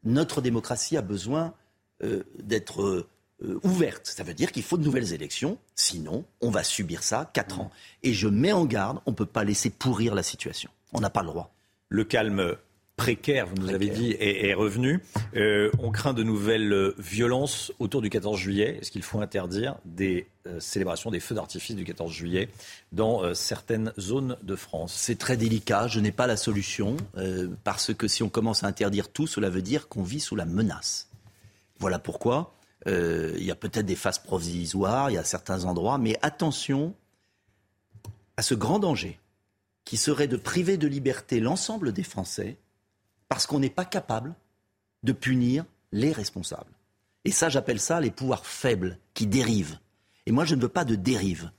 [0.05, 1.53] notre démocratie a besoin
[2.03, 2.81] euh, d'être
[3.41, 4.07] euh, ouverte.
[4.07, 7.71] Ça veut dire qu'il faut de nouvelles élections, sinon on va subir ça quatre ans.
[8.03, 10.69] Et je mets en garde, on ne peut pas laisser pourrir la situation.
[10.93, 11.53] On n'a pas le droit.
[11.89, 12.55] Le calme
[12.95, 15.01] précaire, vous nous avez dit, est, revenu.
[15.35, 18.79] Euh, on craint de nouvelles violences autour du 14 juillet.
[18.81, 20.27] Est-ce qu'il faut interdire des
[20.59, 22.49] célébrations, des feux d'artifice du 14 juillet
[22.91, 24.93] dans certaines zones de France?
[24.93, 25.87] C'est très délicat.
[25.87, 26.95] Je n'ai pas la solution
[27.63, 30.45] parce que si on commence à interdire tout, cela veut dire qu'on vit sous la
[30.45, 31.09] menace.
[31.79, 32.55] Voilà pourquoi
[32.87, 36.93] euh, il y a peut-être des phases provisoires, il y a certains endroits, mais attention
[38.37, 39.19] à ce grand danger
[39.85, 42.57] qui serait de priver de liberté l'ensemble des Français
[43.29, 44.35] parce qu'on n'est pas capable
[45.03, 46.71] de punir les responsables.
[47.23, 49.79] Et ça, j'appelle ça les pouvoirs faibles qui dérivent.
[50.25, 51.51] Et moi, je ne veux pas de dérive.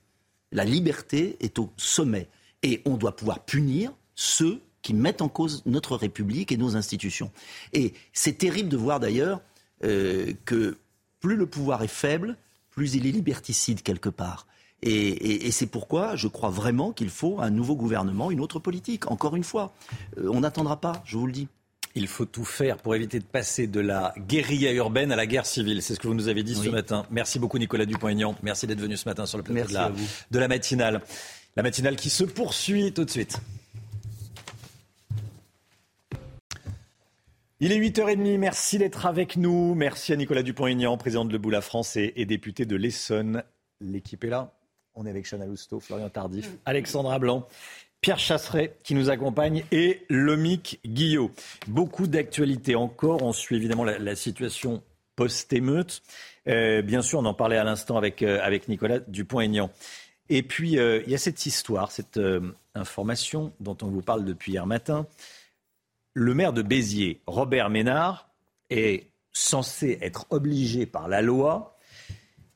[0.53, 2.29] La liberté est au sommet.
[2.63, 7.33] Et on doit pouvoir punir ceux qui mettent en cause notre République et nos institutions.
[7.73, 9.41] Et c'est terrible de voir d'ailleurs
[9.85, 10.79] euh, que
[11.21, 12.37] plus le pouvoir est faible,
[12.71, 14.47] plus il est liberticide quelque part.
[14.83, 19.11] Et, c'est pourquoi je crois vraiment qu'il faut un nouveau gouvernement, une autre politique.
[19.11, 19.73] Encore une fois,
[20.19, 21.49] euh, on n'attendra pas, je vous le dis.
[21.95, 25.47] Il faut tout faire pour éviter de passer de la guérilla urbaine à la guerre
[25.47, 25.81] civile.
[25.81, 27.07] C'est ce que vous nous avez dit ce matin.
[27.11, 28.37] Merci beaucoup Nicolas Dupont-Aignan.
[28.43, 29.73] Merci d'être venu ce matin sur le plateau
[30.31, 31.01] de la matinale.
[31.57, 33.41] La matinale qui se poursuit tout de suite.
[37.59, 39.75] Il est 8h30, merci d'être avec nous.
[39.75, 43.43] Merci à Nicolas Dupont-Aignan, président de Le Bout la France et, député de l'Essonne.
[43.81, 44.53] L'équipe est là.
[44.97, 46.57] On est avec Chana Lousteau, Florian Tardif, mm.
[46.65, 47.47] Alexandra Blanc,
[48.01, 51.31] Pierre Chasseret qui nous accompagne et Lomic Guillot.
[51.69, 53.23] Beaucoup d'actualités encore.
[53.23, 54.83] On suit évidemment la, situation
[55.15, 56.03] post-émeute.
[56.49, 59.71] Euh, bien sûr, on en parlait à l'instant avec, euh, avec Nicolas Dupont-Aignan.
[60.29, 62.21] Et puis, euh, il y a cette histoire, cette
[62.75, 65.07] information dont on vous parle depuis hier matin
[66.17, 68.31] le maire de Béziers, Robert Ménard,
[68.71, 71.77] est censé être obligé par la loi,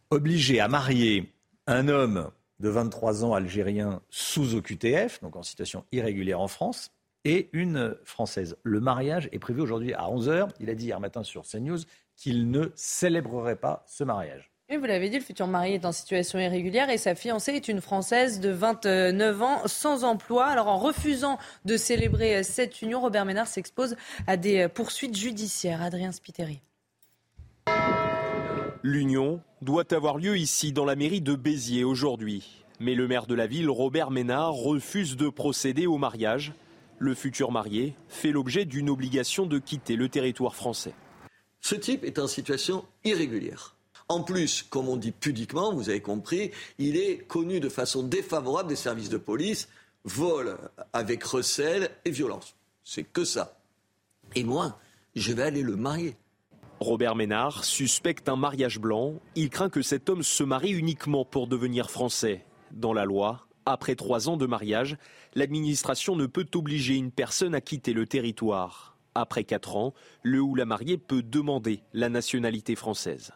[0.08, 1.30] obligé à marier
[1.70, 6.92] un homme de 23 ans algérien sous OQTF, donc en situation irrégulière en France,
[7.24, 8.56] et une Française.
[8.62, 10.48] Le mariage est prévu aujourd'hui à 11h.
[10.58, 11.78] Il a dit hier matin sur CNews
[12.16, 16.38] qu'il ne célébrerait pas ce mariage vous l'avez dit, le futur mari est en situation
[16.38, 20.46] irrégulière et sa fiancée est une Française de 29 ans sans emploi.
[20.46, 23.96] Alors en refusant de célébrer cette union, Robert Ménard s'expose
[24.28, 25.82] à des poursuites judiciaires.
[25.82, 26.62] Adrien Spiteri.
[28.82, 32.64] L'union doit avoir lieu ici dans la mairie de Béziers aujourd'hui.
[32.78, 36.54] Mais le maire de la ville, Robert Ménard, refuse de procéder au mariage.
[36.98, 40.94] Le futur marié fait l'objet d'une obligation de quitter le territoire français.
[41.60, 43.76] Ce type est en situation irrégulière.
[44.08, 48.70] En plus, comme on dit pudiquement, vous avez compris, il est connu de façon défavorable
[48.70, 49.68] des services de police,
[50.04, 50.56] vol
[50.94, 52.54] avec recel et violence.
[52.82, 53.60] C'est que ça.
[54.34, 54.80] Et moi,
[55.14, 56.16] je vais aller le marier.
[56.80, 59.20] Robert Ménard suspecte un mariage blanc.
[59.34, 62.46] Il craint que cet homme se marie uniquement pour devenir français.
[62.70, 64.96] Dans la loi, après trois ans de mariage,
[65.34, 68.96] l'administration ne peut obliger une personne à quitter le territoire.
[69.14, 69.92] Après quatre ans,
[70.22, 73.32] le ou la mariée peut demander la nationalité française.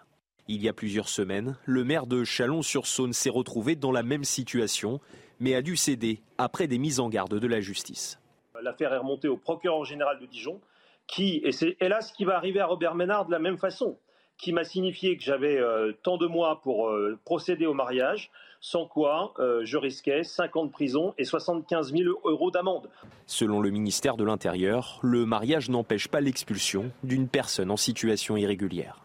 [0.49, 5.01] Il y a plusieurs semaines, le maire de Chalon-sur-Saône s'est retrouvé dans la même situation,
[5.39, 8.19] mais a dû céder après des mises en garde de la justice.
[8.63, 10.61] L'affaire est remontée au procureur général de Dijon,
[11.07, 13.99] qui, et c'est hélas ce qui va arriver à Robert Ménard de la même façon,
[14.39, 18.87] qui m'a signifié que j'avais euh, tant de mois pour euh, procéder au mariage, sans
[18.87, 22.89] quoi euh, je risquais 5 ans de prison et 75 000 euros d'amende.
[23.27, 29.05] Selon le ministère de l'Intérieur, le mariage n'empêche pas l'expulsion d'une personne en situation irrégulière.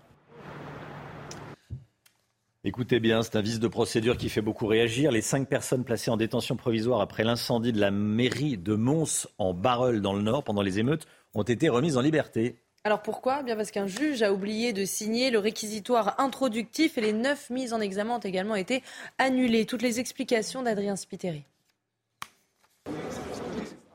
[2.66, 5.12] Écoutez bien, c'est un vice de procédure qui fait beaucoup réagir.
[5.12, 9.54] Les cinq personnes placées en détention provisoire après l'incendie de la mairie de Mons en
[9.54, 12.56] Barreul dans le Nord pendant les émeutes ont été remises en liberté.
[12.84, 13.44] Alors pourquoi?
[13.44, 17.74] Bien parce qu'un juge a oublié de signer le réquisitoire introductif et les neuf mises
[17.74, 18.84] en examen ont également été
[19.18, 19.66] annulées.
[19.66, 21.44] Toutes les explications d'Adrien Spiteri.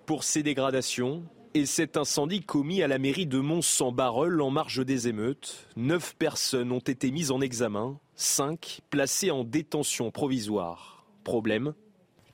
[0.05, 1.25] Pour ces dégradations,
[1.55, 6.73] et cet incendie commis à la mairie de Mons-en-Barreul en marge des émeutes, neuf personnes
[6.73, 11.07] ont été mises en examen, cinq placées en détention provisoire.
[11.23, 11.75] Problème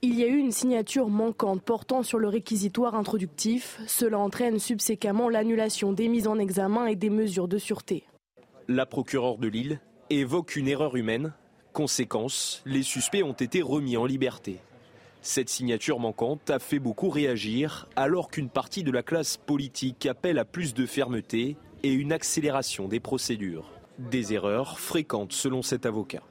[0.02, 3.80] il y a eu une signature manquante portant sur le réquisitoire introductif.
[3.86, 8.04] Cela entraîne subséquemment l'annulation des mises en examen et des mesures de sûreté.
[8.66, 11.34] La procureure de Lille évoque une erreur humaine.
[11.72, 14.58] Conséquence, les suspects ont été remis en liberté.
[15.22, 20.38] Cette signature manquante a fait beaucoup réagir alors qu'une partie de la classe politique appelle
[20.38, 23.70] à plus de fermeté et une accélération des procédures.
[23.98, 26.22] Des erreurs fréquentes selon cet avocat.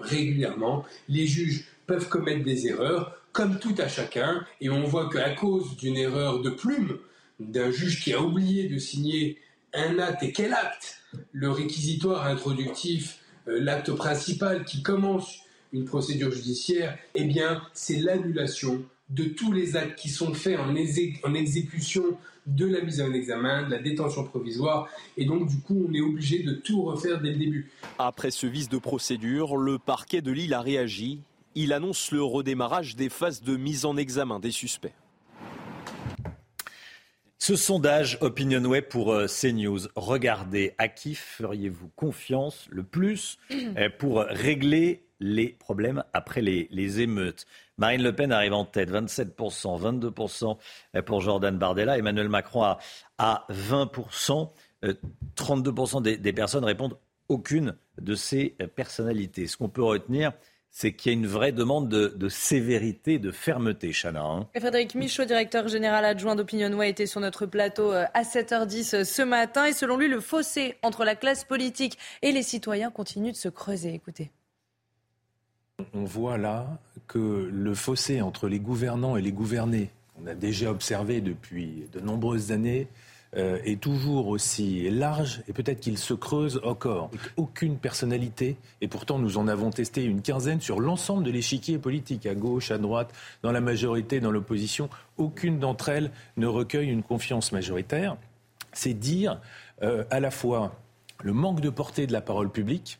[0.00, 5.30] Régulièrement, les juges peuvent commettre des erreurs, comme tout à chacun, et on voit qu'à
[5.30, 6.98] cause d'une erreur de plume,
[7.40, 9.38] d'un juge qui a oublié de signer
[9.74, 10.98] un acte, et quel acte?
[11.32, 13.18] Le réquisitoire introductif,
[13.48, 15.40] euh, l'acte principal qui commence
[15.72, 20.70] une procédure judiciaire, eh bien, c'est l'annulation de tous les actes qui sont faits en,
[20.70, 22.04] en, exécution
[22.46, 26.00] de la mise en examen, de la détention provisoire, et donc du coup on est
[26.00, 27.70] obligé de tout refaire dès le début.
[27.98, 31.20] Après ce vice de procédure, le parquet de Lille a réagi.
[31.54, 34.94] Il annonce le redémarrage des phases de mise en examen des suspects.
[37.44, 39.80] Ce sondage OpinionWay pour euh, CNews.
[39.96, 43.36] Regardez, à qui feriez-vous confiance le plus
[43.76, 47.46] euh, pour régler les problèmes après les, les, émeutes?
[47.78, 50.56] Marine Le Pen arrive en tête, 27%, 22%
[50.94, 51.98] euh, pour Jordan Bardella.
[51.98, 52.78] Emmanuel Macron à,
[53.18, 54.48] à 20%.
[55.36, 56.96] 32% des, des personnes répondent
[57.28, 59.48] aucune de ces personnalités.
[59.48, 60.32] Ce qu'on peut retenir,
[60.74, 64.24] c'est qu'il y a une vraie demande de, sévérité, de fermeté, Chana.
[64.24, 64.48] Hein.
[64.58, 69.04] Frédéric Michaud, directeur général adjoint d'Opinion Way, était sur notre plateau euh, à 7h10 euh,
[69.04, 69.66] ce matin.
[69.66, 73.50] Et selon lui, le fossé entre la classe politique et les citoyens continue de se
[73.50, 73.92] creuser.
[73.92, 74.30] Écoutez.
[75.92, 79.90] On voit là que le fossé entre les gouvernants et les gouvernés,
[80.22, 82.88] on a déjà observé depuis de nombreuses années,
[83.34, 87.10] euh, est toujours aussi large et peut-être qu'il se creuse encore.
[87.38, 92.26] Aucune personnalité, et pourtant nous en avons testé une quinzaine sur l'ensemble de l'échiquier politique,
[92.26, 93.10] à gauche, à droite,
[93.42, 98.18] dans la majorité, dans l'opposition, aucune d'entre elles ne recueille une confiance majoritaire.
[98.74, 99.40] C'est dire
[99.82, 100.76] euh, à la fois
[101.22, 102.98] le manque de portée de la parole publique,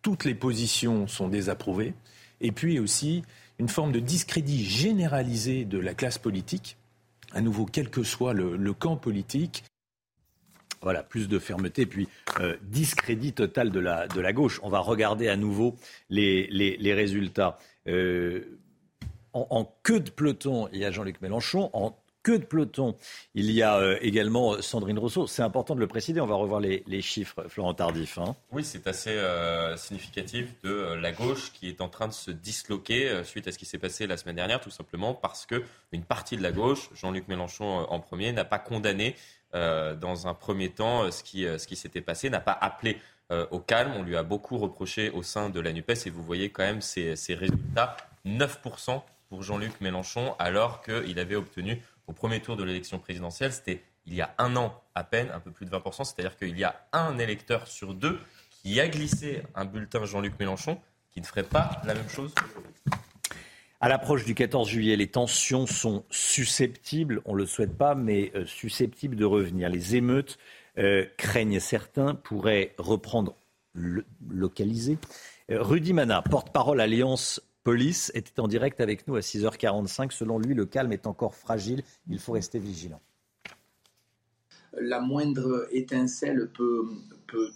[0.00, 1.92] toutes les positions sont désapprouvées,
[2.40, 3.22] et puis aussi
[3.58, 6.78] une forme de discrédit généralisé de la classe politique
[7.32, 9.64] à nouveau, quel que soit le, camp politique.
[10.80, 12.08] Voilà, plus de fermeté, puis
[12.40, 14.58] euh, discrédit total de la, gauche.
[14.62, 15.76] On va regarder à nouveau
[16.10, 17.58] les, résultats.
[17.86, 18.58] Euh,
[19.32, 21.70] en, en, queue de peloton, il y a Jean-Luc Mélenchon.
[21.72, 22.96] En que de peloton.
[23.34, 25.26] Il y a euh, également Sandrine Rousseau.
[25.26, 26.20] C'est important de le préciser.
[26.20, 28.18] On va revoir les, chiffres, Florent Tardif.
[28.18, 28.36] Hein.
[28.52, 32.30] Oui, c'est assez euh, significatif de euh, la gauche qui est en train de se
[32.30, 35.62] disloquer suite à ce qui s'est passé la semaine dernière, tout simplement parce que
[35.92, 39.16] une partie de la gauche, Jean-Luc Mélenchon en premier, n'a pas condamné
[39.52, 42.98] dans un premier temps ce qui, s'était passé, n'a pas appelé
[43.50, 43.92] au calme.
[43.96, 46.80] On lui a beaucoup reproché au sein de la NUPES et vous voyez quand même
[46.80, 47.96] ces résultats.
[48.24, 51.82] 9% pour Jean-Luc Mélenchon alors qu'il avait obtenu
[52.12, 55.40] au premier tour de l'élection présidentielle, c'était il y a un an à peine, un
[55.40, 58.18] peu plus de 20%, c'est-à-dire qu'il y a un électeur sur deux
[58.50, 60.78] qui a glissé un bulletin Jean-Luc Mélenchon
[61.10, 62.34] qui ne ferait pas la même chose
[63.80, 68.30] à l'approche du 14 juillet, les tensions sont susceptibles, on ne le souhaite pas, mais
[68.36, 69.68] euh, susceptibles de revenir.
[69.68, 70.38] Les émeutes,
[70.78, 73.34] euh, craignent certains, pourraient reprendre
[73.74, 74.98] localisé.
[75.50, 80.12] Euh, Rudy Mana, porte-parole Alliance police était en direct avec nous à 6h45.
[80.12, 81.82] Selon lui, le calme est encore fragile.
[82.08, 83.00] Il faut rester vigilant.
[84.80, 86.88] La moindre étincelle peut,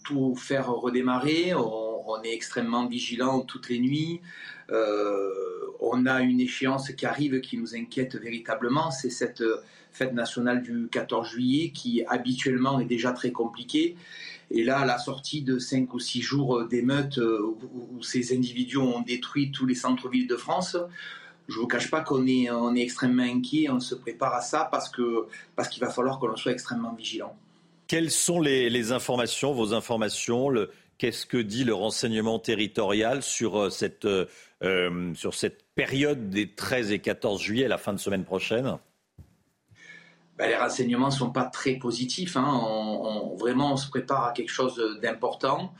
[0.05, 1.55] tout faire redémarrer.
[1.55, 4.21] On, est extrêmement vigilant toutes les nuits.
[4.71, 5.31] Euh,
[5.81, 8.91] on a une échéance qui arrive qui nous inquiète véritablement.
[8.91, 9.43] C'est cette
[9.93, 13.97] fête nationale du 14 juillet qui habituellement est déjà très compliquée.
[14.51, 18.79] Et là, à la sortie de 5 ou 6 jours d'émeutes euh, où, ces individus
[18.79, 20.77] ont détruit tous les centres-villes de France,
[21.49, 24.89] je ne vous cache pas qu'on est, extrêmement inquiet, on se prépare à ça parce
[24.89, 27.37] qu'il va falloir que l'on soit extrêmement vigilant.
[27.87, 30.51] Quelles sont les, informations, vos informations
[30.99, 36.91] Qu'est-ce que dit le renseignement territorial sur euh, cette, euh, sur cette période des 13
[36.91, 38.79] et 14 juillet, la fin de semaine prochaine?
[40.39, 42.37] Ben, les renseignements ne sont pas très positifs.
[42.37, 42.47] Hein.
[42.47, 45.73] On, vraiment, on se prépare à quelque chose d'important.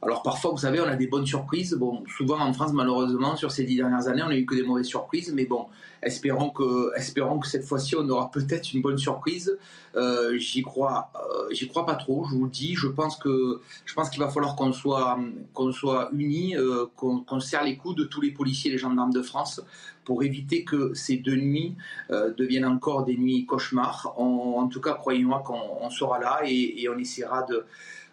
[0.00, 1.74] Alors parfois, vous savez, on a des bonnes surprises.
[1.74, 4.62] Bon, souvent en France, malheureusement, sur ces dix dernières années, on n'a eu que des
[4.62, 5.32] mauvaises surprises.
[5.34, 5.66] Mais bon,
[6.02, 9.58] espérons que, espérons que cette fois-ci, on aura peut-être une bonne surprise.
[9.96, 12.24] Euh, j'y crois, euh, j'y crois pas trop.
[12.30, 12.76] Je vous le dis.
[12.76, 15.18] Je pense que, je pense qu'il va falloir qu'on soit,
[15.52, 19.12] qu'on soit unis, euh, qu'on serre les coups de tous les policiers et les gendarmes
[19.12, 19.60] de France
[20.04, 21.76] pour éviter que ces deux nuits
[22.08, 24.14] deviennent encore des nuits cauchemars.
[24.16, 27.66] en tout cas, croyez-moi qu'on sera là et on essaiera de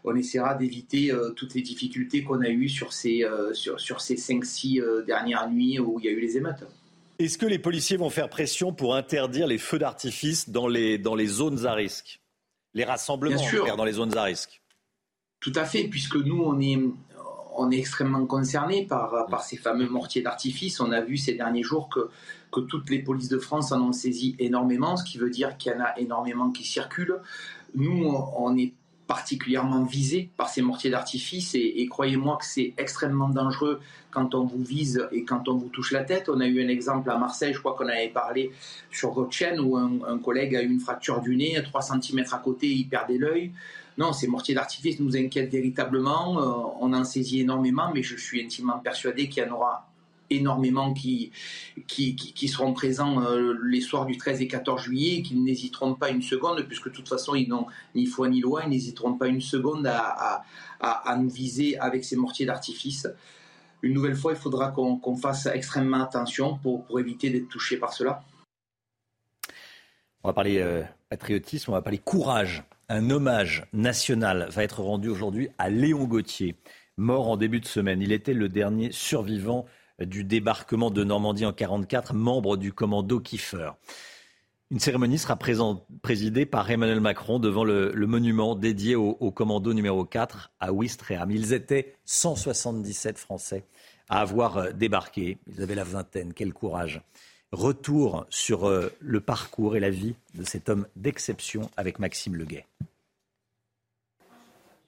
[0.05, 4.01] on essaiera d'éviter euh, toutes les difficultés qu'on a eues sur ces, euh, sur, sur
[4.01, 6.63] ces 5-6 euh, dernières nuits où il y a eu les émeutes.
[7.17, 11.15] Est-ce que les policiers vont faire pression pour interdire les feux d'artifice dans les, dans
[11.15, 12.19] les zones à risque?
[12.73, 13.41] Les rassemblements
[13.77, 14.61] dans les zones à risque
[15.39, 16.77] Tout à fait, puisque nous, on est,
[17.55, 20.81] on est extrêmement concernés par, par ces fameux mortiers d'artifice.
[20.81, 22.09] On a vu ces derniers jours que,
[22.51, 25.71] que toutes les polices de France en ont saisi énormément, ce qui veut dire qu'il
[25.71, 27.21] y en a énormément qui circulent.
[27.75, 28.73] Nous, on est
[29.07, 33.79] particulièrement visés par ces mortiers d'artifice et, croyez-moi que c'est extrêmement dangereux
[34.11, 36.29] quand on vous vise et quand on vous touche la tête.
[36.29, 38.51] On a eu un exemple à Marseille, je crois qu'on avait parlé
[38.91, 42.37] sur votre chaîne où un, collègue a eu une fracture du nez, 3 cm à
[42.39, 43.51] côté, il perdait l'œil.
[43.97, 46.39] Non, ces mortiers d'artifice nous inquiètent véritablement.
[46.39, 49.87] Euh, on en saisit énormément, mais je suis intimement persuadé qu'il y en aura
[50.29, 51.31] énormément qui,
[51.87, 56.09] qui, qui, seront présents euh, les soirs du 13 et 14 juillet, qu'ils n'hésiteront pas
[56.09, 59.27] une seconde, puisque de toute façon, ils n'ont ni foi ni loi, ils n'hésiteront pas
[59.27, 60.43] une seconde à,
[60.79, 63.07] à, à, nous viser avec ces mortiers d'artifice.
[63.81, 67.93] Une nouvelle fois, il faudra qu'on fasse extrêmement attention pour, pour éviter d'être touché par
[67.93, 68.23] cela.
[70.23, 72.63] On va parler euh, patriotisme, on va parler courage.
[72.89, 76.55] Un hommage national va être rendu aujourd'hui à Léon Gauthier,
[76.97, 78.01] mort en début de semaine.
[78.01, 79.65] Il était le dernier survivant
[79.99, 83.71] du débarquement de Normandie en 1944, membre du commando Kiefer.
[84.71, 85.37] Une cérémonie sera
[86.01, 91.29] présidée par Emmanuel Macron devant le, monument dédié au, commando numéro 4 à Ouistreham.
[91.29, 93.63] Ils étaient 177 Français
[94.09, 95.37] à avoir euh, débarqué.
[95.47, 96.33] Ils avaient la vingtaine.
[96.33, 97.01] Quel courage.
[97.51, 102.65] Retour sur euh, le parcours et la vie de cet homme d'exception avec Maxime Leguet.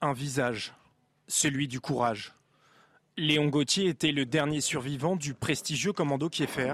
[0.01, 0.73] Un visage,
[1.27, 2.33] celui du courage.
[3.19, 6.73] Léon Gauthier était le dernier survivant du prestigieux commando Kieffer.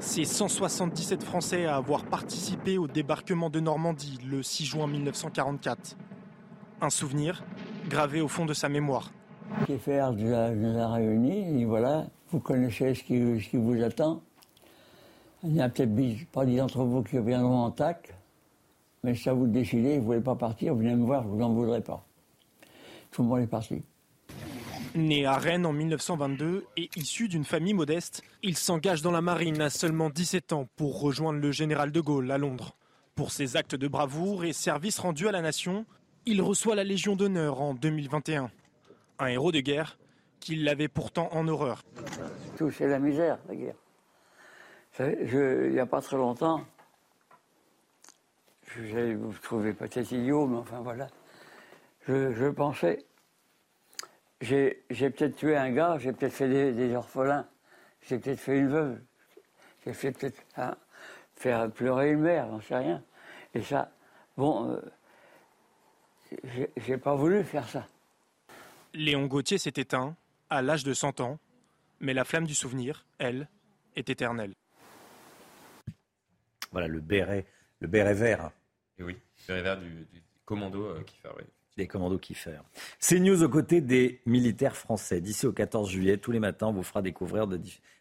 [0.00, 5.96] C'est 177 Français à avoir participé au débarquement de Normandie le 6 juin 1944.
[6.80, 7.44] Un souvenir
[7.88, 9.12] gravé au fond de sa mémoire.
[9.68, 14.22] Kieffer nous a, réunis et voilà, vous connaissez ce qui, vous attend.
[15.44, 15.94] Il n'y a peut-être
[16.32, 18.12] pas des d'entre vous qui reviendront en tac,
[19.04, 21.80] mais ça vous décidez, vous ne voulez pas partir, venez me voir, vous en voudrais
[21.80, 22.04] pas.
[23.12, 23.84] Tout le monde est parti.
[24.96, 29.60] Né à Rennes en 1922 et issu d'une famille modeste, il s'engage dans la marine
[29.60, 32.74] à seulement 17 ans pour rejoindre le général de Gaulle à Londres.
[33.14, 35.86] Pour ses actes de bravoure et services rendus à la nation,
[36.26, 38.50] il reçoit la Légion d'honneur en 2021.
[39.20, 39.96] Un héros de guerre
[40.40, 41.84] qu'il l'avait pourtant en horreur.
[42.56, 43.76] Tout c'est la misère, la guerre.
[44.98, 46.64] il n'y a pas très longtemps,
[48.66, 51.06] je, vous trouvez peut-être idiot, mais enfin voilà,
[52.08, 53.04] je pensais
[54.40, 57.46] j'ai peut-être tué un gars, j'ai peut-être fait des, orphelins,
[58.02, 58.98] j'ai peut-être fait une veuve,
[59.84, 60.76] j'ai fait peut-être hein,
[61.36, 63.02] faire pleurer une mère, j'en sais rien.
[63.54, 63.92] Et ça,
[64.36, 64.80] bon, euh,
[66.76, 67.86] j'ai pas voulu faire ça.
[68.94, 70.16] Léon Gauthier s'est éteint
[70.48, 71.38] à l'âge de 100 ans,
[72.00, 73.48] mais la flamme du souvenir, elle,
[73.96, 74.54] est éternelle.
[76.72, 77.46] Voilà le béret,
[77.80, 78.50] le béret vert.
[78.98, 79.16] Et oui,
[79.48, 80.06] le béret vert du,
[80.44, 81.28] commando euh, qui fait.
[81.76, 82.50] Les commandos qui font.
[82.98, 85.20] C'est News aux côtés des militaires français.
[85.20, 87.60] D'ici au 14 juillet, tous les matins, on vous fera découvrir de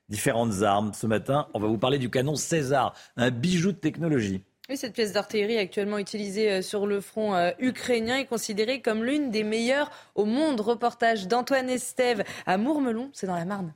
[0.09, 0.91] différentes armes.
[0.93, 4.41] Ce matin, on va vous parler du canon César, un bijou de technologie.
[4.69, 9.03] Oui, cette pièce d'artillerie actuellement utilisée euh, sur le front euh, ukrainien est considérée comme
[9.03, 10.59] l'une des meilleures au monde.
[10.59, 13.73] Reportage d'Antoine Estève à Mourmelon, c'est dans la Marne.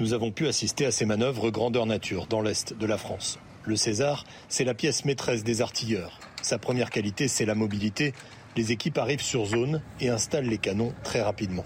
[0.00, 3.38] Nous avons pu assister à ces manœuvres grandeur nature dans l'est de la France.
[3.64, 6.20] Le César, c'est la pièce maîtresse des artilleurs.
[6.46, 8.14] Sa première qualité, c'est la mobilité.
[8.56, 11.64] Les équipes arrivent sur zone et installent les canons très rapidement.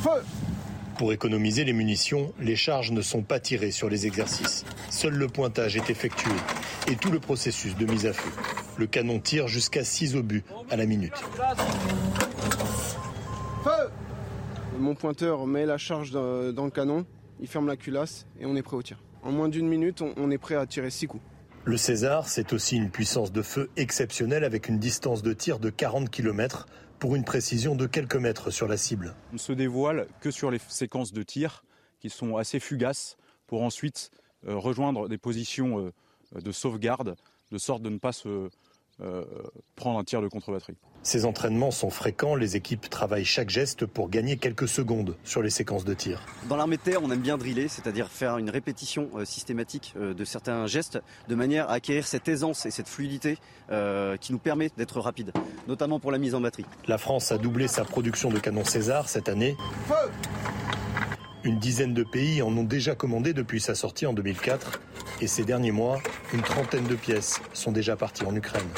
[0.00, 0.22] Feu
[0.96, 4.64] Pour économiser les munitions, les charges ne sont pas tirées sur les exercices.
[4.90, 6.30] Seul le pointage est effectué
[6.86, 8.30] et tout le processus de mise à feu.
[8.76, 11.16] Le canon tire jusqu'à 6 obus à la minute.
[13.64, 13.90] Feu
[14.78, 17.04] Mon pointeur met la charge dans le canon,
[17.40, 18.98] il ferme la culasse et on est prêt au tir.
[19.24, 21.24] En moins d'une minute, on est prêt à tirer six coups.
[21.64, 25.70] Le César, c'est aussi une puissance de feu exceptionnelle avec une distance de tir de
[25.70, 26.66] 40 km
[26.98, 29.14] pour une précision de quelques mètres sur la cible.
[29.30, 31.64] On ne se dévoile que sur les séquences de tir
[32.00, 33.16] qui sont assez fugaces
[33.46, 34.10] pour ensuite
[34.48, 35.92] euh, rejoindre des positions
[36.34, 37.14] euh, de sauvegarde
[37.52, 38.48] de sorte de ne pas se
[39.00, 39.24] euh,
[39.74, 40.76] prendre un tir de contre-batterie.
[41.02, 45.50] Ces entraînements sont fréquents, les équipes travaillent chaque geste pour gagner quelques secondes sur les
[45.50, 46.20] séquences de tir.
[46.48, 50.14] Dans l'armée de terre, on aime bien driller, c'est-à-dire faire une répétition euh, systématique euh,
[50.14, 53.38] de certains gestes de manière à acquérir cette aisance et cette fluidité
[54.20, 55.32] qui nous permet d'être rapide,
[55.66, 56.66] notamment pour la mise en batterie.
[56.88, 59.56] La France a doublé sa production de canons César cette année.
[59.88, 60.10] Feu
[61.44, 64.80] une dizaine de pays en ont déjà commandé depuis sa sortie en 2004
[65.20, 66.00] et ces derniers mois,
[66.32, 68.68] une trentaine de pièces sont déjà parties en Ukraine.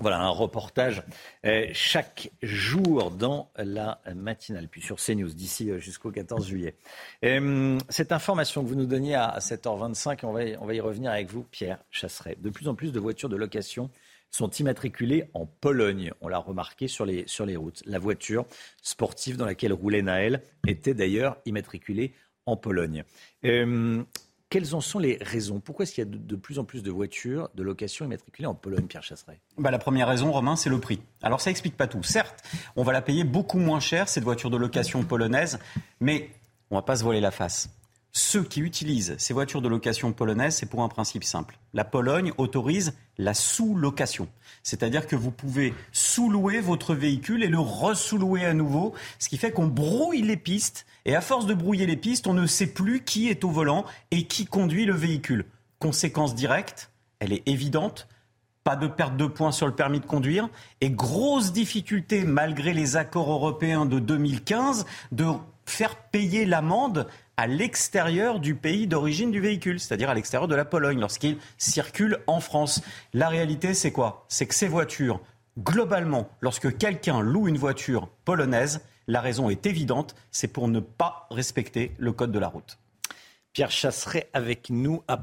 [0.00, 1.02] Voilà un reportage
[1.44, 6.76] euh, chaque jour dans la matinale, puis sur CNews d'ici euh, jusqu'au 14 juillet.
[7.24, 11.10] Euh, cette information que vous nous donniez à 7h25, on va, on va y revenir
[11.10, 12.36] avec vous, Pierre Chasseret.
[12.40, 13.90] De plus en plus de voitures de location
[14.30, 16.12] sont immatriculées en Pologne.
[16.20, 17.82] On l'a remarqué sur les, sur les routes.
[17.86, 18.46] La voiture
[18.82, 22.14] sportive dans laquelle roulait Naël était d'ailleurs immatriculée
[22.46, 23.04] en Pologne.
[23.44, 24.02] Euh,
[24.50, 25.60] Quelles en sont les raisons?
[25.60, 28.54] Pourquoi est-ce qu'il y a de, plus en plus de voitures de location immatriculées en
[28.54, 29.40] Pologne, Pierre Chasseret?
[29.58, 31.00] Bah, La première raison, Romain, c'est le prix.
[31.22, 32.02] Alors ça explique pas tout.
[32.02, 32.42] Certes,
[32.74, 35.58] on va la payer beaucoup moins cher, cette voiture de location polonaise,
[36.00, 36.30] mais
[36.70, 37.68] on va pas se voiler la face.
[38.12, 41.58] Ceux qui utilisent ces voitures de location polonaises, c'est pour un principe simple.
[41.74, 44.28] La Pologne autorise la sous-location.
[44.62, 49.52] C'est-à-dire que vous pouvez sous-louer votre véhicule et le re-sous-louer à nouveau, ce qui fait
[49.52, 50.86] qu'on brouille les pistes.
[51.04, 53.84] Et à force de brouiller les pistes, on ne sait plus qui est au volant
[54.10, 55.44] et qui conduit le véhicule.
[55.78, 58.08] Conséquence directe, elle est évidente,
[58.64, 60.48] pas de perte de points sur le permis de conduire
[60.80, 65.26] et grosse difficulté, malgré les accords européens de 2015, de
[65.64, 67.06] faire payer l'amende
[67.38, 72.18] à l'extérieur du pays d'origine du véhicule, c'est-à-dire à, l'extérieur de la Pologne, lorsqu'il circule
[72.26, 72.82] en France.
[73.14, 74.26] La réalité, c'est quoi?
[74.26, 75.20] C'est que ces voitures,
[75.56, 81.28] globalement, lorsque quelqu'un loue une voiture polonaise, la raison est évidente, c'est pour ne pas
[81.30, 82.76] respecter le code de la route.
[83.52, 85.16] Pierre Chasseret avec nous à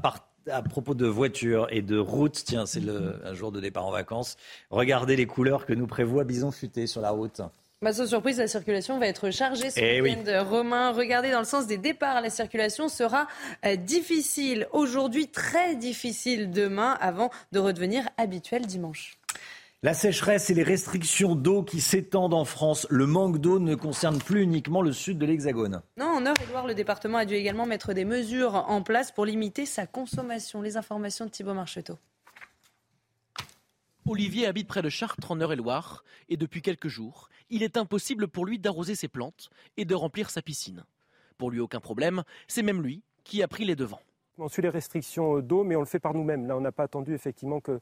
[0.50, 2.80] à propos de voitures et de routes, tiens, c'est
[3.24, 4.36] un jour de départ en vacances.
[4.70, 7.42] Regardez les couleurs que nous prévoit Bison Futé sur la route.
[7.82, 10.44] Ma sans surprise, la circulation va être chargée ce eh week-end.
[10.48, 13.26] Romain, regardez dans le sens des départs, la circulation sera
[13.66, 19.18] euh, difficile aujourd'hui, très difficile demain, avant de redevenir habituelle dimanche.
[19.82, 24.20] La sécheresse et les restrictions d'eau qui s'étendent en France, le manque d'eau ne concerne
[24.20, 25.82] plus uniquement le sud de l'Hexagone.
[25.98, 29.66] Non, en Eure-et-Loire, le département a dû également mettre des mesures en place pour limiter
[29.66, 30.62] sa consommation.
[30.62, 31.98] Les informations de Thibault Marcheteau.
[34.08, 38.46] Olivier habite près de Chartres en Eure-et-Loire et depuis quelques jours, il est impossible pour
[38.46, 40.84] lui d'arroser ses plantes et de remplir sa piscine.
[41.38, 44.00] Pour lui, aucun problème, c'est même lui qui a pris les devants.
[44.38, 46.46] On suit les restrictions d'eau, mais on le fait par nous-mêmes.
[46.46, 47.80] Là, on n'a pas attendu effectivement que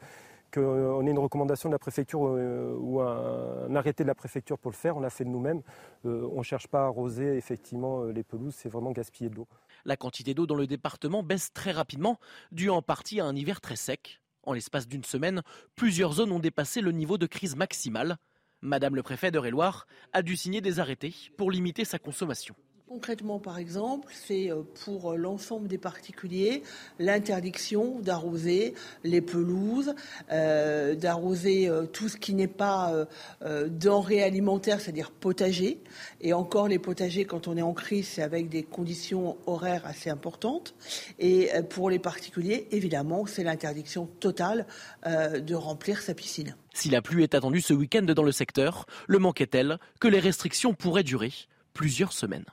[0.54, 4.70] qu'on ait une recommandation de la préfecture euh, ou un, arrêté de la préfecture pour
[4.70, 4.96] le faire.
[4.96, 5.62] On l'a fait de nous-mêmes.
[6.04, 9.34] Euh, on ne cherche pas à arroser effectivement euh, les pelouses, c'est vraiment gaspiller de
[9.34, 9.48] l'eau.
[9.84, 12.20] La quantité d'eau dans le département baisse très rapidement,
[12.52, 14.20] dû en partie à un hiver très sec.
[14.44, 15.42] En l'espace d'une semaine,
[15.74, 18.18] plusieurs zones ont dépassé le niveau de crise maximale.
[18.64, 22.54] Madame le préfet de loire a dû signer des arrêtés pour limiter sa consommation.
[22.88, 26.62] Concrètement, par exemple, c'est euh, pour euh, l'ensemble des particuliers
[26.98, 29.94] l'interdiction d'arroser les pelouses,
[30.32, 33.06] euh, d'arroser tout ce qui n'est pas
[33.42, 35.82] denrées alimentaires, c'est-à-dire potager.
[36.22, 40.08] Et encore, les potagers, quand on est en crise, c'est avec des conditions horaires assez
[40.08, 40.74] importantes.
[41.18, 44.66] Et pour les particuliers, évidemment, c'est l'interdiction totale
[45.04, 46.56] de remplir sa piscine.
[46.74, 50.08] Si la pluie est attendue ce week-end dans le secteur, le manque est tel que
[50.08, 51.32] les restrictions pourraient durer
[51.72, 52.44] plusieurs semaines.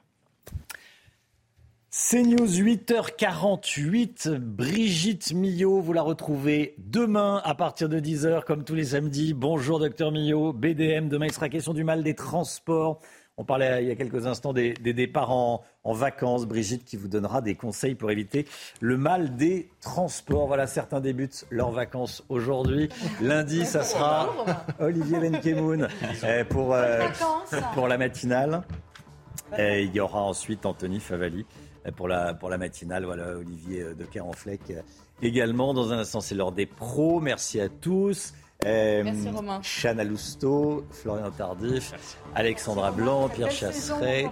[1.90, 8.86] CNews 8h48, Brigitte Millot, vous la retrouvez demain à partir de 10h comme tous les
[8.86, 9.34] samedis.
[9.34, 13.02] Bonjour docteur Millot, BDM, demain il sera question du mal des transports.
[13.38, 16.46] On parlait il y a quelques instants des, départs en, vacances.
[16.46, 18.46] Brigitte qui vous donnera des conseils pour éviter
[18.82, 20.48] le mal des transports.
[20.48, 22.90] Voilà, certains débutent leurs vacances aujourd'hui.
[23.22, 24.30] Lundi, ça sera
[24.80, 25.88] Olivier Benkemoun
[26.24, 27.08] eh, pour, euh,
[27.74, 28.64] pour la matinale.
[29.58, 31.46] Et il y aura ensuite Anthony Favali
[31.96, 33.06] pour la, pour la matinale.
[33.06, 34.62] Voilà, Olivier de Carenfleck
[35.22, 35.74] également.
[35.74, 37.20] Dans un instant, c'est l'heure des pros.
[37.20, 38.34] Merci à tous.
[38.68, 39.60] Euh, Merci Romain.
[39.64, 41.94] Chana Lousteau, Florian Tardif,
[42.36, 44.28] Alexandra Blanc, Pierre Chasseret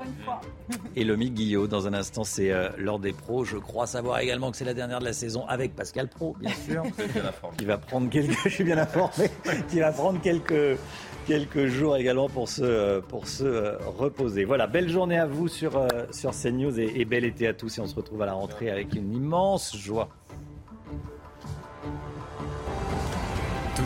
[0.96, 1.66] et Lomi Guillot.
[1.66, 3.44] Dans un instant, c'est euh, l'heure des pros.
[3.44, 6.54] Je crois savoir également que c'est la dernière de la saison avec Pascal Pro, bien
[6.54, 6.84] sûr.
[7.58, 9.32] qui va prendre quelques, je suis bien informé,
[9.68, 10.78] qui va prendre quelques,
[11.26, 14.46] quelques jours également pour se, pour se euh, reposer.
[14.46, 17.80] Voilà, belle journée à vous sur, euh, sur CNews et, et bel été à tous.
[17.80, 20.10] Et on se retrouve à la rentrée avec une immense joie.